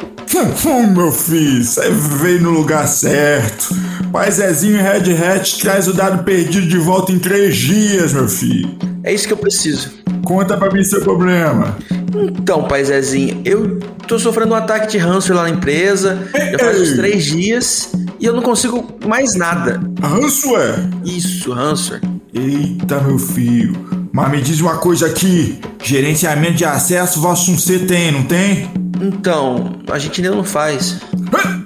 Hum, 0.66 0.88
meu 0.94 1.12
filho, 1.14 1.64
você 1.64 1.90
veio 1.90 2.42
no 2.42 2.50
lugar 2.52 2.86
certo. 2.86 3.74
Pai 4.12 4.30
Zezinho 4.30 4.78
Red 4.78 5.14
Hat 5.16 5.60
traz 5.62 5.88
o 5.88 5.94
dado 5.94 6.24
perdido 6.26 6.68
de 6.68 6.78
volta 6.78 7.14
em 7.14 7.20
três 7.20 7.56
dias, 7.56 8.12
meu 8.12 8.28
filho. 8.28 8.78
É 9.04 9.14
isso 9.14 9.26
que 9.26 9.34
eu 9.34 9.38
preciso. 9.38 9.92
Conta 10.26 10.58
pra 10.58 10.70
mim 10.70 10.84
seu 10.84 11.02
problema. 11.02 11.78
Então, 12.14 12.68
pai 12.68 12.84
Zezinho, 12.84 13.42
eu 13.46 13.80
tô 14.08 14.20
sofrendo 14.20 14.52
um 14.52 14.56
ataque 14.56 14.88
de 14.88 14.98
ransomware 14.98 15.38
lá 15.38 15.50
na 15.50 15.56
empresa. 15.56 16.28
Já 16.52 16.60
faz 16.60 16.82
uns 16.82 16.94
três 16.98 17.24
dias 17.24 17.90
e 18.20 18.26
eu 18.26 18.34
não 18.34 18.42
consigo 18.42 19.00
mais 19.06 19.36
nada. 19.36 19.80
Ransomware? 20.02 20.90
Isso, 21.06 21.54
ransomware. 21.54 22.02
Eita, 22.34 23.00
meu 23.00 23.18
filho. 23.18 23.87
Mas 24.12 24.32
me 24.32 24.42
diz 24.42 24.60
uma 24.62 24.78
coisa 24.78 25.08
aqui: 25.08 25.60
gerenciamento 25.84 26.54
de 26.54 26.66
acesso 26.66 27.22
vosso 27.22 27.58
C 27.58 27.80
tem, 27.80 28.12
não 28.12 28.24
tem? 28.24 28.70
Então, 29.02 29.80
a 29.92 30.00
gente 30.00 30.22
ainda 30.22 30.36
não 30.36 30.44
faz. 30.44 31.00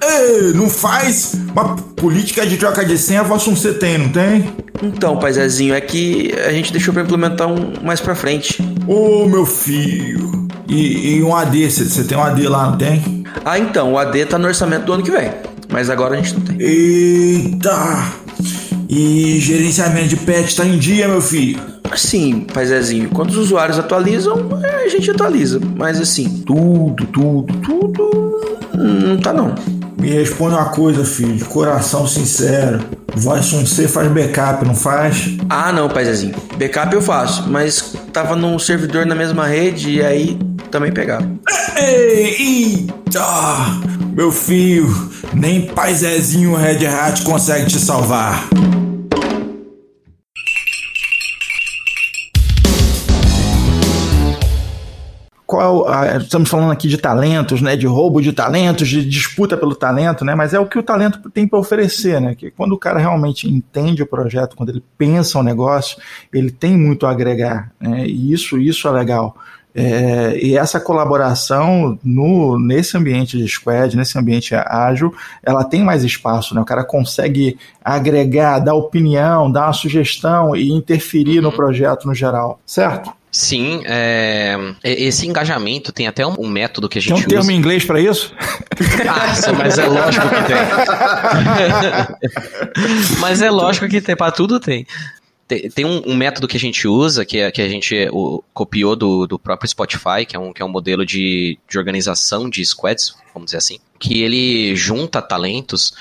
Ei, 0.02 0.52
não 0.52 0.68
faz? 0.68 1.34
Uma 1.52 1.76
política 1.76 2.46
de 2.46 2.56
troca 2.56 2.84
de 2.84 2.98
senha 2.98 3.22
vosso 3.22 3.54
C 3.56 3.74
tem, 3.74 3.98
não 3.98 4.08
tem? 4.10 4.52
Então, 4.82 5.16
paizinho, 5.16 5.74
é 5.74 5.80
que 5.80 6.34
a 6.46 6.52
gente 6.52 6.72
deixou 6.72 6.92
para 6.92 7.02
implementar 7.02 7.48
um 7.48 7.72
mais 7.82 8.00
pra 8.00 8.14
frente. 8.14 8.60
Ô, 8.86 9.22
oh, 9.22 9.28
meu 9.28 9.46
filho. 9.46 10.48
E, 10.68 11.16
e 11.16 11.22
um 11.22 11.34
AD, 11.34 11.70
você 11.70 12.04
tem 12.04 12.16
um 12.16 12.22
AD 12.22 12.48
lá, 12.48 12.70
não 12.70 12.78
tem? 12.78 13.24
Ah, 13.44 13.58
então, 13.58 13.92
o 13.92 13.98
AD 13.98 14.26
tá 14.26 14.38
no 14.38 14.46
orçamento 14.46 14.84
do 14.84 14.92
ano 14.92 15.02
que 15.02 15.10
vem. 15.10 15.30
Mas 15.70 15.88
agora 15.88 16.14
a 16.14 16.16
gente 16.16 16.34
não 16.34 16.42
tem. 16.42 16.60
Eita! 16.60 18.12
E 18.88 19.38
gerenciamento 19.40 20.08
de 20.08 20.16
pet 20.16 20.54
tá 20.54 20.66
em 20.66 20.78
dia, 20.78 21.08
meu 21.08 21.22
filho? 21.22 21.71
Sim, 21.96 22.46
paizinho. 22.52 23.10
Quando 23.10 23.30
os 23.30 23.36
usuários 23.36 23.78
atualizam, 23.78 24.48
é, 24.62 24.84
a 24.84 24.88
gente 24.88 25.10
atualiza. 25.10 25.60
Mas 25.76 26.00
assim, 26.00 26.42
tudo, 26.46 27.04
tudo, 27.06 27.54
tudo. 27.58 28.58
Não 28.74 29.18
tá 29.18 29.32
não. 29.32 29.54
Me 29.98 30.10
responde 30.10 30.56
uma 30.56 30.64
coisa, 30.70 31.04
filho, 31.04 31.36
de 31.36 31.44
coração 31.44 32.08
sincero. 32.08 32.80
Voice 33.14 33.54
1C 33.54 33.86
faz 33.86 34.10
backup, 34.10 34.64
não 34.64 34.74
faz? 34.74 35.36
Ah, 35.48 35.72
não, 35.72 35.88
paizinho. 35.88 36.34
Backup 36.58 36.92
eu 36.92 37.00
faço, 37.00 37.48
mas 37.48 37.94
tava 38.12 38.34
num 38.34 38.58
servidor 38.58 39.06
na 39.06 39.14
mesma 39.14 39.46
rede 39.46 39.90
e 39.90 40.02
aí 40.02 40.38
também 40.72 40.90
pegava. 40.90 41.28
Eita! 41.76 43.20
Meu 44.12 44.32
filho, 44.32 44.92
nem 45.32 45.66
paizinho 45.66 46.56
Red 46.56 46.84
Hat 46.86 47.22
consegue 47.22 47.66
te 47.66 47.78
salvar. 47.78 48.48
Qual 55.52 55.86
a, 55.86 56.16
estamos 56.16 56.48
falando 56.48 56.72
aqui 56.72 56.88
de 56.88 56.96
talentos, 56.96 57.60
né, 57.60 57.76
de 57.76 57.86
roubo 57.86 58.22
de 58.22 58.32
talentos, 58.32 58.88
de 58.88 59.04
disputa 59.04 59.54
pelo 59.54 59.74
talento, 59.74 60.24
né, 60.24 60.34
mas 60.34 60.54
é 60.54 60.58
o 60.58 60.64
que 60.64 60.78
o 60.78 60.82
talento 60.82 61.28
tem 61.28 61.46
para 61.46 61.58
oferecer, 61.58 62.18
né, 62.22 62.34
que 62.34 62.50
quando 62.50 62.72
o 62.72 62.78
cara 62.78 62.98
realmente 62.98 63.46
entende 63.46 64.02
o 64.02 64.06
projeto, 64.06 64.56
quando 64.56 64.70
ele 64.70 64.82
pensa 64.96 65.38
o 65.38 65.42
negócio, 65.42 65.98
ele 66.32 66.50
tem 66.50 66.74
muito 66.74 67.04
a 67.04 67.10
agregar, 67.10 67.70
né, 67.78 68.06
e 68.06 68.32
isso, 68.32 68.56
isso 68.56 68.88
é 68.88 68.90
legal. 68.92 69.36
É, 69.74 70.38
e 70.40 70.56
essa 70.56 70.78
colaboração 70.78 71.98
no, 72.04 72.58
nesse 72.58 72.96
ambiente 72.96 73.38
de 73.38 73.48
squad, 73.48 73.96
nesse 73.96 74.18
ambiente 74.18 74.54
ágil, 74.54 75.14
ela 75.42 75.64
tem 75.64 75.82
mais 75.82 76.04
espaço, 76.04 76.54
né? 76.54 76.60
O 76.60 76.64
cara 76.64 76.84
consegue 76.84 77.56
agregar, 77.82 78.58
dar 78.58 78.74
opinião, 78.74 79.50
dar 79.50 79.66
uma 79.66 79.72
sugestão 79.72 80.54
e 80.54 80.70
interferir 80.70 81.40
no 81.40 81.48
uhum. 81.48 81.56
projeto 81.56 82.06
no 82.06 82.14
geral, 82.14 82.60
certo? 82.66 83.10
Sim, 83.34 83.82
é, 83.86 84.74
esse 84.84 85.26
engajamento 85.26 85.90
tem 85.90 86.06
até 86.06 86.26
um, 86.26 86.46
método 86.46 86.86
que 86.86 86.98
a 86.98 87.00
gente 87.00 87.14
usa. 87.14 87.26
Tem 87.26 87.38
um 87.38 87.40
termo 87.40 87.50
em 87.50 87.56
inglês 87.56 87.82
para 87.84 87.98
isso? 87.98 88.32
Ah, 89.08 89.52
mas 89.52 89.78
é 89.78 89.86
lógico 89.86 90.28
que 90.28 90.42
tem. 90.44 90.56
mas 93.20 93.42
é 93.42 93.50
lógico 93.50 93.88
que 93.88 94.00
tem, 94.00 94.16
para 94.16 94.32
tudo 94.32 94.58
tem. 94.58 94.86
Tem, 95.48 95.84
um, 95.84 96.12
um, 96.12 96.14
método 96.14 96.48
que 96.48 96.56
a 96.56 96.60
gente 96.60 96.88
usa, 96.88 97.24
que, 97.24 97.38
é, 97.38 97.50
que 97.50 97.60
a 97.60 97.68
gente 97.68 98.08
o, 98.10 98.42
copiou 98.54 98.96
do, 98.96 99.26
do 99.26 99.38
próprio 99.38 99.68
Spotify, 99.68 100.24
que 100.26 100.34
é 100.34 100.38
um, 100.38 100.52
que 100.52 100.62
é 100.62 100.64
um 100.64 100.68
modelo 100.68 101.04
de, 101.04 101.58
de 101.68 101.78
organização 101.78 102.48
de 102.48 102.64
squads, 102.64 103.14
vamos 103.34 103.46
dizer 103.46 103.58
assim, 103.58 103.78
que 103.98 104.22
ele 104.22 104.74
junta 104.74 105.20
talentos 105.20 105.92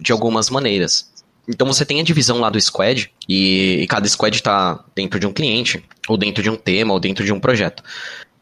de 0.00 0.10
algumas 0.10 0.48
maneiras. 0.48 1.12
Então 1.46 1.66
você 1.66 1.84
tem 1.84 2.00
a 2.00 2.04
divisão 2.04 2.40
lá 2.40 2.48
do 2.48 2.60
squad, 2.60 3.10
e, 3.28 3.80
e 3.82 3.86
cada 3.86 4.08
squad 4.08 4.34
está 4.34 4.82
dentro 4.94 5.20
de 5.20 5.26
um 5.26 5.32
cliente, 5.32 5.84
ou 6.08 6.16
dentro 6.16 6.42
de 6.42 6.48
um 6.48 6.56
tema, 6.56 6.94
ou 6.94 7.00
dentro 7.00 7.24
de 7.24 7.32
um 7.32 7.40
projeto. 7.40 7.82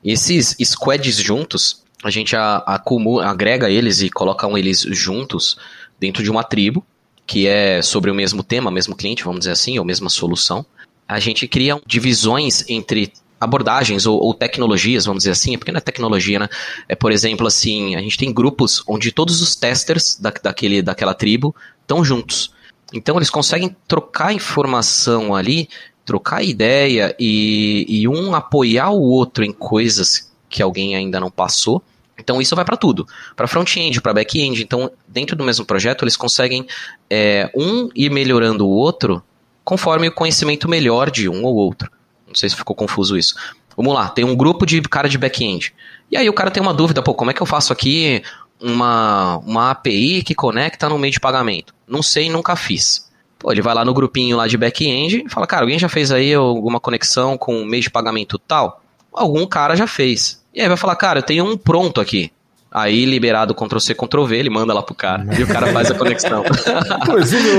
Esses 0.05 0.57
squads 0.63 1.17
juntos, 1.17 1.83
a 2.05 2.11
gente 2.11 2.35
acumula, 2.37 3.27
agrega 3.27 3.71
eles 3.71 4.01
e 4.01 4.11
coloca 4.11 4.47
eles 4.59 4.81
juntos 4.81 5.57
dentro 5.99 6.23
de 6.23 6.31
uma 6.31 6.45
tribo, 6.45 6.85
que 7.27 7.47
é 7.47 7.81
sobre 7.83 8.11
o 8.11 8.15
mesmo 8.15 8.43
tema, 8.43 8.71
mesmo 8.71 8.97
cliente, 8.97 9.25
vamos 9.25 9.41
dizer 9.41 9.53
assim, 9.53 9.79
ou 9.79 9.85
mesma 9.85 10.09
solução, 10.09 10.65
a 11.07 11.19
gente 11.19 11.47
cria 11.47 11.81
divisões 11.87 12.65
entre 12.69 13.13
abordagens 13.41 14.07
ou, 14.07 14.21
ou, 14.21 14.33
tecnologias, 14.33 15.05
vamos 15.05 15.23
dizer 15.23 15.33
assim, 15.33 15.59
porque 15.59 15.73
não 15.73 15.79
é 15.79 15.81
tecnologia, 15.81 16.39
né? 16.39 16.49
É, 16.89 16.95
por 16.95 17.11
exemplo, 17.11 17.47
assim, 17.47 17.97
a 17.97 18.01
gente 18.01 18.17
tem 18.17 18.33
grupos 18.33 18.85
onde 18.87 19.11
todos 19.11 19.43
os 19.43 19.57
testers 19.57 20.17
da, 20.17 20.31
daquele, 20.31 20.81
daquela 20.81 21.13
tribo 21.13 21.55
estão 21.81 22.05
juntos. 22.05 22.53
Então 22.93 23.17
eles 23.17 23.31
conseguem 23.31 23.75
trocar 23.89 24.33
informação 24.33 25.35
ali, 25.35 25.69
trocar 26.05 26.43
ideia 26.43 27.17
e, 27.19 27.85
e 27.89 28.07
um 28.07 28.35
apoiar 28.35 28.91
o 28.91 29.01
outro 29.01 29.45
em 29.45 29.53
coisas 29.53 30.31
que 30.49 30.63
alguém 30.63 30.95
ainda 30.95 31.19
não 31.19 31.31
passou 31.31 31.83
então 32.23 32.41
isso 32.41 32.55
vai 32.55 32.65
para 32.65 32.77
tudo, 32.77 33.07
para 33.37 33.47
front-end, 33.47 34.01
para 34.01 34.15
back-end. 34.15 34.63
Então 34.63 34.91
dentro 35.07 35.37
do 35.37 35.45
mesmo 35.45 35.65
projeto 35.65 36.05
eles 36.05 36.17
conseguem 36.17 36.67
é, 37.11 37.51
um 37.55 37.89
ir 37.95 38.11
melhorando 38.11 38.67
o 38.67 38.71
outro 38.71 39.23
conforme 39.65 40.09
o 40.09 40.13
conhecimento 40.13 40.69
melhor 40.69 41.11
de 41.11 41.29
um 41.29 41.45
ou 41.45 41.55
outro. 41.55 41.91
Não 42.27 42.35
sei 42.35 42.49
se 42.49 42.57
ficou 42.57 42.75
confuso 42.75 43.17
isso. 43.17 43.35
Vamos 43.77 43.95
lá, 43.95 44.09
tem 44.09 44.25
um 44.25 44.37
grupo 44.37 44.67
de 44.67 44.81
cara 44.83 45.09
de 45.09 45.19
back-end. 45.19 45.75
E 46.11 46.17
aí 46.17 46.29
o 46.29 46.33
cara 46.33 46.51
tem 46.51 46.63
uma 46.63 46.75
dúvida, 46.75 47.03
pô, 47.03 47.15
como 47.15 47.31
é 47.31 47.35
que 47.35 47.41
eu 47.41 47.47
faço 47.47 47.73
aqui 47.73 48.23
uma, 48.61 49.39
uma 49.39 49.71
API 49.71 50.23
que 50.23 50.35
conecta 50.35 50.89
no 50.89 50.99
meio 50.99 51.13
de 51.13 51.21
pagamento? 51.21 51.75
Não 51.87 52.03
sei, 52.03 52.29
nunca 52.29 52.55
fiz. 52.55 53.11
Pô, 53.39 53.51
ele 53.51 53.63
vai 53.63 53.75
lá 53.75 53.85
no 53.85 53.95
grupinho 53.95 54.37
lá 54.37 54.47
de 54.47 54.57
back-end 54.57 55.25
e 55.27 55.29
fala, 55.29 55.47
cara, 55.47 55.63
alguém 55.63 55.79
já 55.79 55.89
fez 55.89 56.13
aí 56.13 56.35
alguma 56.35 56.79
conexão 56.79 57.39
com 57.39 57.65
meio 57.65 57.83
de 57.83 57.91
pagamento 57.91 58.39
tal? 58.39 58.83
Algum 59.13 59.47
cara 59.47 59.75
já 59.75 59.87
fez. 59.87 60.42
E 60.55 60.61
aí 60.61 60.69
vai 60.69 60.77
falar, 60.77 60.97
cara, 60.97 61.21
eu 61.21 61.23
tenho 61.23 61.45
um 61.45 61.57
pronto 61.57 62.01
aqui. 62.01 62.31
Aí, 62.73 63.05
liberado 63.05 63.55
Ctrl-C, 63.55 63.95
Ctrl-V, 63.95 64.37
ele 64.37 64.49
manda 64.49 64.73
lá 64.73 64.83
pro 64.83 64.95
cara. 64.95 65.27
e 65.39 65.43
o 65.43 65.47
cara 65.47 65.67
faz 65.69 65.91
a 65.91 65.95
conexão. 65.95 66.43
Inclusive, 67.03 67.51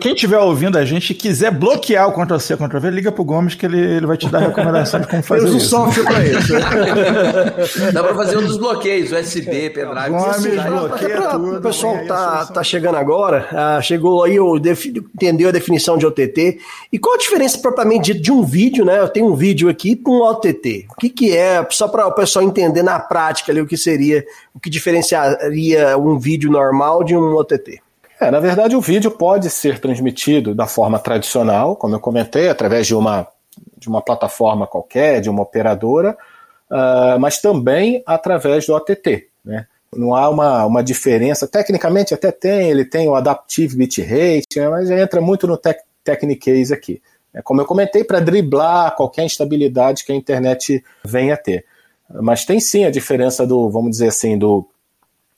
quem 0.00 0.14
estiver 0.14 0.38
ouvindo 0.38 0.78
a 0.78 0.84
gente 0.84 1.10
e 1.10 1.14
quiser 1.14 1.50
bloquear 1.50 2.08
o 2.08 2.12
Ctrl-C, 2.12 2.56
Ctrl-V, 2.56 2.90
liga 2.90 3.12
pro 3.12 3.24
Gomes 3.24 3.54
que 3.54 3.66
ele, 3.66 3.78
ele 3.78 4.06
vai 4.06 4.16
te 4.16 4.28
dar 4.28 4.40
recomendação 4.40 5.00
de 5.00 5.06
como 5.06 5.22
fazer 5.22 5.46
Temos 5.46 5.62
isso. 5.62 5.76
um 5.76 5.84
software 5.84 6.04
pra 6.04 6.24
isso. 6.26 7.92
Dá 7.92 8.02
pra 8.02 8.14
fazer 8.14 8.36
outros 8.36 8.56
bloqueios, 8.56 9.12
USB, 9.12 9.70
pendrive. 9.70 10.08
Gomes, 10.08 10.64
bloqueia 10.64 11.22
tudo. 11.28 11.56
O 11.58 11.60
pessoal 11.60 11.98
tá, 12.06 12.46
tá 12.46 12.62
chegando 12.62 12.96
agora, 12.96 13.48
ah, 13.52 13.80
chegou 13.82 14.24
aí, 14.24 14.36
entendeu 15.14 15.50
a 15.50 15.52
definição 15.52 15.98
de 15.98 16.06
OTT. 16.06 16.58
E 16.90 16.98
qual 16.98 17.14
a 17.14 17.18
diferença 17.18 17.58
propriamente 17.58 18.14
de, 18.14 18.20
de 18.20 18.32
um 18.32 18.42
vídeo, 18.42 18.84
né? 18.84 19.00
Eu 19.00 19.08
tenho 19.08 19.26
um 19.26 19.34
vídeo 19.34 19.68
aqui 19.68 19.96
com 19.96 20.18
um 20.18 20.22
OTT. 20.22 20.86
O 20.90 21.00
que 21.00 21.10
que 21.10 21.36
é, 21.36 21.66
só 21.70 21.88
para 21.88 22.06
o 22.06 22.12
pessoal 22.12 22.44
entender 22.44 22.82
na 22.82 22.98
prática 22.98 23.52
ali 23.52 23.60
o 23.60 23.66
que 23.66 23.76
seria 23.76 24.24
que 24.62 24.70
diferenciaria 24.70 25.98
um 25.98 26.18
vídeo 26.18 26.50
normal 26.50 27.02
de 27.02 27.16
um 27.16 27.34
OTT? 27.34 27.80
É, 28.20 28.30
na 28.30 28.38
verdade, 28.38 28.76
o 28.76 28.80
vídeo 28.80 29.10
pode 29.10 29.50
ser 29.50 29.80
transmitido 29.80 30.54
da 30.54 30.66
forma 30.66 30.98
tradicional, 30.98 31.74
como 31.74 31.96
eu 31.96 32.00
comentei, 32.00 32.48
através 32.48 32.86
de 32.86 32.94
uma, 32.94 33.26
de 33.76 33.88
uma 33.88 34.00
plataforma 34.00 34.64
qualquer, 34.64 35.20
de 35.20 35.28
uma 35.28 35.42
operadora, 35.42 36.16
uh, 36.70 37.18
mas 37.18 37.40
também 37.40 38.00
através 38.06 38.64
do 38.64 38.74
OTT. 38.74 39.26
Né? 39.44 39.66
Não 39.92 40.14
há 40.14 40.28
uma, 40.30 40.64
uma 40.64 40.84
diferença. 40.84 41.48
Tecnicamente 41.48 42.14
até 42.14 42.30
tem, 42.30 42.70
ele 42.70 42.84
tem 42.84 43.08
o 43.08 43.16
Adaptive 43.16 43.76
Bitrate, 43.76 44.60
né? 44.60 44.68
mas 44.68 44.88
entra 44.88 45.20
muito 45.20 45.46
no 45.48 45.56
tec 45.56 45.80
Technicase 46.04 46.74
aqui. 46.74 47.00
É, 47.34 47.40
como 47.42 47.60
eu 47.60 47.64
comentei, 47.64 48.04
para 48.04 48.20
driblar 48.20 48.94
qualquer 48.94 49.24
instabilidade 49.24 50.04
que 50.04 50.12
a 50.12 50.16
internet 50.16 50.84
venha 51.04 51.34
a 51.34 51.36
ter. 51.36 51.64
Mas 52.20 52.44
tem 52.44 52.60
sim 52.60 52.84
a 52.84 52.90
diferença 52.90 53.46
do, 53.46 53.70
vamos 53.70 53.92
dizer 53.92 54.08
assim, 54.08 54.36
do 54.36 54.66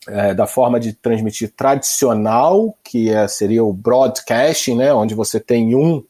é, 0.06 0.34
da 0.34 0.46
forma 0.46 0.78
de 0.78 0.92
transmitir 0.92 1.52
tradicional, 1.56 2.76
que 2.84 3.10
é, 3.10 3.26
seria 3.26 3.64
o 3.64 3.72
broadcasting, 3.72 4.76
né, 4.76 4.92
onde 4.92 5.14
você 5.14 5.40
tem 5.40 5.74
um 5.74 6.02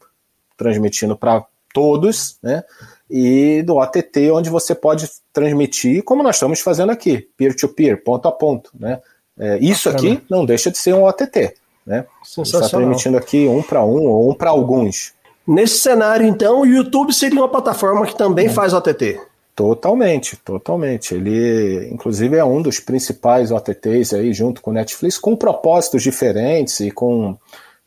transmitindo 0.57 1.15
para 1.15 1.45
todos, 1.73 2.37
né, 2.41 2.63
e 3.09 3.63
do 3.63 3.75
OTT, 3.75 4.31
onde 4.31 4.49
você 4.49 4.73
pode 4.73 5.09
transmitir, 5.31 6.03
como 6.03 6.23
nós 6.23 6.35
estamos 6.35 6.59
fazendo 6.59 6.91
aqui, 6.91 7.29
peer-to-peer, 7.37 7.95
-peer, 7.95 8.03
ponto 8.03 8.27
a 8.27 8.31
ponto. 8.31 8.71
Né. 8.77 8.99
É, 9.37 9.57
isso 9.59 9.89
aqui 9.89 10.21
não 10.29 10.45
deixa 10.45 10.71
de 10.71 10.77
ser 10.77 10.93
um 10.93 11.03
OTT. 11.03 11.53
Né. 11.85 12.05
Você 12.23 12.41
está 12.41 12.67
transmitindo 12.67 13.17
aqui 13.17 13.47
um 13.47 13.61
para 13.61 13.83
um 13.83 14.07
ou 14.07 14.31
um 14.31 14.33
para 14.33 14.49
alguns. 14.49 15.13
Nesse 15.47 15.77
cenário, 15.77 16.25
então, 16.25 16.61
o 16.61 16.65
YouTube 16.65 17.13
seria 17.13 17.39
uma 17.39 17.49
plataforma 17.49 18.07
que 18.07 18.17
também 18.17 18.47
é. 18.47 18.49
faz 18.49 18.73
OTT. 18.73 19.19
Totalmente, 19.55 20.35
totalmente. 20.35 21.15
Ele, 21.15 21.87
inclusive, 21.89 22.35
é 22.35 22.43
um 22.43 22.61
dos 22.61 22.81
principais 22.81 23.51
OTTs 23.51 24.13
aí, 24.13 24.33
junto 24.33 24.61
com 24.61 24.71
o 24.71 24.73
Netflix, 24.73 25.17
com 25.17 25.33
propósitos 25.33 26.03
diferentes 26.03 26.81
e 26.81 26.91
com 26.91 27.37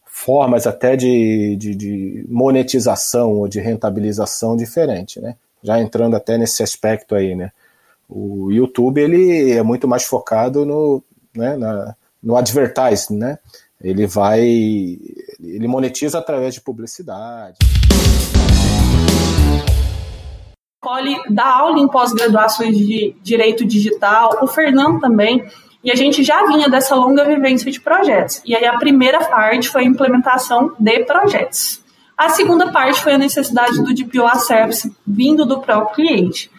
formas 0.07 0.67
até 0.67 0.97
de, 0.97 1.57
de, 1.57 1.75
de 1.75 2.27
monetização 2.27 3.35
ou 3.35 3.47
de 3.47 3.61
rentabilização 3.61 4.57
diferente, 4.57 5.21
né? 5.21 5.37
Já 5.63 5.79
entrando 5.79 6.17
até 6.17 6.39
nesse 6.39 6.63
aspecto 6.63 7.15
aí, 7.15 7.35
né? 7.35 7.53
O 8.09 8.51
YouTube, 8.51 9.03
ele 9.03 9.53
é 9.53 9.63
muito 9.63 9.87
mais 9.87 10.05
focado 10.05 10.65
no, 10.65 11.03
né, 11.37 11.55
na, 11.57 11.95
no 12.23 12.35
advertising, 12.37 13.19
né? 13.19 13.39
Ele 13.81 14.07
vai, 14.07 14.41
ele 14.41 15.69
monetiza 15.69 16.19
através 16.19 16.55
de 16.55 16.63
publicidade. 16.63 17.59
Cole 20.89 21.21
dá 21.29 21.45
aula 21.45 21.79
em 21.79 21.87
pós-graduações 21.87 22.79
de 22.79 23.15
Direito 23.23 23.63
Digital, 23.67 24.39
o 24.41 24.47
Fernando 24.47 24.99
também, 24.99 25.45
e 25.85 25.93
a 25.93 25.95
gente 25.95 26.25
já 26.25 26.47
vinha 26.47 26.67
dessa 26.67 26.95
longa 26.95 27.27
vivência 27.27 27.71
de 27.71 27.79
projetos. 27.79 28.41
E 28.43 28.57
aí 28.57 28.65
a 28.65 28.79
primeira 28.79 29.23
parte 29.27 29.69
foi 29.69 29.83
a 29.83 29.85
implementação 29.85 30.73
de 30.79 31.05
projetos. 31.05 31.83
A 32.17 32.31
segunda 32.31 32.73
parte 32.73 33.03
foi 33.03 33.13
a 33.13 33.19
necessidade 33.19 33.83
do 33.83 33.95
DPOA 33.95 34.37
Service 34.37 34.91
vindo 35.07 35.45
do 35.45 35.61
próprio 35.61 35.95
cliente. 35.95 36.51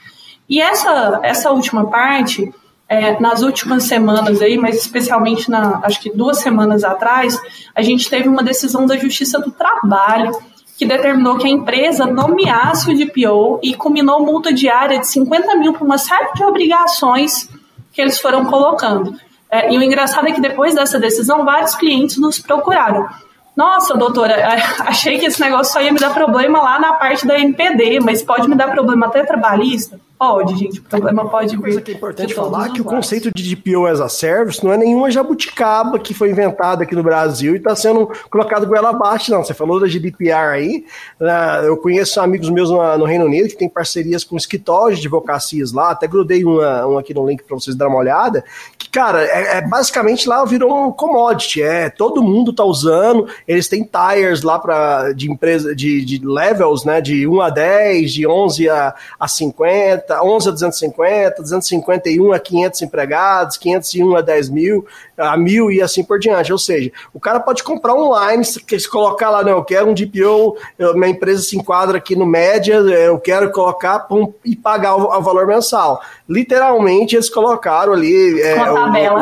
E 0.48 0.62
essa, 0.62 1.20
essa 1.24 1.50
última 1.50 1.90
parte, 1.90 2.54
é, 2.88 3.20
nas 3.20 3.42
últimas 3.42 3.84
semanas 3.86 4.44
aí, 4.44 4.60
mas 4.60 4.76
especialmente 4.76 5.50
na, 5.50 5.80
acho 5.84 6.00
que 6.00 6.12
duas 6.12 6.38
semanas 6.38 6.84
atrás, 6.84 7.40
a 7.74 7.82
gente 7.82 8.08
teve 8.08 8.30
uma 8.30 8.44
decisão 8.44 8.86
da 8.86 8.96
Justiça 8.96 9.40
do 9.40 9.52
Trabalho 9.52 10.32
que 10.80 10.86
determinou 10.86 11.38
que 11.38 11.46
a 11.46 11.50
empresa 11.50 12.06
nomeasse 12.06 12.90
o 12.90 12.98
DPO 12.98 13.60
e 13.62 13.74
combinou 13.74 14.26
multa 14.26 14.54
diária 14.54 14.98
de 14.98 15.10
50 15.10 15.58
mil 15.58 15.74
por 15.74 15.84
uma 15.84 15.98
série 15.98 16.32
de 16.32 16.42
obrigações 16.46 17.50
que 17.92 18.02
eles 18.02 18.18
foram 18.18 18.46
colocando. 18.46 19.14
É, 19.52 19.74
e 19.74 19.78
o 19.78 19.84
engraçado 19.84 20.30
é 20.30 20.32
que 20.32 20.40
depois 20.40 20.74
dessa 20.74 20.98
decisão, 20.98 21.44
vários 21.44 21.76
clientes 21.76 22.18
nos 22.18 22.40
procuraram. 22.40 23.10
Nossa, 23.58 23.94
doutora, 23.98 24.38
achei 24.88 25.20
que 25.20 25.26
esse 25.26 25.42
negócio 25.42 25.74
só 25.74 25.82
ia 25.82 25.92
me 25.92 26.00
dar 26.00 26.14
problema 26.14 26.62
lá 26.62 26.80
na 26.80 26.94
parte 26.94 27.28
da 27.28 27.38
NPD, 27.38 28.00
mas 28.00 28.24
pode 28.24 28.48
me 28.48 28.56
dar 28.56 28.72
problema 28.72 29.08
até 29.08 29.26
trabalhista? 29.26 30.00
Pode, 30.20 30.58
gente. 30.58 30.82
O 30.82 30.84
problema 30.84 31.30
pode 31.30 31.56
vir. 31.56 31.62
coisa 31.62 31.82
que 31.82 31.92
é 31.92 31.94
importante 31.96 32.34
falar 32.34 32.74
que 32.74 32.82
o 32.82 32.84
conceito 32.84 33.32
de 33.34 33.56
DPO 33.56 33.86
as 33.86 34.02
a 34.02 34.10
service 34.10 34.62
não 34.62 34.74
é 34.74 34.78
nenhuma 34.78 35.10
jabuticaba 35.10 35.98
que 35.98 36.14
foi 36.14 36.30
inventada 36.30 36.84
aqui 36.84 36.94
no 36.94 37.02
Brasil 37.02 37.54
e 37.54 37.58
está 37.58 37.74
sendo 37.74 38.06
colocado 38.30 38.68
goela 38.68 38.90
abaixo, 38.90 39.32
não. 39.32 39.46
Você 39.46 39.54
falou 39.54 39.80
da 39.80 39.88
GDPR 39.88 40.56
aí. 40.56 40.84
Né? 41.18 41.62
Eu 41.64 41.78
conheço 41.78 42.20
amigos 42.20 42.50
meus 42.50 42.70
no 42.70 43.06
Reino 43.06 43.24
Unido 43.24 43.48
que 43.48 43.56
tem 43.56 43.70
parcerias 43.70 44.26
com 44.26 44.36
escritórios 44.36 45.00
de 45.00 45.08
advocacias 45.08 45.72
lá. 45.72 45.92
Até 45.92 46.06
grudei 46.06 46.44
uma, 46.44 46.86
um 46.86 46.98
aqui 46.98 47.14
no 47.14 47.26
link 47.26 47.42
para 47.44 47.56
vocês 47.56 47.74
darem 47.74 47.94
uma 47.94 48.02
olhada. 48.02 48.44
Que, 48.78 48.90
cara, 48.90 49.24
é, 49.24 49.60
é, 49.60 49.62
basicamente 49.62 50.28
lá 50.28 50.44
virou 50.44 50.88
um 50.88 50.92
commodity. 50.92 51.64
É, 51.64 51.90
todo 51.90 52.22
mundo 52.22 52.52
tá 52.52 52.66
usando. 52.66 53.26
Eles 53.48 53.70
têm 53.70 53.86
tires 53.86 54.42
lá 54.42 54.60
para 54.60 55.14
de 55.14 55.32
empresa, 55.32 55.74
de, 55.74 56.04
de 56.04 56.20
levels, 56.26 56.84
né? 56.84 57.00
De 57.00 57.26
1 57.26 57.42
a 57.42 57.50
10, 57.50 58.12
de 58.12 58.28
11 58.28 58.70
a, 58.70 58.94
a 59.18 59.26
50 59.26 60.09
11 60.12 60.50
a 60.50 60.52
250, 60.52 61.42
251 61.42 62.34
a 62.34 62.40
500 62.40 62.82
empregados, 62.82 63.58
501 63.58 64.16
a 64.16 64.22
10 64.22 64.50
mil, 64.50 64.86
a 65.18 65.38
mil 65.38 65.72
e 65.72 65.82
assim 65.82 66.04
por 66.04 66.20
diante. 66.20 66.52
Ou 66.52 66.58
seja, 66.58 66.92
o 67.14 67.20
cara 67.20 67.40
pode 67.40 67.64
comprar 67.64 67.94
online, 67.94 68.44
se 68.44 68.90
colocar 68.90 69.30
lá, 69.30 69.44
não, 69.44 69.54
eu 69.54 69.64
quero 69.64 69.90
um 69.90 69.94
DPO, 69.94 70.58
minha 70.96 71.10
empresa 71.10 71.42
se 71.42 71.58
enquadra 71.58 71.98
aqui 71.98 72.16
no 72.16 72.26
média, 72.26 72.76
eu 72.76 73.20
quero 73.20 73.52
colocar 73.52 74.00
pum, 74.00 74.34
e 74.44 74.56
pagar 74.56 74.96
o, 74.96 75.18
o, 75.18 75.22
valor 75.22 75.46
mensal. 75.46 76.02
Literalmente, 76.28 77.16
eles 77.16 77.30
colocaram 77.30 77.94
ali. 77.94 78.42
É, 78.42 78.56
uma 78.56 78.86
tabela. 78.86 79.22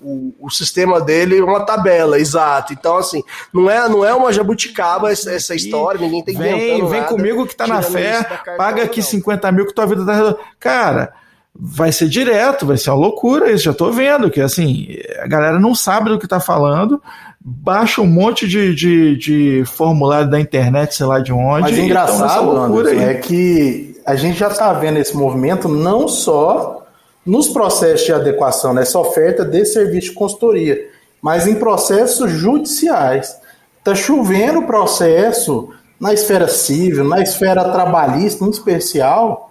O, 0.00 0.08
o, 0.08 0.34
o, 0.46 0.50
sistema 0.50 1.00
dele, 1.00 1.40
uma 1.40 1.64
tabela, 1.64 2.18
exato. 2.18 2.72
Então, 2.72 2.96
assim, 2.96 3.22
não 3.52 3.70
é, 3.70 3.88
não 3.88 4.04
é 4.04 4.14
uma 4.14 4.32
jabuticaba 4.32 5.10
essa, 5.10 5.32
essa 5.32 5.54
história, 5.54 6.00
ninguém 6.00 6.22
tem 6.22 6.36
Vem, 6.36 6.86
vem 6.86 7.00
nada, 7.00 7.12
comigo 7.12 7.46
que 7.46 7.56
tá 7.56 7.66
na 7.66 7.82
fé, 7.82 8.22
paga 8.56 8.84
aqui 8.84 9.00
não. 9.00 9.06
50 9.06 9.52
mil 9.52 9.66
que 9.66 9.74
tua 9.74 9.86
vida 9.86 9.97
tá. 10.04 10.36
Cara 10.58 11.12
vai 11.60 11.90
ser 11.90 12.08
direto, 12.08 12.64
vai 12.64 12.76
ser 12.76 12.90
uma 12.90 12.98
loucura 12.98 13.50
isso, 13.50 13.64
já 13.64 13.72
tô 13.72 13.90
vendo, 13.90 14.30
que 14.30 14.40
assim, 14.40 14.96
a 15.20 15.26
galera 15.26 15.58
não 15.58 15.74
sabe 15.74 16.08
do 16.08 16.18
que 16.18 16.28
tá 16.28 16.38
falando, 16.38 17.02
baixa 17.40 18.00
um 18.00 18.06
monte 18.06 18.46
de, 18.46 18.74
de, 18.74 19.16
de 19.16 19.64
formulário 19.66 20.30
da 20.30 20.38
internet, 20.38 20.94
sei 20.94 21.06
lá 21.06 21.18
de 21.18 21.32
onde. 21.32 21.62
Mas 21.62 21.78
engraçado, 21.78 22.56
Anderson, 22.56 23.00
é 23.00 23.14
que 23.14 24.00
a 24.06 24.14
gente 24.14 24.38
já 24.38 24.50
tá 24.50 24.72
vendo 24.72 24.98
esse 24.98 25.16
movimento 25.16 25.68
não 25.68 26.06
só 26.06 26.86
nos 27.26 27.48
processos 27.48 28.06
de 28.06 28.12
adequação, 28.12 28.72
nessa 28.72 28.98
oferta 28.98 29.44
de 29.44 29.64
serviço 29.64 30.10
de 30.10 30.14
consultoria, 30.14 30.78
mas 31.20 31.46
em 31.46 31.56
processos 31.56 32.30
judiciais. 32.30 33.36
Tá 33.82 33.94
chovendo 33.94 34.62
processo 34.62 35.70
na 36.00 36.12
esfera 36.12 36.46
civil, 36.46 37.04
na 37.04 37.20
esfera 37.20 37.64
trabalhista, 37.70 38.44
em 38.44 38.50
especial, 38.50 39.47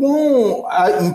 com 0.00 0.66
a, 0.66 1.14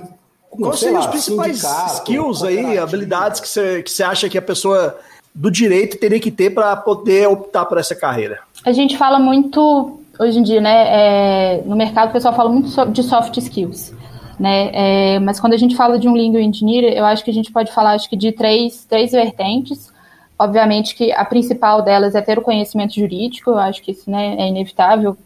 Quais 0.62 0.80
seriam 0.80 1.00
os 1.00 1.08
principais 1.08 1.64
skills 1.96 2.44
aí, 2.44 2.78
habilidades 2.78 3.40
que 3.40 3.48
você 3.48 3.84
que 3.84 4.04
acha 4.04 4.30
que 4.30 4.38
a 4.38 4.42
pessoa 4.42 4.98
do 5.34 5.52
direito 5.52 5.98
teria 5.98 6.20
que 6.20 6.32
ter 6.32 6.50
para 6.52 6.76
poder 6.78 7.28
optar 7.28 7.66
por 7.66 7.78
essa 7.78 7.94
carreira? 7.94 8.40
A 8.66 8.72
gente 8.72 8.98
fala 8.98 9.20
muito, 9.20 10.00
hoje 10.18 10.40
em 10.40 10.44
dia, 10.44 10.62
né, 10.62 10.86
é, 10.88 11.64
no 11.66 11.76
mercado 11.76 12.10
o 12.10 12.14
pessoal 12.14 12.34
fala 12.34 12.50
muito 12.50 12.86
de 12.92 13.04
soft 13.04 13.36
skills, 13.38 13.94
né, 14.40 14.70
é, 14.74 15.20
mas 15.20 15.40
quando 15.40 15.54
a 15.54 15.58
gente 15.58 15.76
fala 15.76 16.00
de 16.00 16.08
um 16.08 16.16
lingual 16.16 16.42
engineer, 16.42 16.94
eu 16.94 17.06
acho 17.06 17.24
que 17.24 17.32
a 17.32 17.34
gente 17.34 17.52
pode 17.52 17.72
falar 17.74 17.92
acho 17.92 18.10
que 18.10 18.16
de 18.16 18.32
três, 18.32 18.86
três 18.86 19.12
vertentes, 19.12 19.92
obviamente 20.40 20.96
que 20.96 21.12
a 21.12 21.26
principal 21.26 21.82
delas 21.82 22.16
é 22.16 22.22
ter 22.22 22.40
o 22.40 22.42
conhecimento 22.42 22.96
jurídico, 22.96 23.52
eu 23.52 23.60
acho 23.60 23.82
que 23.82 23.92
isso 23.92 24.10
né, 24.10 24.36
é 24.40 24.48
inevitável 24.48 25.18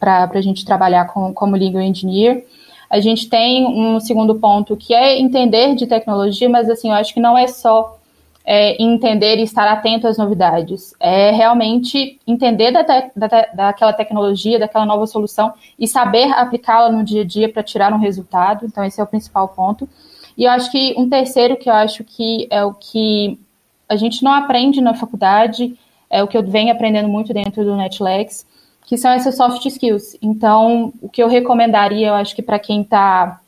para 0.00 0.30
a 0.32 0.40
gente 0.40 0.64
trabalhar 0.64 1.06
com, 1.08 1.32
como 1.34 1.56
legal 1.56 1.82
engineer, 1.82 2.44
a 2.92 3.00
gente 3.00 3.26
tem 3.26 3.66
um 3.66 3.98
segundo 3.98 4.34
ponto 4.34 4.76
que 4.76 4.92
é 4.92 5.18
entender 5.18 5.74
de 5.74 5.86
tecnologia, 5.86 6.46
mas 6.46 6.68
assim, 6.68 6.90
eu 6.90 6.94
acho 6.94 7.14
que 7.14 7.20
não 7.20 7.38
é 7.38 7.46
só 7.46 7.98
é, 8.44 8.80
entender 8.82 9.38
e 9.38 9.44
estar 9.44 9.66
atento 9.66 10.06
às 10.06 10.18
novidades. 10.18 10.92
É 11.00 11.30
realmente 11.30 12.20
entender 12.26 12.70
da 12.70 12.84
te, 12.84 13.10
da, 13.16 13.28
daquela 13.54 13.94
tecnologia, 13.94 14.58
daquela 14.58 14.84
nova 14.84 15.06
solução 15.06 15.54
e 15.78 15.88
saber 15.88 16.30
aplicá-la 16.34 16.92
no 16.92 17.02
dia 17.02 17.22
a 17.22 17.24
dia 17.24 17.50
para 17.50 17.62
tirar 17.62 17.94
um 17.94 17.98
resultado. 17.98 18.66
Então, 18.66 18.84
esse 18.84 19.00
é 19.00 19.04
o 19.04 19.06
principal 19.06 19.48
ponto. 19.48 19.88
E 20.36 20.44
eu 20.44 20.50
acho 20.50 20.70
que 20.70 20.94
um 20.98 21.08
terceiro 21.08 21.56
que 21.56 21.70
eu 21.70 21.74
acho 21.74 22.04
que 22.04 22.46
é 22.50 22.62
o 22.62 22.74
que 22.74 23.40
a 23.88 23.96
gente 23.96 24.22
não 24.22 24.34
aprende 24.34 24.82
na 24.82 24.92
faculdade, 24.92 25.78
é 26.10 26.22
o 26.22 26.28
que 26.28 26.36
eu 26.36 26.42
venho 26.42 26.70
aprendendo 26.70 27.08
muito 27.08 27.32
dentro 27.32 27.64
do 27.64 27.74
Netlex, 27.74 28.46
que 28.92 28.98
são 28.98 29.10
essas 29.10 29.38
soft 29.38 29.64
skills. 29.64 30.18
Então, 30.20 30.92
o 31.00 31.08
que 31.08 31.22
eu 31.22 31.26
recomendaria, 31.26 32.08
eu 32.08 32.14
acho 32.14 32.36
que 32.36 32.42
para 32.42 32.58
quem 32.58 32.82
está 32.82 33.40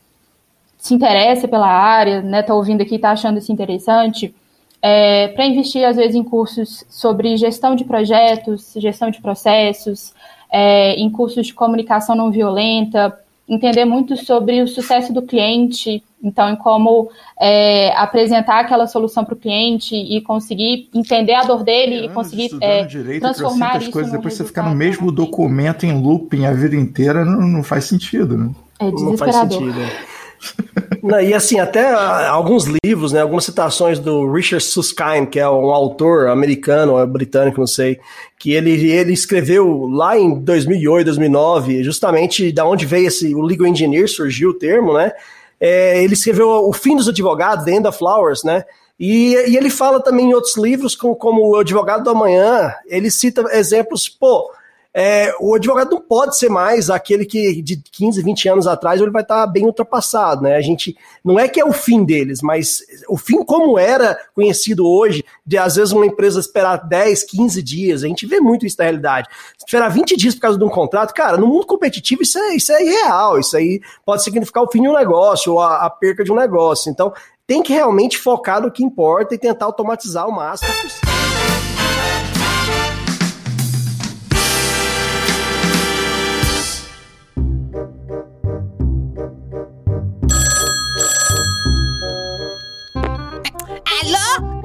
se 0.79 0.95
interessa 0.95 1.47
pela 1.47 1.69
área, 1.69 2.23
né, 2.23 2.43
tá 2.43 2.55
ouvindo 2.55 2.81
aqui, 2.81 2.95
está 2.95 3.11
achando 3.11 3.39
isso 3.39 3.53
interessante, 3.53 4.35
é, 4.81 5.29
para 5.29 5.45
investir 5.45 5.85
às 5.87 5.97
vezes 5.97 6.17
em 6.17 6.25
cursos 6.25 6.83
sobre 6.89 7.37
gestão 7.37 7.75
de 7.75 7.85
projetos, 7.85 8.73
gestão 8.79 9.11
de 9.11 9.21
processos, 9.21 10.15
é, 10.51 10.95
em 10.95 11.11
cursos 11.11 11.47
de 11.47 11.53
comunicação 11.53 12.15
não 12.15 12.31
violenta, 12.31 13.15
entender 13.49 13.85
muito 13.85 14.17
sobre 14.17 14.63
o 14.63 14.69
sucesso 14.69 15.13
do 15.13 15.23
cliente, 15.23 16.03
então 16.23 16.49
em 16.49 16.57
como 16.57 17.11
é, 17.39 17.95
apresentar 17.97 18.61
aquela 18.61 18.87
solução 18.87 19.25
para 19.25 19.35
o 19.35 19.37
cliente 19.37 19.95
e 19.95 20.21
conseguir 20.23 20.89
entender 20.95 21.35
a 21.35 21.45
dor 21.45 21.63
dele 21.63 22.07
e 22.07 22.09
conseguir 22.09 22.51
é, 22.61 22.85
direito, 22.85 23.21
transformar 23.21 23.81
isso 23.81 23.91
coisas, 23.91 24.11
depois 24.11 24.35
você 24.35 24.45
ficar 24.45 24.63
no 24.63 24.75
mesmo 24.75 25.13
documento 25.13 25.85
em 25.85 25.93
looping 25.93 26.47
a 26.47 26.53
vida 26.53 26.77
inteira 26.77 27.25
não, 27.25 27.41
não 27.41 27.63
faz 27.63 27.85
sentido, 27.85 28.39
né? 28.39 28.51
É 28.79 28.91
desesperador. 28.91 29.61
Não 29.61 29.73
faz 29.73 29.85
sentido. 29.85 30.84
e 31.23 31.35
assim, 31.35 31.61
até 31.61 31.93
alguns 31.93 32.65
livros, 32.83 33.13
né, 33.13 33.21
algumas 33.21 33.45
citações 33.45 33.99
do 33.99 34.31
Richard 34.33 34.65
Susskind, 34.65 35.29
que 35.31 35.39
é 35.39 35.47
um 35.47 35.71
autor 35.71 36.29
americano 36.29 36.95
ou 36.95 37.07
britânico, 37.07 37.61
não 37.61 37.67
sei, 37.67 38.01
que 38.39 38.53
ele, 38.53 38.91
ele 38.91 39.13
escreveu 39.13 39.87
lá 39.87 40.19
em 40.19 40.41
2008, 40.41 41.05
2009, 41.05 41.85
justamente 41.85 42.51
da 42.51 42.65
onde 42.65 42.87
veio 42.87 43.09
esse, 43.09 43.35
o 43.35 43.43
legal 43.43 43.67
engineer, 43.67 44.09
surgiu 44.09 44.51
o 44.51 44.55
termo, 44.55 44.95
né, 44.95 45.13
é, 45.61 46.03
ele 46.03 46.15
escreveu 46.15 46.49
O 46.49 46.73
Fim 46.73 46.97
dos 46.97 47.09
Advogados, 47.09 47.67
The 47.67 47.73
End 47.73 47.87
of 47.87 47.99
Flowers, 47.99 48.43
né, 48.43 48.65
e, 48.99 49.35
e 49.49 49.59
ele 49.59 49.69
fala 49.69 50.01
também 50.01 50.31
em 50.31 50.35
outros 50.35 50.57
livros, 50.57 50.97
como, 50.97 51.15
como 51.17 51.51
O 51.51 51.57
Advogado 51.57 52.03
do 52.03 52.11
Amanhã, 52.11 52.73
ele 52.87 53.11
cita 53.11 53.43
exemplos, 53.53 54.09
pô, 54.09 54.51
é, 54.97 55.35
o 55.41 55.57
advogado 55.57 55.91
não 55.91 56.01
pode 56.01 56.39
ser 56.39 56.49
mais 56.49 56.89
aquele 56.89 57.27
que 57.27 57.61
de 57.61 57.77
15, 57.77 58.23
20 58.23 58.49
anos 58.49 58.67
atrás 58.69 59.01
ele 59.01 59.11
vai 59.11 59.23
estar 59.23 59.45
bem 59.49 59.67
ultrapassado, 59.67 60.43
né? 60.43 60.55
A 60.55 60.61
gente 60.61 60.97
não 61.25 61.37
é 61.37 61.49
que 61.49 61.61
é 61.61 61.65
o 61.65 61.73
fim 61.73 62.05
deles, 62.05 62.41
mas 62.41 62.81
o 63.09 63.17
fim 63.17 63.43
como 63.43 63.77
era 63.77 64.17
conhecido 64.33 64.87
hoje, 64.87 65.25
de 65.45 65.59
às 65.59 65.75
vezes 65.75 65.93
uma 65.93 66.07
empresa 66.07 66.39
esperar 66.39 66.77
10, 66.77 67.25
15 67.25 67.61
dias, 67.61 68.05
a 68.05 68.07
gente 68.07 68.25
vê 68.25 68.39
muito 68.39 68.65
isso 68.65 68.77
na 68.79 68.85
realidade. 68.85 69.29
Esperar 69.59 69.89
20 69.89 70.17
dias 70.17 70.37
por 70.37 70.43
causa 70.43 70.59
de 70.59 70.65
um 70.65 70.71
contrato, 70.71 71.13
cara, 71.13 71.37
no 71.37 71.49
mundo 71.49 71.67
competitivo 71.67 72.23
isso 72.23 72.39
é, 72.39 72.55
isso 72.55 72.71
é 72.71 72.81
irreal, 72.81 73.41
isso 73.41 73.57
aí 73.57 73.81
pode 74.07 74.23
significar 74.23 74.63
o 74.63 74.71
fim 74.71 74.81
de 74.81 74.89
um 74.89 74.95
negócio 74.95 75.55
ou 75.55 75.61
a, 75.61 75.87
a 75.87 75.91
perca 75.91 76.23
de 76.23 76.31
um 76.31 76.37
negócio. 76.37 76.89
Então, 76.89 77.13
tem 77.49 77.65
que 77.65 77.73
realmente 77.73 78.17
focar 78.17 78.63
no 78.63 78.71
que 78.71 78.85
importa 78.85 79.35
e 79.35 79.39
tentar 79.39 79.67
automatizar 79.67 80.29
o 80.29 80.33
máximo 80.33 80.73
possível. 80.81 81.14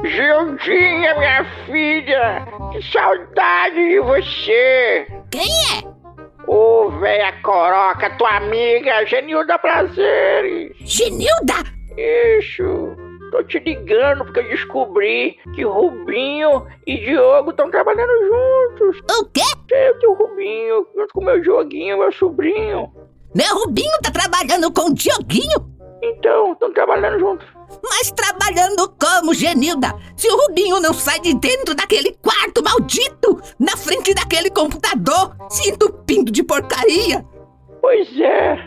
Gildinha, 0.09 1.15
minha 1.19 1.45
filha! 1.65 2.47
Que 2.71 2.81
saudade 2.91 3.75
de 3.75 3.99
você! 3.99 5.07
Quem 5.29 5.41
é? 5.43 5.87
Ô, 6.47 6.85
oh, 6.85 6.89
velha 6.89 7.31
coroca, 7.43 8.09
tua 8.17 8.37
amiga, 8.37 9.05
Genilda 9.05 9.59
Prazeres! 9.59 10.75
Genilda? 10.79 11.63
Isso! 11.95 12.95
Tô 13.31 13.43
te 13.43 13.59
ligando 13.59 14.25
porque 14.25 14.39
eu 14.39 14.49
descobri 14.49 15.37
que 15.53 15.63
Rubinho 15.63 16.65
e 16.87 16.97
Diogo 16.97 17.51
estão 17.51 17.69
trabalhando 17.69 18.11
juntos. 18.23 19.01
O 19.19 19.25
quê? 19.25 19.41
Eu 19.69 19.99
tenho 19.99 20.11
o 20.13 20.15
Rubinho, 20.15 20.87
junto 20.95 21.13
com 21.13 21.23
meu 21.23 21.39
Dioguinho, 21.39 21.99
meu 21.99 22.11
sobrinho. 22.11 22.91
Meu 23.35 23.55
Rubinho 23.59 23.91
tá 24.01 24.09
trabalhando 24.09 24.73
com 24.73 24.89
o 24.89 24.93
Dioguinho? 24.95 25.69
Então, 26.01 26.53
estão 26.53 26.73
trabalhando 26.73 27.19
juntos. 27.19 27.58
Mas 27.83 28.11
trabalhando 28.11 28.89
como, 28.99 29.33
Genilda? 29.33 29.93
Se 30.15 30.27
o 30.27 30.35
Rubinho 30.35 30.79
não 30.79 30.93
sai 30.93 31.19
de 31.19 31.33
dentro 31.35 31.75
daquele 31.75 32.13
quarto 32.21 32.63
maldito, 32.63 33.41
na 33.59 33.75
frente 33.77 34.13
daquele 34.13 34.49
computador, 34.49 35.35
se 35.49 35.69
entupindo 35.69 36.31
de 36.31 36.43
porcaria. 36.43 37.25
Pois 37.81 38.19
é. 38.19 38.59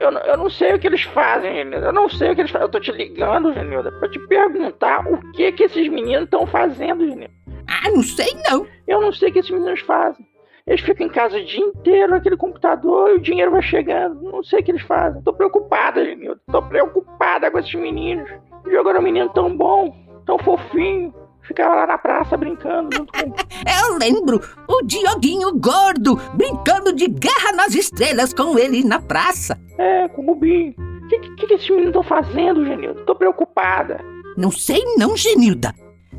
Eu, 0.00 0.10
eu 0.10 0.36
não 0.36 0.50
sei 0.50 0.74
o 0.74 0.78
que 0.78 0.86
eles 0.86 1.02
fazem, 1.02 1.54
Genilda. 1.54 1.86
Eu 1.86 1.92
não 1.92 2.08
sei 2.08 2.30
o 2.30 2.34
que 2.34 2.42
eles 2.42 2.50
fazem. 2.50 2.66
Eu 2.66 2.70
tô 2.70 2.80
te 2.80 2.92
ligando, 2.92 3.52
Genilda, 3.52 3.90
pra 3.92 4.08
te 4.08 4.18
perguntar 4.26 5.06
o 5.06 5.32
que 5.32 5.52
que 5.52 5.64
esses 5.64 5.88
meninos 5.88 6.24
estão 6.24 6.46
fazendo, 6.46 7.06
Genilda. 7.06 7.34
Ah, 7.66 7.90
não 7.90 8.02
sei 8.02 8.36
não. 8.50 8.66
Eu 8.86 9.00
não 9.00 9.12
sei 9.12 9.30
o 9.30 9.32
que 9.32 9.38
esses 9.38 9.50
meninos 9.50 9.80
fazem. 9.80 10.24
Eles 10.66 10.80
ficam 10.80 11.06
em 11.06 11.10
casa 11.10 11.38
o 11.38 11.44
dia 11.44 11.64
inteiro 11.64 12.10
naquele 12.10 12.36
computador 12.36 13.10
e 13.10 13.14
o 13.14 13.20
dinheiro 13.20 13.52
vai 13.52 13.62
chegando. 13.62 14.20
Não 14.20 14.42
sei 14.42 14.60
o 14.60 14.64
que 14.64 14.72
eles 14.72 14.82
fazem. 14.82 15.22
Tô 15.22 15.32
preocupada, 15.32 16.04
Genilda. 16.04 16.40
Tô 16.50 16.60
preocupada 16.60 17.50
com 17.50 17.58
esses 17.58 17.74
meninos. 17.74 18.28
Jogaram 18.70 19.00
um 19.00 19.02
menino 19.02 19.28
tão 19.30 19.56
bom, 19.56 19.94
tão 20.24 20.38
fofinho. 20.38 21.14
Ficava 21.42 21.76
lá 21.76 21.86
na 21.86 21.98
praça 21.98 22.36
brincando 22.36 22.96
junto 22.96 23.12
com. 23.12 23.20
Eu 23.88 23.96
lembro 23.98 24.40
o 24.68 24.82
Dioguinho 24.82 25.52
gordo 25.58 26.16
brincando 26.34 26.92
de 26.92 27.06
guerra 27.06 27.52
nas 27.52 27.74
estrelas 27.74 28.34
com 28.34 28.58
ele 28.58 28.82
na 28.82 29.00
praça. 29.00 29.56
É, 29.78 30.08
com 30.08 30.22
o 30.22 30.26
Rubinho. 30.26 30.74
O 31.04 31.08
que, 31.08 31.20
que, 31.20 31.46
que 31.46 31.54
esses 31.54 31.68
meninos 31.68 31.90
estão 31.90 32.02
fazendo, 32.02 32.64
Genilda? 32.64 33.00
Tô 33.04 33.14
preocupada. 33.14 34.00
Não 34.36 34.50
sei 34.50 34.82
não, 34.96 35.16
Genilda. 35.16 35.72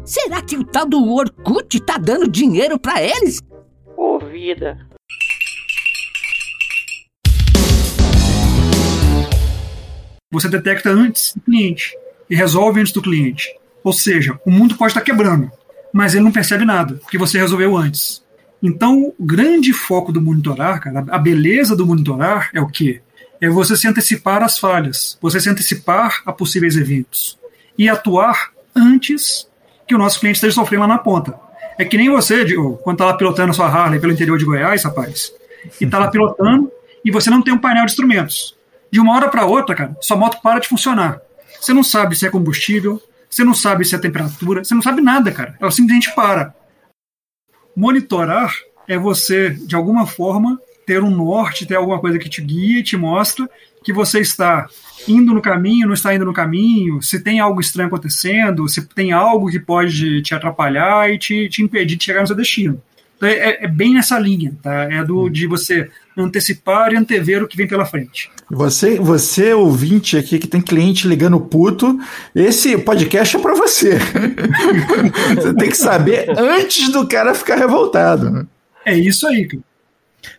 Será 0.06 0.42
que 0.42 0.56
o 0.56 0.64
tal 0.64 0.86
do 0.86 1.14
Orkut 1.14 1.82
tá 1.82 1.98
dando 1.98 2.30
dinheiro 2.30 2.80
para 2.80 3.04
eles? 3.04 3.42
Ô, 3.98 4.18
vida. 4.20 4.78
Você 10.32 10.48
detecta 10.48 10.90
antes 10.90 11.34
do 11.34 11.42
cliente 11.42 11.98
e 12.30 12.36
resolve 12.36 12.80
antes 12.80 12.94
do 12.94 13.02
cliente. 13.02 13.48
Ou 13.84 13.94
seja, 13.94 14.40
o 14.46 14.52
mundo 14.52 14.76
pode 14.76 14.92
estar 14.92 15.02
quebrando, 15.02 15.52
mas 15.94 16.14
ele 16.14 16.24
não 16.24 16.32
percebe 16.32 16.66
nada, 16.66 16.96
porque 16.96 17.18
você 17.18 17.38
resolveu 17.38 17.78
antes. 17.78 18.24
Então, 18.62 19.14
o 19.18 19.26
grande 19.26 19.72
foco 19.72 20.12
do 20.12 20.22
monitorar, 20.22 20.82
cara, 20.82 21.06
a 21.10 21.18
beleza 21.18 21.76
do 21.76 21.86
monitorar 21.86 22.50
é 22.54 22.60
o 22.60 22.68
quê? 22.68 23.02
É 23.40 23.48
você 23.48 23.78
se 23.78 23.88
antecipar 23.88 24.42
às 24.42 24.58
falhas, 24.58 25.18
você 25.22 25.40
se 25.40 25.50
antecipar 25.50 26.22
a 26.26 26.34
possíveis 26.34 26.76
eventos 26.76 27.38
e 27.78 27.88
atuar 27.88 28.52
antes 28.76 29.48
que 29.88 29.94
o 29.94 29.98
nosso 29.98 30.20
cliente 30.20 30.38
esteja 30.38 30.56
sofrendo 30.56 30.82
lá 30.82 30.88
na 30.88 30.98
ponta. 30.98 31.40
É 31.78 31.86
que 31.86 31.98
nem 31.98 32.10
você, 32.10 32.44
quando 32.84 32.96
está 32.96 33.06
lá 33.06 33.14
pilotando 33.14 33.52
a 33.52 33.54
sua 33.54 33.68
Harley 33.68 34.00
pelo 34.00 34.12
interior 34.12 34.38
de 34.38 34.46
Goiás, 34.46 34.84
rapaz, 34.84 35.32
e 35.80 35.86
está 35.86 36.00
lá 36.00 36.10
pilotando 36.12 36.72
e 37.06 37.12
você 37.12 37.30
não 37.30 37.44
tem 37.44 37.54
um 37.54 37.60
painel 37.60 37.86
de 37.86 37.92
instrumentos. 37.92 38.58
De 38.92 39.00
uma 39.00 39.16
hora 39.16 39.30
para 39.30 39.46
outra, 39.46 39.76
cara, 39.76 39.96
sua 40.02 40.18
moto 40.18 40.42
para 40.42 40.60
de 40.60 40.68
funcionar. 40.68 41.22
Você 41.60 41.74
não 41.74 41.84
sabe 41.84 42.16
se 42.16 42.26
é 42.26 42.30
combustível, 42.30 43.02
você 43.30 43.44
não 43.44 43.54
sabe 43.54 43.86
se 43.86 43.96
é 43.96 43.98
temperatura, 43.98 44.64
você 44.64 44.74
não 44.74 44.82
sabe 44.82 45.02
nada, 45.02 45.32
cara. 45.32 45.56
Ela 45.60 45.72
simplesmente 45.72 46.14
para. 46.16 46.56
Monitorar 47.76 48.54
é 48.88 48.98
você, 48.98 49.52
de 49.52 49.76
alguma 49.76 50.08
forma, 50.08 50.60
ter 50.86 51.04
um 51.04 51.12
norte, 51.12 51.66
ter 51.66 51.76
alguma 51.76 52.00
coisa 52.00 52.18
que 52.18 52.30
te 52.30 52.42
guia 52.42 52.80
e 52.80 52.84
te 52.84 52.96
mostra 52.96 53.50
que 53.84 53.94
você 53.94 54.20
está 54.20 54.68
indo 55.08 55.34
no 55.34 55.42
caminho, 55.42 55.88
não 55.88 55.94
está 55.94 56.14
indo 56.14 56.26
no 56.26 56.34
caminho, 56.34 57.02
se 57.02 57.22
tem 57.22 57.40
algo 57.40 57.62
estranho 57.62 57.88
acontecendo, 57.88 58.68
se 58.68 58.86
tem 58.88 59.12
algo 59.12 59.50
que 59.50 59.60
pode 59.60 60.22
te 60.22 60.34
atrapalhar 60.34 61.10
e 61.10 61.18
te, 61.18 61.48
te 61.50 61.62
impedir 61.62 61.96
de 61.96 62.04
chegar 62.04 62.22
no 62.22 62.28
seu 62.28 62.36
destino. 62.36 62.82
Então, 63.16 63.30
é, 63.30 63.64
é, 63.64 63.68
bem 63.68 63.94
nessa 63.94 64.20
linha, 64.20 64.54
tá? 64.62 64.84
É 64.92 65.04
do 65.04 65.30
de 65.30 65.48
você 65.48 65.90
antecipar 66.24 66.94
e 66.94 66.98
antever 66.98 67.44
o 67.44 67.48
que 67.48 67.58
vem 67.58 67.68
pela 67.68 67.86
frente. 67.86 68.30
Você, 68.50 69.00
você 69.00 69.54
ouvinte 69.54 70.18
aqui 70.18 70.40
que 70.40 70.48
tem 70.48 70.62
cliente 70.62 71.08
ligando 71.08 71.40
puto, 71.40 71.98
esse 72.34 72.78
podcast 72.78 73.36
é 73.36 73.40
para 73.40 73.54
você. 73.54 73.98
você 75.36 75.54
tem 75.54 75.70
que 75.70 75.78
saber 75.78 76.30
antes 76.38 76.92
do 76.92 77.08
cara 77.08 77.34
ficar 77.34 77.56
revoltado. 77.56 78.48
É 78.86 78.96
isso 78.96 79.28
aí, 79.28 79.48
cara. 79.48 79.64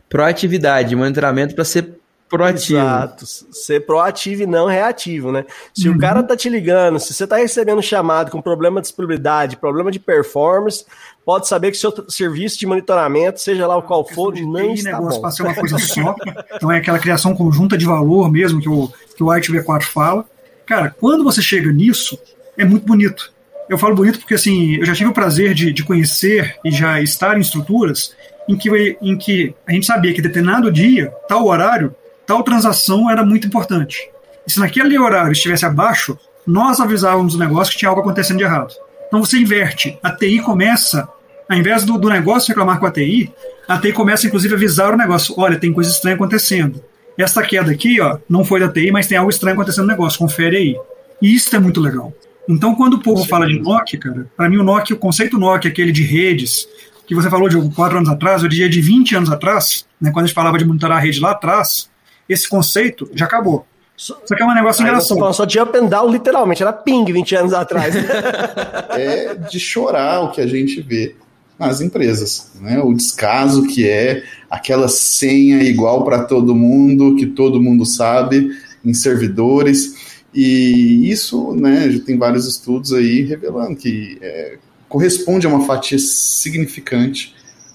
Proatividade, 0.08 0.96
monitoramento 0.96 1.54
para 1.54 1.64
ser 1.64 1.98
proativo. 2.28 2.78
Exato. 2.78 3.26
Ser 3.26 3.80
proativo 3.86 4.42
e 4.42 4.46
não 4.46 4.66
reativo, 4.66 5.32
né? 5.32 5.44
Se 5.74 5.88
uhum. 5.88 5.96
o 5.96 5.98
cara 5.98 6.22
tá 6.22 6.36
te 6.36 6.48
ligando, 6.48 7.00
se 7.00 7.12
você 7.12 7.26
tá 7.26 7.36
recebendo 7.36 7.82
chamado 7.82 8.30
com 8.30 8.40
problema 8.40 8.80
de 8.80 8.86
disponibilidade, 8.86 9.56
problema 9.56 9.90
de 9.90 9.98
performance, 9.98 10.84
pode 11.28 11.46
saber 11.46 11.70
que 11.70 11.76
seu 11.76 11.92
serviço 12.08 12.58
de 12.58 12.66
monitoramento, 12.66 13.38
seja 13.38 13.66
lá 13.66 13.76
o 13.76 13.82
qual 13.82 14.02
for, 14.02 14.34
não 14.34 14.72
está 14.72 14.92
negócio 14.92 15.20
bom. 15.20 15.30
ser 15.30 15.42
uma 15.42 15.54
coisa 15.54 15.76
só. 15.76 16.16
então 16.54 16.72
é 16.72 16.78
aquela 16.78 16.98
criação 16.98 17.36
conjunta 17.36 17.76
de 17.76 17.84
valor 17.84 18.32
mesmo 18.32 18.62
que 18.62 18.68
o, 18.70 18.90
que 19.14 19.22
o 19.22 19.30
White 19.30 19.52
V4 19.52 19.82
fala. 19.82 20.24
Cara, 20.64 20.88
quando 20.98 21.22
você 21.22 21.42
chega 21.42 21.70
nisso, 21.70 22.18
é 22.56 22.64
muito 22.64 22.86
bonito. 22.86 23.30
Eu 23.68 23.76
falo 23.76 23.94
bonito 23.94 24.20
porque, 24.20 24.32
assim, 24.32 24.76
eu 24.76 24.86
já 24.86 24.94
tive 24.94 25.10
o 25.10 25.12
prazer 25.12 25.52
de, 25.52 25.70
de 25.70 25.84
conhecer 25.84 26.56
e 26.64 26.70
já 26.70 26.98
estar 27.02 27.36
em 27.36 27.42
estruturas 27.42 28.16
em 28.48 28.56
que, 28.56 28.96
em 29.02 29.18
que 29.18 29.54
a 29.66 29.72
gente 29.72 29.84
sabia 29.84 30.14
que 30.14 30.22
determinado 30.22 30.72
dia, 30.72 31.12
tal 31.28 31.46
horário, 31.46 31.94
tal 32.26 32.42
transação 32.42 33.10
era 33.10 33.22
muito 33.22 33.46
importante. 33.46 34.10
E 34.46 34.50
se 34.50 34.58
naquele 34.58 34.98
horário 34.98 35.32
estivesse 35.32 35.66
abaixo, 35.66 36.18
nós 36.46 36.80
avisávamos 36.80 37.34
o 37.34 37.38
negócio 37.38 37.74
que 37.74 37.80
tinha 37.80 37.90
algo 37.90 38.00
acontecendo 38.00 38.38
de 38.38 38.44
errado. 38.44 38.72
Então 39.08 39.22
você 39.22 39.38
inverte. 39.38 39.98
A 40.02 40.10
TI 40.10 40.40
começa, 40.40 41.06
ao 41.48 41.56
invés 41.56 41.84
do, 41.84 41.96
do 41.96 42.08
negócio 42.08 42.48
reclamar 42.48 42.78
com 42.78 42.86
a 42.86 42.90
TI, 42.90 43.32
a 43.66 43.78
TI 43.78 43.92
começa 43.92 44.26
inclusive 44.26 44.54
a 44.54 44.56
avisar 44.56 44.92
o 44.92 44.96
negócio: 44.96 45.34
olha, 45.38 45.58
tem 45.58 45.72
coisa 45.72 45.90
estranha 45.90 46.14
acontecendo. 46.14 46.82
Essa 47.16 47.42
queda 47.42 47.72
aqui, 47.72 48.00
ó, 48.00 48.18
não 48.28 48.44
foi 48.44 48.60
da 48.60 48.68
TI, 48.68 48.92
mas 48.92 49.06
tem 49.06 49.18
algo 49.18 49.30
estranho 49.30 49.54
acontecendo 49.54 49.84
no 49.84 49.90
negócio, 49.90 50.18
confere 50.18 50.56
aí. 50.56 50.76
E 51.20 51.34
isso 51.34 51.54
é 51.56 51.58
muito 51.58 51.80
legal. 51.80 52.12
Então, 52.48 52.74
quando 52.74 52.94
o 52.94 53.02
povo 53.02 53.22
Sim. 53.22 53.28
fala 53.28 53.46
de 53.46 53.58
Nokia, 53.58 53.98
cara, 53.98 54.26
para 54.36 54.48
mim 54.48 54.56
o 54.56 54.62
Nokia, 54.62 54.94
o 54.94 54.98
conceito 54.98 55.36
Nokia, 55.36 55.70
aquele 55.70 55.90
de 55.90 56.02
redes, 56.02 56.68
que 57.06 57.14
você 57.14 57.28
falou 57.28 57.48
de 57.48 57.56
quatro 57.74 57.98
anos 57.98 58.08
atrás, 58.08 58.42
eu 58.42 58.48
diria 58.48 58.68
de 58.68 58.80
20 58.80 59.16
anos 59.16 59.30
atrás, 59.30 59.84
né, 60.00 60.10
quando 60.12 60.24
a 60.24 60.26
gente 60.28 60.34
falava 60.34 60.56
de 60.58 60.64
monitorar 60.64 60.98
a 60.98 61.00
rede 61.00 61.20
lá 61.20 61.32
atrás, 61.32 61.90
esse 62.28 62.48
conceito 62.48 63.10
já 63.14 63.24
acabou. 63.24 63.66
Só 63.96 64.14
que 64.14 64.40
é 64.40 64.46
um 64.46 64.54
negócio 64.54 64.82
engraçado. 64.82 65.32
Só 65.34 65.44
tinha 65.44 65.64
up 65.64 65.76
and 65.76 65.86
down, 65.86 66.08
literalmente, 66.08 66.62
era 66.62 66.72
ping 66.72 67.04
20 67.04 67.34
anos 67.34 67.52
atrás. 67.52 67.96
é 68.94 69.34
de 69.34 69.58
chorar 69.58 70.20
o 70.20 70.30
que 70.30 70.40
a 70.40 70.46
gente 70.46 70.80
vê 70.80 71.16
nas 71.58 71.80
empresas. 71.80 72.52
Né? 72.60 72.78
O 72.80 72.94
descaso 72.94 73.66
que 73.66 73.88
é 73.88 74.22
aquela 74.50 74.88
senha 74.88 75.62
igual 75.62 76.04
para 76.04 76.24
todo 76.24 76.54
mundo, 76.54 77.16
que 77.16 77.26
todo 77.26 77.60
mundo 77.60 77.84
sabe, 77.84 78.50
em 78.84 78.94
servidores. 78.94 80.18
E 80.32 81.10
isso, 81.10 81.52
né, 81.54 81.90
já 81.90 82.00
tem 82.00 82.16
vários 82.16 82.46
estudos 82.46 82.92
aí 82.92 83.22
revelando 83.22 83.76
que 83.76 84.18
é, 84.20 84.58
corresponde 84.88 85.46
a 85.46 85.50
uma 85.50 85.66
fatia 85.66 85.98
significante 85.98 87.34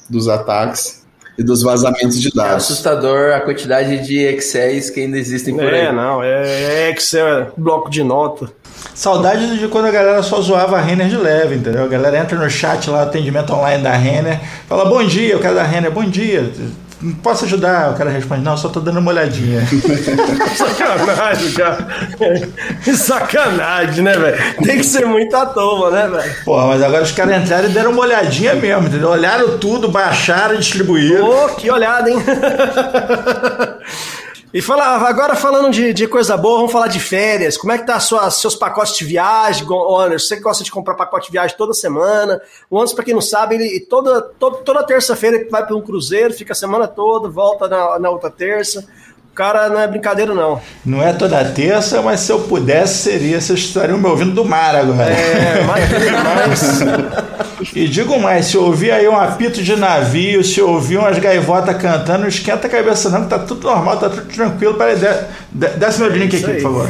dos 0.10 0.28
ataques 0.28 1.03
e 1.38 1.44
dos 1.44 1.64
vazamentos 1.64 2.20
de 2.20 2.32
dados. 2.32 2.52
É 2.52 2.56
assustador 2.56 3.34
a 3.34 3.42
quantidade 3.42 4.06
de 4.06 4.18
Excels 4.20 4.90
que 4.90 5.02
ainda 5.02 5.18
existem 5.18 5.56
por 5.56 5.64
é, 5.64 5.82
aí. 5.82 5.86
É, 5.88 5.92
não, 5.92 6.24
é, 6.24 6.90
Excel, 6.92 7.28
é 7.28 7.48
bloco 7.58 7.90
de 7.90 8.04
nota. 8.04 8.50
Saudade 8.94 9.58
de 9.58 9.68
quando 9.68 9.86
a 9.86 9.92
galera 9.92 10.22
só 10.22 10.40
zoava 10.42 10.78
a 10.78 10.82
Renner 10.82 11.08
de 11.08 11.18
leve, 11.18 11.56
entendeu? 11.56 11.84
A 11.84 11.88
galera 11.88 12.18
entra 12.18 12.38
no 12.38 12.50
chat 12.50 12.90
lá, 12.90 13.04
atendimento 13.04 13.52
online 13.54 13.82
da 13.82 13.94
Renner, 13.94 14.40
fala 14.68 14.86
bom 14.86 15.04
dia, 15.04 15.34
eu 15.34 15.40
quero 15.40 15.56
da 15.56 15.64
Renner, 15.64 15.92
bom 15.92 16.04
dia, 16.04 16.52
Posso 17.22 17.46
ajudar? 17.46 17.92
O 17.92 17.96
cara 17.96 18.10
responde, 18.10 18.42
não, 18.42 18.56
só 18.56 18.70
tô 18.70 18.80
dando 18.80 19.00
uma 19.00 19.12
olhadinha. 19.12 19.62
Sacanagem, 20.56 21.52
cara. 21.54 21.88
Sacanagem, 22.96 24.04
né, 24.04 24.14
velho? 24.14 24.38
Tem 24.64 24.78
que 24.78 24.84
ser 24.84 25.06
muito 25.06 25.36
à 25.36 25.46
toa, 25.46 25.92
né, 25.92 26.08
velho? 26.08 26.36
Porra, 26.46 26.68
mas 26.68 26.82
agora 26.82 27.04
os 27.04 27.12
caras 27.12 27.44
entraram 27.44 27.70
e 27.70 27.74
deram 27.74 27.92
uma 27.92 28.04
olhadinha 28.04 28.56
mesmo, 28.56 28.88
entendeu? 28.88 29.10
Olharam 29.10 29.58
tudo, 29.58 29.90
baixaram 29.90 30.56
e 30.56 30.60
distribuíram. 30.60 31.26
Ô, 31.26 31.46
oh, 31.46 31.50
que 31.56 31.70
olhada, 31.70 32.10
hein? 32.10 32.18
E 34.54 34.62
fala, 34.62 34.86
agora 35.10 35.36
falando 35.36 35.72
de, 35.72 35.92
de 35.94 36.08
coisa 36.08 36.38
boa, 36.38 36.58
vamos 36.58 36.72
falar 36.72 36.86
de 36.86 37.00
férias. 37.00 37.58
Como 37.58 37.74
é 37.74 37.78
que 37.80 37.88
tá 37.88 38.00
suas, 38.00 38.36
seus 38.36 38.56
pacotes 38.56 38.96
de 38.96 39.04
viagem, 39.04 39.66
Anderson? 39.66 40.28
Você 40.28 40.40
gosta 40.40 40.64
de 40.64 40.72
comprar 40.72 40.94
pacote 40.94 41.26
de 41.26 41.32
viagem 41.32 41.58
toda 41.58 41.74
semana. 41.74 42.40
O 42.70 42.78
Anderson, 42.78 42.96
para 42.96 43.06
quem 43.06 43.16
não 43.16 43.22
sabe, 43.22 43.56
ele 43.56 43.80
toda, 43.80 44.22
toda, 44.22 44.58
toda 44.58 44.84
terça-feira 44.84 45.48
vai 45.50 45.66
para 45.66 45.76
um 45.76 45.82
cruzeiro, 45.82 46.36
fica 46.36 46.54
a 46.54 46.56
semana 46.56 46.88
toda, 46.88 47.28
volta 47.30 47.68
na, 47.68 47.98
na 47.98 48.12
outra 48.12 48.30
terça 48.30 48.88
cara 49.34 49.70
não 49.70 49.80
é 49.80 49.88
brincadeira, 49.88 50.34
não. 50.34 50.62
Não 50.86 51.02
é 51.02 51.14
toda 51.14 51.44
terça, 51.44 52.02
mas 52.02 52.22
se 52.22 52.32
eu 52.32 52.42
pudesse, 52.42 53.10
seria. 53.10 53.40
Vocês 53.42 53.60
estariam 53.60 53.98
me 53.98 54.08
ouvindo 54.08 54.32
do 54.32 54.46
mar 54.46 54.76
agora. 54.76 55.12
É, 55.12 55.64
mas. 55.64 56.82
e 57.76 57.88
digo 57.88 58.20
mais: 58.20 58.48
se 58.48 58.58
ouvir 58.58 58.92
aí 58.92 59.08
um 59.08 59.18
apito 59.18 59.62
de 59.62 59.76
navio, 59.76 60.44
se 60.44 60.62
ouvir 60.62 60.98
umas 60.98 61.18
gaivotas 61.20 61.76
cantando, 61.78 62.20
não 62.20 62.28
esquenta 62.28 62.68
a 62.68 62.70
cabeça, 62.70 63.10
não, 63.10 63.24
que 63.24 63.30
tá 63.30 63.40
tudo 63.40 63.68
normal, 63.68 63.98
tá 63.98 64.10
tudo 64.10 64.26
tranquilo. 64.26 64.76
Peraí, 64.76 64.96
desce 65.52 66.00
meu 66.00 66.10
link 66.10 66.36
aqui, 66.36 66.54
por 66.54 66.62
favor. 66.62 66.90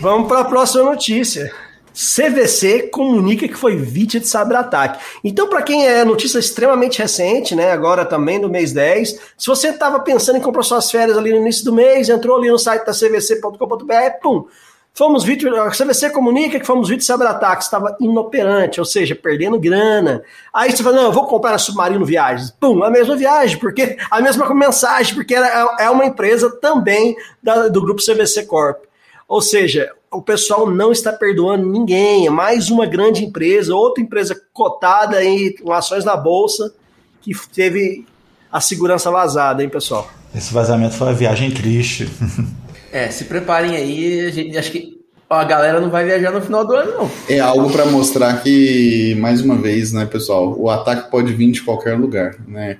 Vamos 0.00 0.28
para 0.28 0.40
a 0.40 0.44
próxima 0.44 0.84
notícia. 0.84 1.52
CVC 1.92 2.88
comunica 2.88 3.46
que 3.46 3.56
foi 3.56 3.76
vítima 3.76 4.20
de 4.20 4.28
cyberataque. 4.28 5.02
Então, 5.22 5.48
para 5.48 5.62
quem 5.62 5.86
é 5.86 6.04
notícia 6.04 6.38
extremamente 6.38 6.98
recente, 6.98 7.54
né, 7.54 7.70
agora 7.70 8.04
também 8.04 8.38
no 8.38 8.48
mês 8.48 8.72
10, 8.72 9.20
se 9.36 9.46
você 9.46 9.68
estava 9.68 10.00
pensando 10.00 10.38
em 10.38 10.42
comprar 10.42 10.62
suas 10.62 10.90
férias 10.90 11.16
ali 11.16 11.30
no 11.30 11.38
início 11.38 11.64
do 11.64 11.72
mês, 11.72 12.08
entrou 12.08 12.36
ali 12.36 12.50
no 12.50 12.58
site 12.58 12.84
da 12.84 12.92
cvc.com.br, 12.92 14.20
pum, 14.22 14.46
fomos 14.94 15.24
vítimas, 15.24 15.58
a 15.58 15.84
CVC 15.84 16.10
comunica 16.10 16.58
que 16.58 16.66
fomos 16.66 16.88
vítimas 16.88 17.06
de 17.06 17.12
cyberataque, 17.12 17.62
estava 17.62 17.96
inoperante, 18.00 18.80
ou 18.80 18.86
seja, 18.86 19.14
perdendo 19.14 19.58
grana. 19.58 20.22
Aí 20.52 20.70
você 20.70 20.82
fala, 20.82 20.96
não, 20.96 21.04
eu 21.04 21.12
vou 21.12 21.26
comprar 21.26 21.52
na 21.52 21.58
Submarino 21.58 22.04
Viagens. 22.04 22.50
Pum, 22.50 22.82
a 22.82 22.90
mesma 22.90 23.16
viagem, 23.16 23.58
porque 23.58 23.96
a 24.10 24.20
mesma 24.20 24.52
mensagem, 24.54 25.14
porque 25.14 25.34
era, 25.34 25.76
é 25.78 25.90
uma 25.90 26.04
empresa 26.04 26.50
também 26.60 27.16
da, 27.42 27.68
do 27.68 27.80
grupo 27.80 28.02
CVC 28.02 28.44
Corp. 28.46 28.91
Ou 29.28 29.40
seja, 29.40 29.90
o 30.10 30.20
pessoal 30.20 30.70
não 30.70 30.92
está 30.92 31.12
perdoando 31.12 31.66
ninguém. 31.66 32.26
É 32.26 32.30
mais 32.30 32.70
uma 32.70 32.86
grande 32.86 33.24
empresa, 33.24 33.74
outra 33.74 34.02
empresa 34.02 34.40
cotada 34.52 35.24
em 35.24 35.54
ações 35.70 36.04
na 36.04 36.16
bolsa, 36.16 36.72
que 37.20 37.32
teve 37.54 38.04
a 38.50 38.60
segurança 38.60 39.10
vazada, 39.10 39.62
hein, 39.62 39.68
pessoal? 39.68 40.08
Esse 40.34 40.52
vazamento 40.52 40.94
foi 40.94 41.08
uma 41.08 41.14
viagem 41.14 41.50
triste. 41.50 42.08
É, 42.92 43.08
se 43.08 43.24
preparem 43.24 43.74
aí, 43.74 44.26
a 44.26 44.30
gente, 44.30 44.58
acho 44.58 44.70
que 44.70 45.00
a 45.30 45.44
galera 45.44 45.80
não 45.80 45.88
vai 45.88 46.04
viajar 46.04 46.30
no 46.30 46.42
final 46.42 46.62
do 46.62 46.74
ano, 46.74 46.92
não. 46.92 47.10
É 47.26 47.38
algo 47.38 47.72
para 47.72 47.86
mostrar 47.86 48.42
que, 48.42 49.14
mais 49.18 49.40
uma 49.40 49.56
vez, 49.56 49.92
né, 49.92 50.04
pessoal, 50.04 50.54
o 50.58 50.68
ataque 50.68 51.10
pode 51.10 51.32
vir 51.32 51.50
de 51.50 51.62
qualquer 51.62 51.98
lugar, 51.98 52.36
né? 52.46 52.76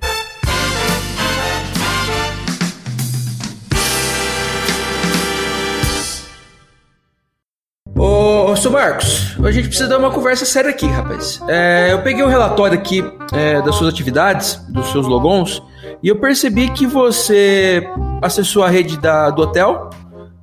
Ô, 8.03 8.51
ô, 8.51 8.55
Sr. 8.57 8.69
Marcos, 8.69 9.37
a 9.41 9.49
gente 9.49 9.69
precisa 9.69 9.87
dar 9.87 9.97
uma 9.97 10.11
conversa 10.11 10.43
séria 10.43 10.69
aqui, 10.69 10.85
rapaz. 10.85 11.41
É, 11.47 11.93
eu 11.93 12.01
peguei 12.01 12.21
um 12.21 12.27
relatório 12.27 12.77
aqui 12.77 13.01
é, 13.31 13.61
das 13.61 13.75
suas 13.75 13.93
atividades, 13.93 14.57
dos 14.67 14.91
seus 14.91 15.07
logons, 15.07 15.63
e 16.03 16.09
eu 16.09 16.17
percebi 16.17 16.69
que 16.71 16.85
você 16.85 17.89
acessou 18.21 18.61
a 18.61 18.69
rede 18.69 18.97
da, 18.97 19.29
do 19.29 19.43
hotel, 19.43 19.89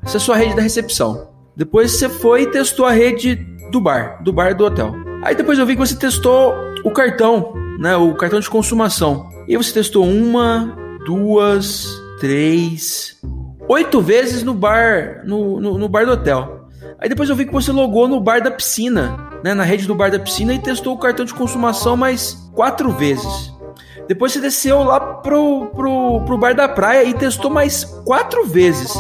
acessou 0.03 0.35
a 0.35 0.39
rede 0.39 0.57
da 0.57 0.63
recepção. 0.63 1.29
Depois 1.55 1.93
você 1.93 2.09
foi 2.09 2.45
e 2.45 2.47
testou 2.47 2.87
a 2.87 2.93
rede 2.93 3.35
do 3.71 3.79
bar, 3.79 4.23
do 4.25 4.33
bar 4.33 4.57
do 4.57 4.65
hotel. 4.65 4.95
Aí 5.23 5.35
depois 5.35 5.59
eu 5.59 5.67
vi 5.67 5.75
que 5.75 5.81
você 5.81 5.95
testou 5.95 6.55
o 6.83 6.91
cartão, 6.91 7.53
né, 7.79 7.95
o 7.95 8.15
cartão 8.15 8.41
de 8.41 8.49
consumação. 8.49 9.29
E 9.47 9.55
você 9.55 9.71
testou 9.71 10.07
uma, 10.07 10.75
duas, 11.05 11.87
três, 12.19 13.21
oito 13.69 14.01
vezes 14.01 14.43
no 14.43 14.55
bar, 14.55 15.21
no, 15.27 15.61
no, 15.61 15.77
no 15.77 15.89
bar 15.91 16.07
do 16.07 16.13
hotel. 16.13 16.60
Aí 17.01 17.09
depois 17.09 17.31
eu 17.31 17.37
vi 17.37 17.47
que 17.47 17.53
você 17.53 17.73
logou 17.73 18.07
no 18.07 18.21
bar 18.21 18.43
da 18.43 18.51
piscina, 18.51 19.17
né, 19.43 19.55
na 19.55 19.65
rede 19.65 19.87
do 19.87 19.95
bar 19.95 20.11
da 20.11 20.19
piscina 20.19 20.53
e 20.53 20.59
testou 20.59 20.95
o 20.95 20.99
cartão 20.99 21.25
de 21.25 21.33
consumação 21.33 21.97
mais 21.97 22.51
quatro 22.55 22.91
vezes. 22.93 23.55
Depois 24.07 24.33
você 24.33 24.41
desceu 24.41 24.83
lá 24.83 25.01
pro, 25.01 25.67
pro, 25.69 26.25
pro 26.27 26.39
bar 26.39 26.55
da 26.55 26.69
praia 26.69 27.05
e 27.05 27.15
testou 27.15 27.51
mais 27.51 27.85
quatro 28.05 28.45
vezes. 28.45 28.93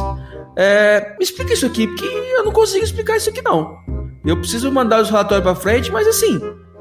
É, 0.57 1.15
me 1.19 1.25
explica 1.25 1.53
isso 1.53 1.67
aqui, 1.67 1.87
porque 1.87 2.07
eu 2.07 2.45
não 2.45 2.53
consigo 2.53 2.85
explicar 2.85 3.17
isso 3.17 3.29
aqui 3.29 3.43
não. 3.43 3.77
Eu 4.25 4.37
preciso 4.39 4.71
mandar 4.73 5.03
os 5.03 5.11
relatórios 5.11 5.45
pra 5.45 5.55
frente, 5.55 5.91
mas 5.91 6.07
assim, 6.07 6.41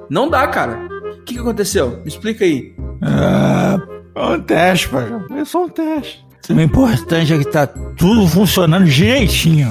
não 0.09 0.29
dá, 0.29 0.47
cara. 0.47 0.79
O 1.19 1.23
que, 1.23 1.33
que 1.33 1.39
aconteceu? 1.39 1.99
Me 2.01 2.07
explica 2.07 2.45
aí. 2.45 2.73
Ah, 3.01 3.77
é 4.15 4.21
um 4.21 4.41
teste, 4.41 4.87
pai. 4.89 5.07
É 5.37 5.43
só 5.43 5.65
um 5.65 5.69
teste. 5.69 6.25
O 6.49 6.59
importante 6.59 7.33
é 7.33 7.37
que 7.37 7.45
tá 7.45 7.67
tudo 7.67 8.27
funcionando 8.27 8.85
direitinho. 8.85 9.69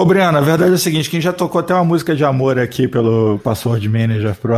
Ô, 0.00 0.04
Briana, 0.06 0.38
a 0.38 0.40
verdade 0.40 0.72
é 0.72 0.74
a 0.74 0.78
seguinte: 0.78 1.10
quem 1.10 1.20
já 1.20 1.32
tocou 1.32 1.60
até 1.60 1.74
uma 1.74 1.84
música 1.84 2.16
de 2.16 2.24
amor 2.24 2.58
aqui 2.58 2.88
pelo 2.88 3.38
Password 3.44 3.86
Manager 3.88 4.34
Pro, 4.34 4.54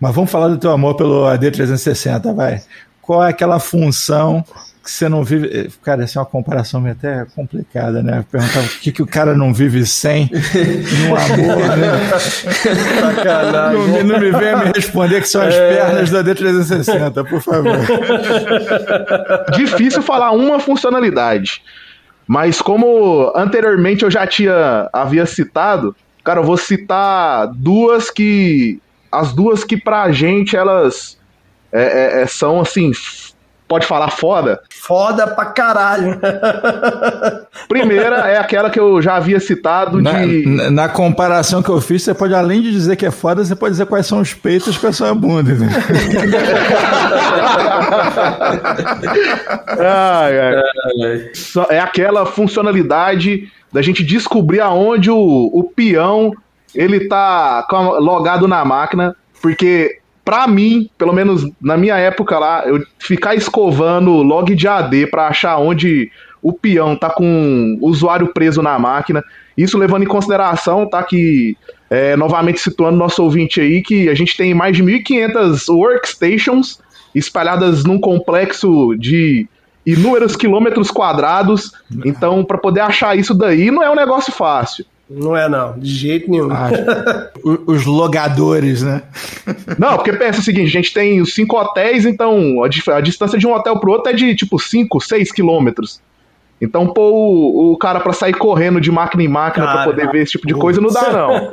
mas 0.00 0.14
vamos 0.14 0.30
falar 0.30 0.48
do 0.48 0.58
teu 0.58 0.72
amor 0.72 0.94
pelo 0.96 1.22
AD360, 1.26 2.34
vai. 2.34 2.60
Qual 3.00 3.22
é 3.22 3.28
aquela 3.30 3.58
função 3.60 4.44
que 4.82 4.90
você 4.90 5.08
não 5.08 5.22
vive. 5.22 5.70
Cara, 5.84 6.02
essa 6.02 6.18
é 6.18 6.20
uma 6.20 6.26
comparação 6.26 6.80
meio 6.80 6.96
até 6.98 7.24
complicada, 7.36 8.02
né? 8.02 8.24
Perguntar 8.28 8.58
o 8.58 8.68
que, 8.80 8.90
que 8.90 9.00
o 9.02 9.06
cara 9.06 9.32
não 9.32 9.54
vive 9.54 9.86
sem 9.86 10.28
no 10.28 11.14
amor, 11.16 11.76
né? 11.76 12.18
Sacanagem. 12.18 13.78
Não, 13.78 13.86
me- 13.86 14.02
não 14.02 14.18
me 14.18 14.30
venha 14.32 14.56
me 14.56 14.72
responder 14.74 15.20
que 15.20 15.28
são 15.28 15.42
as 15.42 15.54
É. 15.54 15.76
pernas 15.76 16.10
do 16.10 16.18
AD360, 16.18 17.28
por 17.28 17.40
favor. 17.40 17.76
Difícil 19.56 20.02
falar 20.02 20.32
uma 20.32 20.58
funcionalidade. 20.58 21.62
Mas 22.26 22.62
como 22.62 23.32
anteriormente 23.34 24.04
eu 24.04 24.10
já 24.10 24.26
tinha 24.26 24.88
havia 24.92 25.26
citado, 25.26 25.94
cara, 26.22 26.40
eu 26.40 26.44
vou 26.44 26.56
citar 26.56 27.48
duas 27.54 28.10
que 28.10 28.80
as 29.10 29.32
duas 29.32 29.64
que 29.64 29.76
pra 29.76 30.10
gente 30.10 30.56
elas 30.56 31.18
é, 31.72 31.82
é, 31.82 32.22
é, 32.22 32.26
são 32.26 32.60
assim, 32.60 32.90
pode 33.72 33.86
falar 33.86 34.10
foda. 34.10 34.60
Foda 34.68 35.26
pra 35.26 35.46
caralho. 35.46 36.20
Primeira 37.68 38.16
é 38.30 38.36
aquela 38.36 38.68
que 38.68 38.78
eu 38.78 39.00
já 39.00 39.16
havia 39.16 39.40
citado 39.40 39.98
Na, 40.02 40.12
de 40.26 40.46
na- 40.46 40.70
na 40.70 40.88
comparação 40.90 41.62
que 41.62 41.70
eu 41.70 41.80
fiz, 41.80 42.02
você 42.02 42.12
pode, 42.12 42.34
além 42.34 42.60
de 42.60 42.70
dizer 42.70 42.96
que 42.96 43.06
é 43.06 43.10
foda, 43.10 43.42
você 43.42 43.56
pode 43.56 43.70
dizer 43.72 43.86
quais 43.86 44.06
são 44.06 44.20
os 44.20 44.34
peitos 44.34 44.76
e 44.76 44.78
quais 44.78 44.94
são 44.94 45.08
a 45.08 45.14
bunda. 45.14 45.54
Né? 45.54 45.68
Ai, 49.78 50.38
ai. 50.38 51.30
É 51.70 51.78
aquela 51.80 52.26
funcionalidade 52.26 53.48
da 53.72 53.80
gente 53.80 54.04
descobrir 54.04 54.60
aonde 54.60 55.10
o, 55.10 55.16
o 55.18 55.64
peão 55.74 56.32
ele 56.74 57.08
tá 57.08 57.66
logado 57.98 58.46
na 58.46 58.64
máquina, 58.64 59.14
porque 59.40 59.98
pra 60.24 60.46
mim, 60.46 60.88
pelo 60.96 61.12
menos 61.12 61.48
na 61.60 61.76
minha 61.76 61.96
época 61.96 62.38
lá, 62.38 62.64
eu 62.66 62.84
ficar 62.98 63.34
escovando 63.34 64.22
log 64.22 64.54
de 64.54 64.68
AD 64.68 65.08
pra 65.08 65.28
achar 65.28 65.58
onde 65.58 66.10
o 66.42 66.52
peão 66.52 66.96
tá 66.96 67.10
com 67.10 67.78
o 67.80 67.88
usuário 67.88 68.32
preso 68.32 68.62
na 68.62 68.78
máquina, 68.78 69.22
isso 69.56 69.78
levando 69.78 70.02
em 70.02 70.08
consideração, 70.08 70.88
tá 70.88 71.02
que 71.02 71.56
é, 71.88 72.16
novamente 72.16 72.58
situando 72.58 72.96
nosso 72.96 73.22
ouvinte 73.22 73.60
aí, 73.60 73.82
que 73.82 74.08
a 74.08 74.14
gente 74.14 74.36
tem 74.36 74.54
mais 74.54 74.76
de 74.76 74.82
1.500 74.82 75.68
workstations 75.68 76.80
espalhadas 77.14 77.84
num 77.84 78.00
complexo 78.00 78.96
de 78.98 79.46
inúmeros 79.84 80.34
quilômetros 80.34 80.90
quadrados. 80.90 81.72
Então, 82.04 82.44
para 82.44 82.58
poder 82.58 82.80
achar 82.80 83.16
isso 83.16 83.34
daí, 83.34 83.70
não 83.70 83.82
é 83.82 83.90
um 83.90 83.94
negócio 83.94 84.32
fácil. 84.32 84.86
Não 85.14 85.36
é, 85.36 85.48
não. 85.48 85.78
De 85.78 85.88
jeito 85.90 86.30
nenhum. 86.30 86.48
Os 87.66 87.84
logadores, 87.84 88.82
né? 88.82 89.02
Não, 89.78 89.96
porque 89.96 90.12
pensa 90.12 90.40
o 90.40 90.42
seguinte: 90.42 90.68
a 90.68 90.72
gente 90.72 90.92
tem 90.94 91.20
os 91.20 91.34
cinco 91.34 91.56
hotéis, 91.56 92.04
então 92.06 92.62
a, 92.62 92.96
a 92.96 93.00
distância 93.00 93.38
de 93.38 93.46
um 93.46 93.52
hotel 93.54 93.78
pro 93.78 93.92
outro 93.92 94.10
é 94.10 94.14
de 94.14 94.34
tipo 94.34 94.58
5, 94.58 95.00
6 95.00 95.32
quilômetros. 95.32 96.00
Então, 96.60 96.86
pô, 96.86 97.10
o, 97.10 97.72
o 97.72 97.76
cara 97.76 97.98
pra 97.98 98.12
sair 98.12 98.34
correndo 98.34 98.80
de 98.80 98.90
máquina 98.90 99.22
em 99.22 99.28
máquina 99.28 99.66
pra 99.66 99.74
Cara, 99.74 99.84
poder 99.90 100.10
ver 100.12 100.22
esse 100.22 100.32
tipo 100.32 100.46
de 100.46 100.54
coisa 100.54 100.80
não 100.80 100.90
dá, 100.90 101.10
não. 101.10 101.50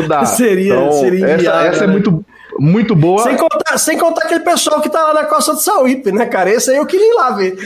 Não 0.00 0.08
dá. 0.08 0.24
Seria- 0.26 0.74
Então, 0.74 0.92
seria 0.92 1.24
essa, 1.26 1.34
inviável, 1.36 1.70
essa 1.70 1.84
é 1.84 1.86
né? 1.86 1.92
muito, 1.92 2.24
muito 2.58 2.94
boa. 2.94 3.22
Sem 3.24 3.36
contar, 3.36 3.78
sem 3.78 3.98
contar 3.98 4.24
aquele 4.24 4.40
pessoal 4.40 4.80
que 4.80 4.88
tá 4.88 5.02
lá 5.02 5.14
na 5.14 5.24
costa 5.24 5.54
de 5.54 5.62
Sauípe, 5.62 6.12
né, 6.12 6.26
cara? 6.26 6.50
Esse 6.50 6.70
aí 6.70 6.76
eu 6.76 6.86
queria 6.86 7.10
ir 7.10 7.14
lá 7.14 7.30
ver. 7.30 7.56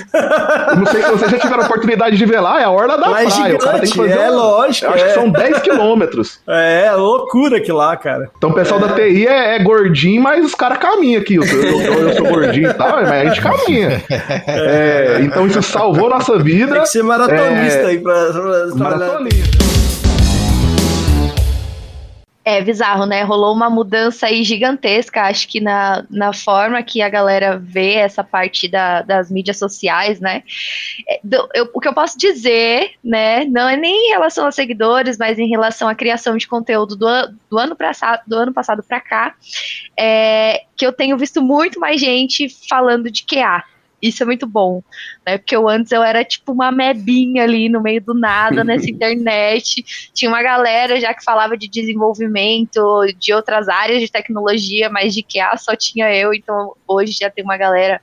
Não 0.77 0.87
sei 0.87 1.03
se 1.03 1.11
vocês 1.11 1.31
já 1.31 1.39
tiveram 1.39 1.63
a 1.63 1.67
oportunidade 1.67 2.17
de 2.17 2.25
ver 2.27 2.41
lá, 2.41 2.61
é 2.61 2.65
a 2.65 2.71
Orla 2.71 2.97
da 2.99 3.09
Lá 3.09 3.23
é 3.23 3.27
Praia. 3.27 3.57
que 3.81 3.87
gigante, 3.87 4.13
é 4.13 4.31
um- 4.31 4.35
lógico, 4.37 4.87
Eu 4.87 4.95
acho 4.95 5.05
é. 5.05 5.09
que 5.09 5.15
são 5.15 5.31
10 5.31 5.59
quilômetros. 5.61 6.41
É, 6.49 6.91
loucura 6.93 7.61
que 7.61 7.73
lá, 7.73 7.97
cara. 7.97 8.31
Então 8.37 8.51
o 8.51 8.55
pessoal 8.55 8.81
da 8.81 8.89
TI 8.95 9.27
é, 9.27 9.57
é 9.57 9.63
gordinho, 9.63 10.23
mas 10.23 10.45
os 10.45 10.55
caras 10.55 10.79
caminham 10.79 11.21
aqui. 11.21 11.35
Eu, 11.37 11.45
eu- 11.45 12.09
eu 12.09 12.13
sou 12.15 12.27
gordinho 12.27 12.71
e 12.71 12.75
tal, 12.75 12.91
mas 12.93 13.11
a 13.11 13.25
gente 13.25 13.41
caminha. 13.41 14.03
É, 14.47 15.19
então 15.23 15.47
isso 15.47 15.63
salvou 15.63 16.09
nossa 16.09 16.39
vida. 16.39 16.73
Tem 16.73 16.83
que 16.83 16.89
ser 16.89 17.03
maratonista 17.03 17.81
É, 17.83 17.87
aí 17.87 17.99
pra, 17.99 18.15
pra 18.33 18.97
trabalhar. 18.97 19.19
É 22.49 22.63
bizarro, 22.63 23.07
né? 23.07 23.25
Rolou 23.25 23.53
uma 23.53 23.69
mudança 23.69 24.27
aí 24.29 24.45
gigantesca, 24.45 25.23
acho 25.23 25.49
que 25.49 25.61
na, 25.61 26.05
na 26.09 26.33
forma 26.33 26.81
que 26.81 27.03
a 27.03 27.09
galera 27.09 27.59
vê 27.59 27.95
essa 27.95 28.23
parte 28.23 28.69
da- 28.69 29.03
das 29.03 29.29
mídias 29.33 29.59
sociais, 29.59 30.21
né? 30.21 30.45
É, 31.09 31.19
do- 31.25 31.49
eu- 31.53 31.69
o 31.75 31.81
que 31.81 31.89
eu 31.89 31.93
posso 31.93 32.17
dizer, 32.17 32.93
né? 33.03 33.45
Não 33.47 33.69
é 33.69 33.77
nem 33.77 34.07
em 34.07 34.11
relação 34.11 34.45
aos 34.47 34.55
seguidores, 34.55 35.19
mas 35.19 35.41
em 35.41 35.49
relação 35.49 35.89
à 35.89 35.95
criação 35.97 36.37
de 36.37 36.47
conteúdo 36.47 36.95
do, 36.95 37.09
do 37.51 37.59
ano, 37.59 37.75
passado, 37.75 38.23
do 38.29 38.37
ano 38.37 38.53
passado 38.53 38.81
para 38.81 39.01
cá, 39.01 39.35
é 39.99 40.63
que 40.77 40.87
eu 40.87 40.93
tenho 40.93 41.19
visto 41.19 41.43
muito 41.43 41.81
mais 41.81 42.01
gente 42.01 42.47
falando 42.69 43.11
de 43.11 43.25
QA. 43.25 43.65
Isso 44.01 44.23
é 44.23 44.27
muito 44.27 44.47
bom, 44.47 44.83
né? 45.27 45.39
Porque 45.39 45.57
eu 45.57 45.69
antes 45.69 45.91
eu 45.91 46.03
era 46.03 46.25
tipo 46.25 46.53
uma 46.53 46.71
mebinha 46.71 47.43
ali 47.43 47.69
no 47.69 47.81
meio 47.81 48.01
do 48.01 48.15
nada 48.15 48.63
nessa 48.65 48.91
internet. 48.91 49.85
Tinha 50.13 50.31
uma 50.31 50.43
galera 50.43 51.01
já 51.01 51.15
que 51.15 51.25
falava 51.25 51.57
de 51.57 51.69
desenvolvimento, 51.69 53.07
de 53.19 53.33
outras 53.33 53.69
áreas 53.69 54.01
de 54.01 54.11
tecnologia, 54.11 54.91
mas 54.91 55.15
de 55.15 55.23
QA 55.23 55.57
só 55.57 55.75
tinha 55.75 56.15
eu, 56.15 56.35
então 56.35 56.75
hoje 56.87 57.13
já 57.13 57.31
tem 57.31 57.43
uma 57.43 57.57
galera 57.57 58.01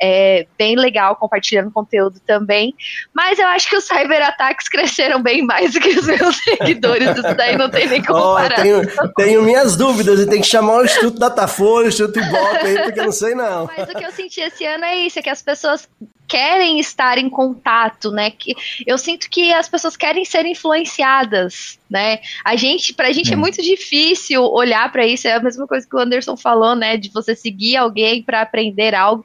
é, 0.00 0.46
bem 0.58 0.76
legal 0.76 1.16
compartilhando 1.16 1.70
conteúdo 1.70 2.20
também. 2.26 2.74
Mas 3.12 3.38
eu 3.38 3.46
acho 3.46 3.68
que 3.68 3.76
os 3.76 3.84
cyberataques 3.84 4.68
cresceram 4.70 5.22
bem 5.22 5.42
mais 5.42 5.72
do 5.72 5.80
que 5.80 5.88
os 5.88 6.06
meus 6.06 6.36
seguidores. 6.42 7.10
Isso 7.10 7.34
daí 7.34 7.56
não 7.56 7.70
tem 7.70 7.88
nem 7.88 8.02
como 8.02 8.18
Ó, 8.18 8.34
parar. 8.36 8.62
tenho, 8.62 8.82
tenho 9.16 9.42
minhas 9.42 9.76
dúvidas 9.76 10.20
e 10.20 10.26
tem 10.26 10.40
que 10.40 10.46
chamar 10.46 10.78
o 10.78 10.84
Instituto 10.84 11.18
Datafolha, 11.18 11.86
o 11.86 11.88
Instituto 11.88 12.18
Ibope 12.18 12.66
aí, 12.66 12.82
porque 12.82 13.00
eu 13.00 13.04
não 13.04 13.12
sei 13.12 13.34
não. 13.34 13.66
Mas 13.66 13.88
o 13.88 13.92
que 13.98 14.04
eu 14.04 14.12
senti 14.12 14.40
esse 14.40 14.64
ano 14.64 14.84
é 14.84 14.96
isso, 14.96 15.18
é 15.18 15.22
que 15.22 15.30
as 15.30 15.42
pessoas 15.42 15.88
querem 16.28 16.78
estar 16.78 17.18
em 17.18 17.28
contato, 17.28 18.10
né? 18.10 18.30
Que 18.30 18.54
eu 18.86 18.96
sinto 18.98 19.28
que 19.30 19.52
as 19.52 19.68
pessoas 19.68 19.96
querem 19.96 20.24
ser 20.24 20.46
influenciadas, 20.46 21.78
né? 21.90 22.18
A 22.44 22.56
gente, 22.56 22.94
pra 22.94 23.12
gente 23.12 23.32
é 23.32 23.36
Hum. 23.36 23.40
muito 23.40 23.62
difícil 23.62 24.42
olhar 24.42 24.90
pra 24.90 25.06
isso, 25.06 25.28
é 25.28 25.34
a 25.34 25.40
mesma 25.42 25.66
coisa 25.66 25.86
que 25.88 25.96
o 25.96 25.98
Anderson 26.00 26.36
falou, 26.36 26.74
né, 26.74 26.96
de 26.96 27.10
você 27.12 27.34
seguir 27.36 27.76
alguém 27.76 28.22
pra 28.22 28.40
aprender 28.42 28.94
algo. 28.94 29.24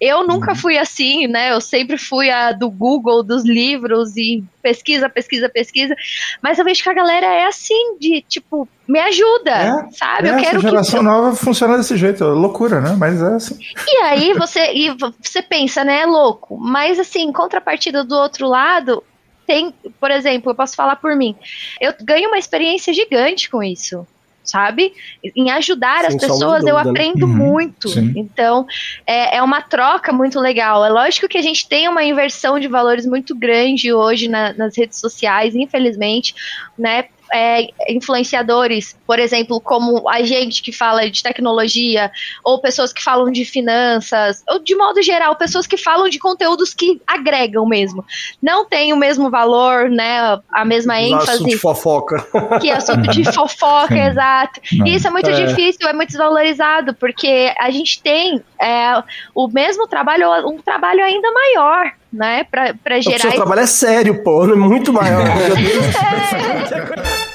Eu 0.00 0.26
nunca 0.26 0.54
fui 0.54 0.78
assim, 0.78 1.26
né? 1.26 1.52
Eu 1.52 1.60
sempre 1.60 1.96
fui 1.98 2.30
a 2.30 2.52
do 2.52 2.70
Google, 2.70 3.22
dos 3.22 3.44
livros 3.44 4.16
e 4.16 4.44
pesquisa, 4.62 5.08
pesquisa, 5.08 5.48
pesquisa. 5.48 5.94
Mas 6.40 6.58
eu 6.58 6.64
vejo 6.64 6.82
que 6.82 6.88
a 6.88 6.94
galera 6.94 7.26
é 7.26 7.46
assim, 7.46 7.98
de 7.98 8.22
tipo, 8.28 8.68
me 8.86 8.98
ajuda, 9.00 9.50
é, 9.50 9.90
sabe? 9.92 10.28
É, 10.28 10.32
eu 10.32 10.36
quero 10.38 10.58
essa 10.58 10.68
geração 10.68 11.00
que. 11.00 11.04
nova 11.04 11.36
funciona 11.36 11.76
desse 11.76 11.96
jeito, 11.96 12.24
loucura, 12.24 12.80
né? 12.80 12.96
Mas 12.98 13.20
é 13.20 13.34
assim. 13.34 13.58
E 13.86 13.96
aí 14.02 14.32
você, 14.34 14.72
e 14.72 14.90
você 15.20 15.42
pensa, 15.42 15.84
né, 15.84 16.02
é 16.02 16.06
louco. 16.06 16.56
Mas 16.56 16.98
assim, 16.98 17.22
em 17.22 17.32
contrapartida 17.32 18.04
do 18.04 18.14
outro 18.14 18.48
lado, 18.48 19.02
tem, 19.46 19.74
por 20.00 20.10
exemplo, 20.10 20.52
eu 20.52 20.54
posso 20.54 20.76
falar 20.76 20.96
por 20.96 21.16
mim. 21.16 21.36
Eu 21.80 21.92
ganho 22.00 22.28
uma 22.28 22.38
experiência 22.38 22.94
gigante 22.94 23.50
com 23.50 23.62
isso 23.62 24.06
sabe? 24.44 24.92
Em 25.36 25.50
ajudar 25.50 26.04
as 26.04 26.16
pessoas, 26.16 26.64
eu 26.64 26.74
né? 26.74 26.80
aprendo 26.80 27.26
né? 27.26 27.34
muito. 27.34 27.88
Sim. 27.88 28.12
Então, 28.16 28.66
é, 29.06 29.36
é 29.36 29.42
uma 29.42 29.62
troca 29.62 30.12
muito 30.12 30.38
legal. 30.40 30.84
É 30.84 30.88
lógico 30.88 31.28
que 31.28 31.38
a 31.38 31.42
gente 31.42 31.68
tem 31.68 31.88
uma 31.88 32.04
inversão 32.04 32.58
de 32.58 32.68
valores 32.68 33.06
muito 33.06 33.34
grande 33.34 33.92
hoje 33.92 34.28
na, 34.28 34.52
nas 34.52 34.76
redes 34.76 34.98
sociais, 34.98 35.54
infelizmente, 35.54 36.34
né? 36.78 37.04
É, 37.32 37.68
influenciadores, 37.88 38.96
por 39.06 39.18
exemplo, 39.18 39.60
como 39.60 40.08
a 40.08 40.22
gente 40.22 40.62
que 40.62 40.72
fala 40.72 41.10
de 41.10 41.22
tecnologia, 41.22 42.10
ou 42.44 42.60
pessoas 42.60 42.92
que 42.92 43.02
falam 43.02 43.30
de 43.30 43.44
finanças, 43.44 44.42
ou 44.48 44.58
de 44.58 44.74
modo 44.76 45.02
geral, 45.02 45.36
pessoas 45.36 45.66
que 45.66 45.76
falam 45.76 46.08
de 46.08 46.18
conteúdos 46.18 46.74
que 46.74 47.00
agregam 47.06 47.66
mesmo. 47.66 48.04
Não 48.40 48.64
tem 48.64 48.92
o 48.92 48.96
mesmo 48.96 49.30
valor, 49.30 49.88
né? 49.88 50.38
A 50.52 50.64
mesma 50.64 51.00
ênfase. 51.00 51.30
Assunto 51.30 51.50
de 51.50 51.58
fofoca. 51.58 52.26
Que 52.60 52.70
é 52.70 52.76
assunto 52.76 53.10
de 53.10 53.24
fofoca, 53.32 53.96
exato. 53.96 54.60
E 54.72 54.94
isso 54.94 55.06
é 55.06 55.10
muito 55.10 55.30
é. 55.30 55.46
difícil, 55.46 55.88
é 55.88 55.92
muito 55.92 56.08
desvalorizado, 56.08 56.94
porque 56.94 57.52
a 57.58 57.70
gente 57.70 58.02
tem 58.02 58.42
é, 58.60 59.02
o 59.34 59.48
mesmo 59.48 59.86
trabalho, 59.86 60.28
um 60.48 60.58
trabalho 60.58 61.02
ainda 61.02 61.30
maior, 61.30 61.92
né? 62.12 62.44
Pra, 62.44 62.74
pra 62.74 63.00
gerar. 63.00 63.16
O 63.16 63.20
seu 63.20 63.32
trabalho 63.32 63.60
é 63.60 63.66
sério, 63.66 64.22
pô, 64.22 64.44
é 64.44 64.54
muito 64.54 64.92
maior. 64.92 65.26
é. 65.26 67.22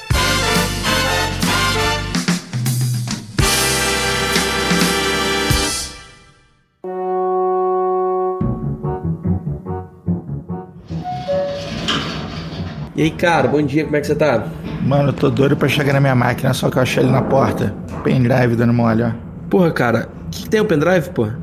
E 12.98 13.04
aí, 13.04 13.12
cara, 13.12 13.48
bom 13.48 13.62
dia, 13.62 13.84
como 13.84 13.96
é 13.96 14.02
que 14.02 14.08
você 14.08 14.16
tá? 14.16 14.48
Mano, 14.82 15.10
eu 15.10 15.14
tô 15.14 15.30
doido 15.30 15.56
pra 15.56 15.68
chegar 15.68 15.94
na 15.94 16.00
minha 16.00 16.16
máquina, 16.16 16.52
só 16.52 16.68
que 16.68 16.80
eu 16.80 16.82
achei 16.82 17.04
ele 17.04 17.12
na 17.12 17.22
porta. 17.22 17.72
Pendrive 18.04 18.56
dando 18.56 18.74
mole, 18.74 19.04
ó. 19.04 19.12
Porra, 19.52 19.70
cara, 19.70 20.10
o 20.26 20.30
que, 20.32 20.42
que, 20.42 20.50
tem 20.50 20.60
o 20.60 20.66
pendrive, 20.66 21.12
porra? 21.12 21.38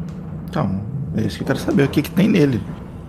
Então, 0.51 0.83
é 1.17 1.21
isso 1.21 1.37
que 1.37 1.45
eu 1.45 1.47
quero 1.47 1.61
saber, 1.61 1.85
o 1.85 1.89
que, 1.89 2.03
que 2.03 2.11
tem 2.11 2.27
nele. 2.27 2.61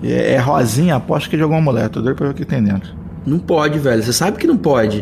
É, 0.03 0.33
é 0.33 0.37
rosinha, 0.37 0.95
aposto 0.95 1.29
que 1.29 1.35
é 1.35 1.37
de 1.37 1.43
alguma 1.43 1.61
mulher, 1.61 1.89
tô 1.89 2.01
doido 2.01 2.15
pra 2.15 2.27
ver 2.27 2.33
o 2.33 2.35
que 2.35 2.45
tem 2.45 2.63
dentro. 2.63 2.93
Não 3.25 3.39
pode, 3.39 3.79
velho, 3.79 4.03
você 4.03 4.13
sabe 4.13 4.37
que 4.37 4.45
não 4.45 4.57
pode. 4.57 5.01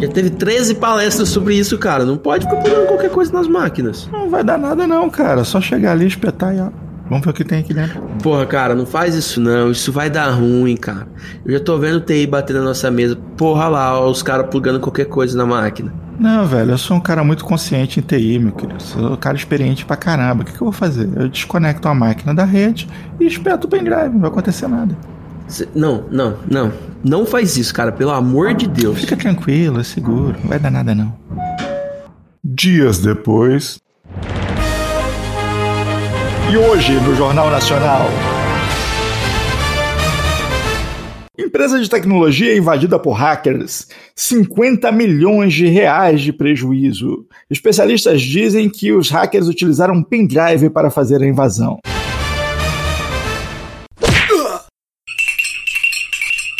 Já 0.00 0.08
teve 0.08 0.30
13 0.30 0.76
palestras 0.76 1.28
sobre 1.28 1.56
isso, 1.56 1.76
cara. 1.76 2.04
Não 2.04 2.16
pode 2.16 2.44
ficar 2.44 2.60
pulando 2.60 2.86
qualquer 2.86 3.10
coisa 3.10 3.32
nas 3.32 3.48
máquinas. 3.48 4.08
Não 4.12 4.30
vai 4.30 4.44
dar 4.44 4.56
nada 4.56 4.86
não, 4.86 5.10
cara. 5.10 5.42
Só 5.42 5.60
chegar 5.60 5.92
ali, 5.92 6.06
espetar 6.06 6.54
e 6.54 6.60
ó. 6.60 6.68
Vamos 7.08 7.24
ver 7.24 7.30
o 7.30 7.34
que 7.34 7.44
tem 7.44 7.60
aqui 7.60 7.74
dentro. 7.74 8.00
Porra, 8.22 8.46
cara, 8.46 8.74
não 8.74 8.86
faz 8.86 9.14
isso 9.14 9.40
não. 9.40 9.70
Isso 9.70 9.92
vai 9.92 10.08
dar 10.08 10.30
ruim, 10.30 10.76
cara. 10.76 11.06
Eu 11.44 11.52
já 11.52 11.60
tô 11.60 11.76
vendo 11.76 11.96
o 11.96 12.00
TI 12.00 12.26
bater 12.26 12.54
na 12.54 12.62
nossa 12.62 12.90
mesa. 12.90 13.16
Porra 13.36 13.68
lá, 13.68 14.00
ó, 14.00 14.08
os 14.08 14.22
caras 14.22 14.46
plugando 14.50 14.80
qualquer 14.80 15.06
coisa 15.06 15.36
na 15.36 15.44
máquina. 15.44 15.92
Não, 16.18 16.46
velho, 16.46 16.70
eu 16.72 16.78
sou 16.78 16.96
um 16.96 17.00
cara 17.00 17.24
muito 17.24 17.44
consciente 17.44 17.98
em 17.98 18.02
TI, 18.02 18.38
meu 18.38 18.52
querido. 18.52 18.82
Sou 18.82 19.12
um 19.12 19.16
cara 19.16 19.36
experiente 19.36 19.84
pra 19.84 19.96
caramba. 19.96 20.42
O 20.42 20.46
que, 20.46 20.52
que 20.52 20.60
eu 20.60 20.66
vou 20.66 20.72
fazer? 20.72 21.08
Eu 21.16 21.28
desconecto 21.28 21.88
a 21.88 21.94
máquina 21.94 22.32
da 22.34 22.44
rede 22.44 22.88
e 23.18 23.26
espeto 23.26 23.66
o 23.66 23.70
pendrive. 23.70 24.10
Não 24.10 24.20
vai 24.20 24.30
acontecer 24.30 24.68
nada. 24.68 24.96
Cê, 25.48 25.68
não, 25.74 26.04
não, 26.10 26.36
não. 26.50 26.72
Não 27.02 27.26
faz 27.26 27.56
isso, 27.56 27.74
cara. 27.74 27.92
Pelo 27.92 28.12
amor 28.12 28.54
de 28.54 28.66
Deus. 28.66 29.00
Fica 29.00 29.16
tranquilo, 29.16 29.80
é 29.80 29.84
seguro. 29.84 30.36
Não 30.40 30.48
vai 30.48 30.58
dar 30.58 30.70
nada, 30.70 30.94
não. 30.94 31.14
Dias 32.42 32.98
depois. 32.98 33.78
E 36.50 36.56
hoje, 36.56 36.92
no 37.00 37.14
Jornal 37.16 37.50
Nacional. 37.50 38.06
Empresa 41.36 41.80
de 41.80 41.90
tecnologia 41.90 42.56
invadida 42.56 42.96
por 42.96 43.14
hackers. 43.14 43.88
50 44.14 44.92
milhões 44.92 45.52
de 45.52 45.66
reais 45.66 46.20
de 46.20 46.32
prejuízo. 46.32 47.26
Especialistas 47.50 48.22
dizem 48.22 48.70
que 48.70 48.92
os 48.92 49.10
hackers 49.10 49.48
utilizaram 49.48 49.94
um 49.94 50.02
pendrive 50.02 50.70
para 50.70 50.90
fazer 50.90 51.20
a 51.20 51.26
invasão. 51.26 51.80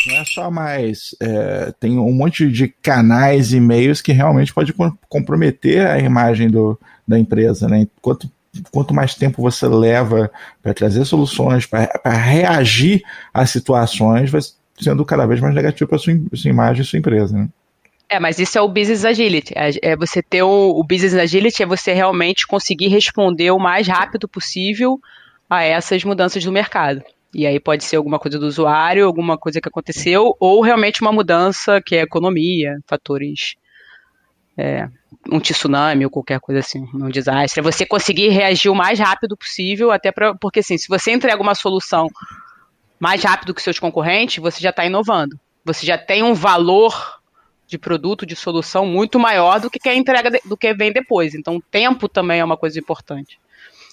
Não 0.07 0.15
é 0.17 0.25
só 0.25 0.51
mais. 0.51 1.15
É, 1.21 1.73
tem 1.79 1.97
um 1.97 2.11
monte 2.11 2.51
de 2.51 2.67
canais 2.67 3.53
e 3.53 3.57
e-mails 3.57 4.01
que 4.01 4.11
realmente 4.11 4.53
pode 4.53 4.75
comprometer 5.07 5.87
a 5.87 5.99
imagem 5.99 6.49
do, 6.49 6.77
da 7.07 7.17
empresa. 7.17 7.69
Né? 7.69 7.87
Quanto 8.01 8.29
quanto 8.71 8.93
mais 8.93 9.15
tempo 9.15 9.41
você 9.41 9.67
leva 9.67 10.31
para 10.61 10.73
trazer 10.73 11.03
soluções, 11.03 11.65
para 11.65 11.89
reagir 12.05 13.03
a 13.33 13.45
situações, 13.45 14.31
sendo 14.79 15.05
cada 15.05 15.25
vez 15.25 15.39
mais 15.39 15.55
negativo 15.55 15.89
para 15.89 15.97
sua, 15.97 16.13
sua 16.33 16.49
imagem 16.49 16.83
e 16.83 16.85
sua 16.85 16.99
empresa. 16.99 17.37
Né? 17.37 17.49
É, 18.09 18.19
mas 18.19 18.39
isso 18.39 18.57
é 18.57 18.61
o 18.61 18.67
business 18.67 19.05
agility. 19.05 19.53
É, 19.55 19.91
é 19.91 19.95
você 19.95 20.21
ter 20.21 20.43
o, 20.43 20.79
o, 20.79 20.83
business 20.83 21.15
agility 21.15 21.63
é 21.63 21.65
você 21.65 21.93
realmente 21.93 22.45
conseguir 22.45 22.87
responder 22.87 23.51
o 23.51 23.59
mais 23.59 23.87
rápido 23.87 24.27
possível 24.27 24.99
a 25.49 25.63
essas 25.63 26.03
mudanças 26.03 26.43
do 26.43 26.51
mercado. 26.51 27.01
E 27.33 27.45
aí 27.45 27.59
pode 27.59 27.83
ser 27.83 27.97
alguma 27.97 28.17
coisa 28.17 28.39
do 28.39 28.45
usuário, 28.45 29.05
alguma 29.05 29.37
coisa 29.37 29.59
que 29.59 29.67
aconteceu, 29.67 30.35
ou 30.39 30.61
realmente 30.61 31.01
uma 31.01 31.11
mudança 31.11 31.81
que 31.85 31.95
é 31.95 32.01
economia, 32.01 32.77
fatores 32.87 33.55
é, 34.57 34.87
um 35.29 35.39
tsunami 35.39 36.05
ou 36.05 36.11
qualquer 36.11 36.39
coisa 36.39 36.59
assim, 36.59 36.87
um 36.93 37.09
desastre. 37.09 37.59
É 37.59 37.63
você 37.63 37.85
conseguir 37.85 38.29
reagir 38.29 38.69
o 38.69 38.75
mais 38.75 38.99
rápido 38.99 39.35
possível, 39.35 39.91
até 39.91 40.11
para 40.11 40.33
porque 40.35 40.59
assim, 40.59 40.77
se 40.77 40.87
você 40.87 41.11
entrega 41.11 41.41
uma 41.41 41.55
solução 41.55 42.07
mais 42.99 43.23
rápido 43.23 43.53
que 43.53 43.61
seus 43.61 43.79
concorrentes, 43.79 44.41
você 44.41 44.61
já 44.61 44.69
está 44.69 44.85
inovando. 44.85 45.39
Você 45.63 45.85
já 45.85 45.97
tem 45.97 46.23
um 46.23 46.33
valor 46.33 47.19
de 47.67 47.77
produto, 47.77 48.25
de 48.25 48.35
solução 48.35 48.85
muito 48.85 49.19
maior 49.19 49.59
do 49.59 49.69
que 49.69 49.89
a 49.89 49.95
entrega 49.95 50.29
de, 50.29 50.41
do 50.45 50.55
que 50.55 50.73
vem 50.73 50.91
depois. 50.91 51.33
Então, 51.33 51.57
o 51.57 51.61
tempo 51.61 52.07
também 52.07 52.39
é 52.39 52.45
uma 52.45 52.57
coisa 52.57 52.79
importante. 52.79 53.39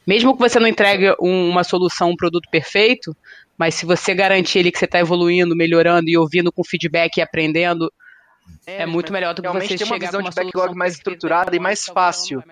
Mesmo 0.07 0.34
que 0.34 0.40
você 0.40 0.59
não 0.59 0.66
entregue 0.66 1.14
um, 1.20 1.48
uma 1.48 1.64
solução, 1.64 2.11
um 2.11 2.16
produto 2.16 2.48
perfeito, 2.50 3.16
mas 3.57 3.74
se 3.74 3.86
você 3.86 4.14
garantir 4.14 4.59
ele 4.59 4.72
que 4.72 4.78
você 4.78 4.84
está 4.84 4.98
evoluindo, 4.98 5.57
melhorando 5.57 6.09
e 6.09 6.16
ouvindo 6.16 6.53
com 6.53 6.64
feedback 6.64 7.16
e 7.16 7.22
aprendendo 7.22 7.90
é, 8.66 8.82
é 8.82 8.86
muito 8.86 9.12
melhor 9.12 9.34
do 9.34 9.42
que 9.42 9.48
você 9.48 9.76
ter 9.76 9.84
uma 9.84 9.98
visão 9.98 10.22
de 10.22 10.30
backlog 10.30 10.74
mais 10.74 10.94
estruturada 10.94 11.55
e 11.55 11.61
mais 11.61 11.84
fácil. 11.84 12.42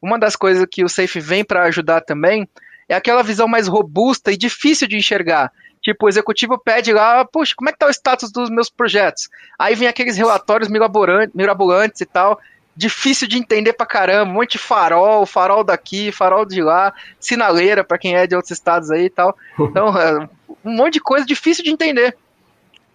Uma 0.00 0.18
das 0.18 0.36
coisas 0.36 0.66
que 0.70 0.84
o 0.84 0.88
Safe 0.88 1.20
vem 1.20 1.44
para 1.44 1.64
ajudar 1.64 2.00
também 2.02 2.48
é 2.88 2.94
aquela 2.94 3.22
visão 3.22 3.46
mais 3.46 3.68
robusta 3.68 4.32
e 4.32 4.36
difícil 4.36 4.88
de 4.88 4.96
enxergar. 4.96 5.52
Tipo, 5.88 6.04
o 6.04 6.08
executivo 6.10 6.58
pede 6.58 6.92
lá, 6.92 7.24
puxa, 7.24 7.54
como 7.56 7.70
é 7.70 7.72
que 7.72 7.78
tá 7.78 7.86
o 7.86 7.90
status 7.90 8.30
dos 8.30 8.50
meus 8.50 8.68
projetos? 8.68 9.30
Aí 9.58 9.74
vem 9.74 9.88
aqueles 9.88 10.18
relatórios 10.18 10.68
mirabolantes 10.68 12.02
e 12.02 12.04
tal, 12.04 12.38
difícil 12.76 13.26
de 13.26 13.38
entender 13.38 13.72
pra 13.72 13.86
caramba, 13.86 14.30
um 14.30 14.34
monte 14.34 14.52
de 14.52 14.58
farol, 14.58 15.24
farol 15.24 15.64
daqui, 15.64 16.12
farol 16.12 16.44
de 16.44 16.60
lá, 16.60 16.92
sinaleira 17.18 17.82
para 17.82 17.96
quem 17.96 18.14
é 18.14 18.26
de 18.26 18.36
outros 18.36 18.50
estados 18.50 18.90
aí 18.90 19.06
e 19.06 19.08
tal. 19.08 19.34
Então, 19.58 19.98
é, 19.98 20.28
um 20.62 20.72
monte 20.72 20.92
de 20.94 21.00
coisa 21.00 21.24
difícil 21.24 21.64
de 21.64 21.70
entender. 21.70 22.14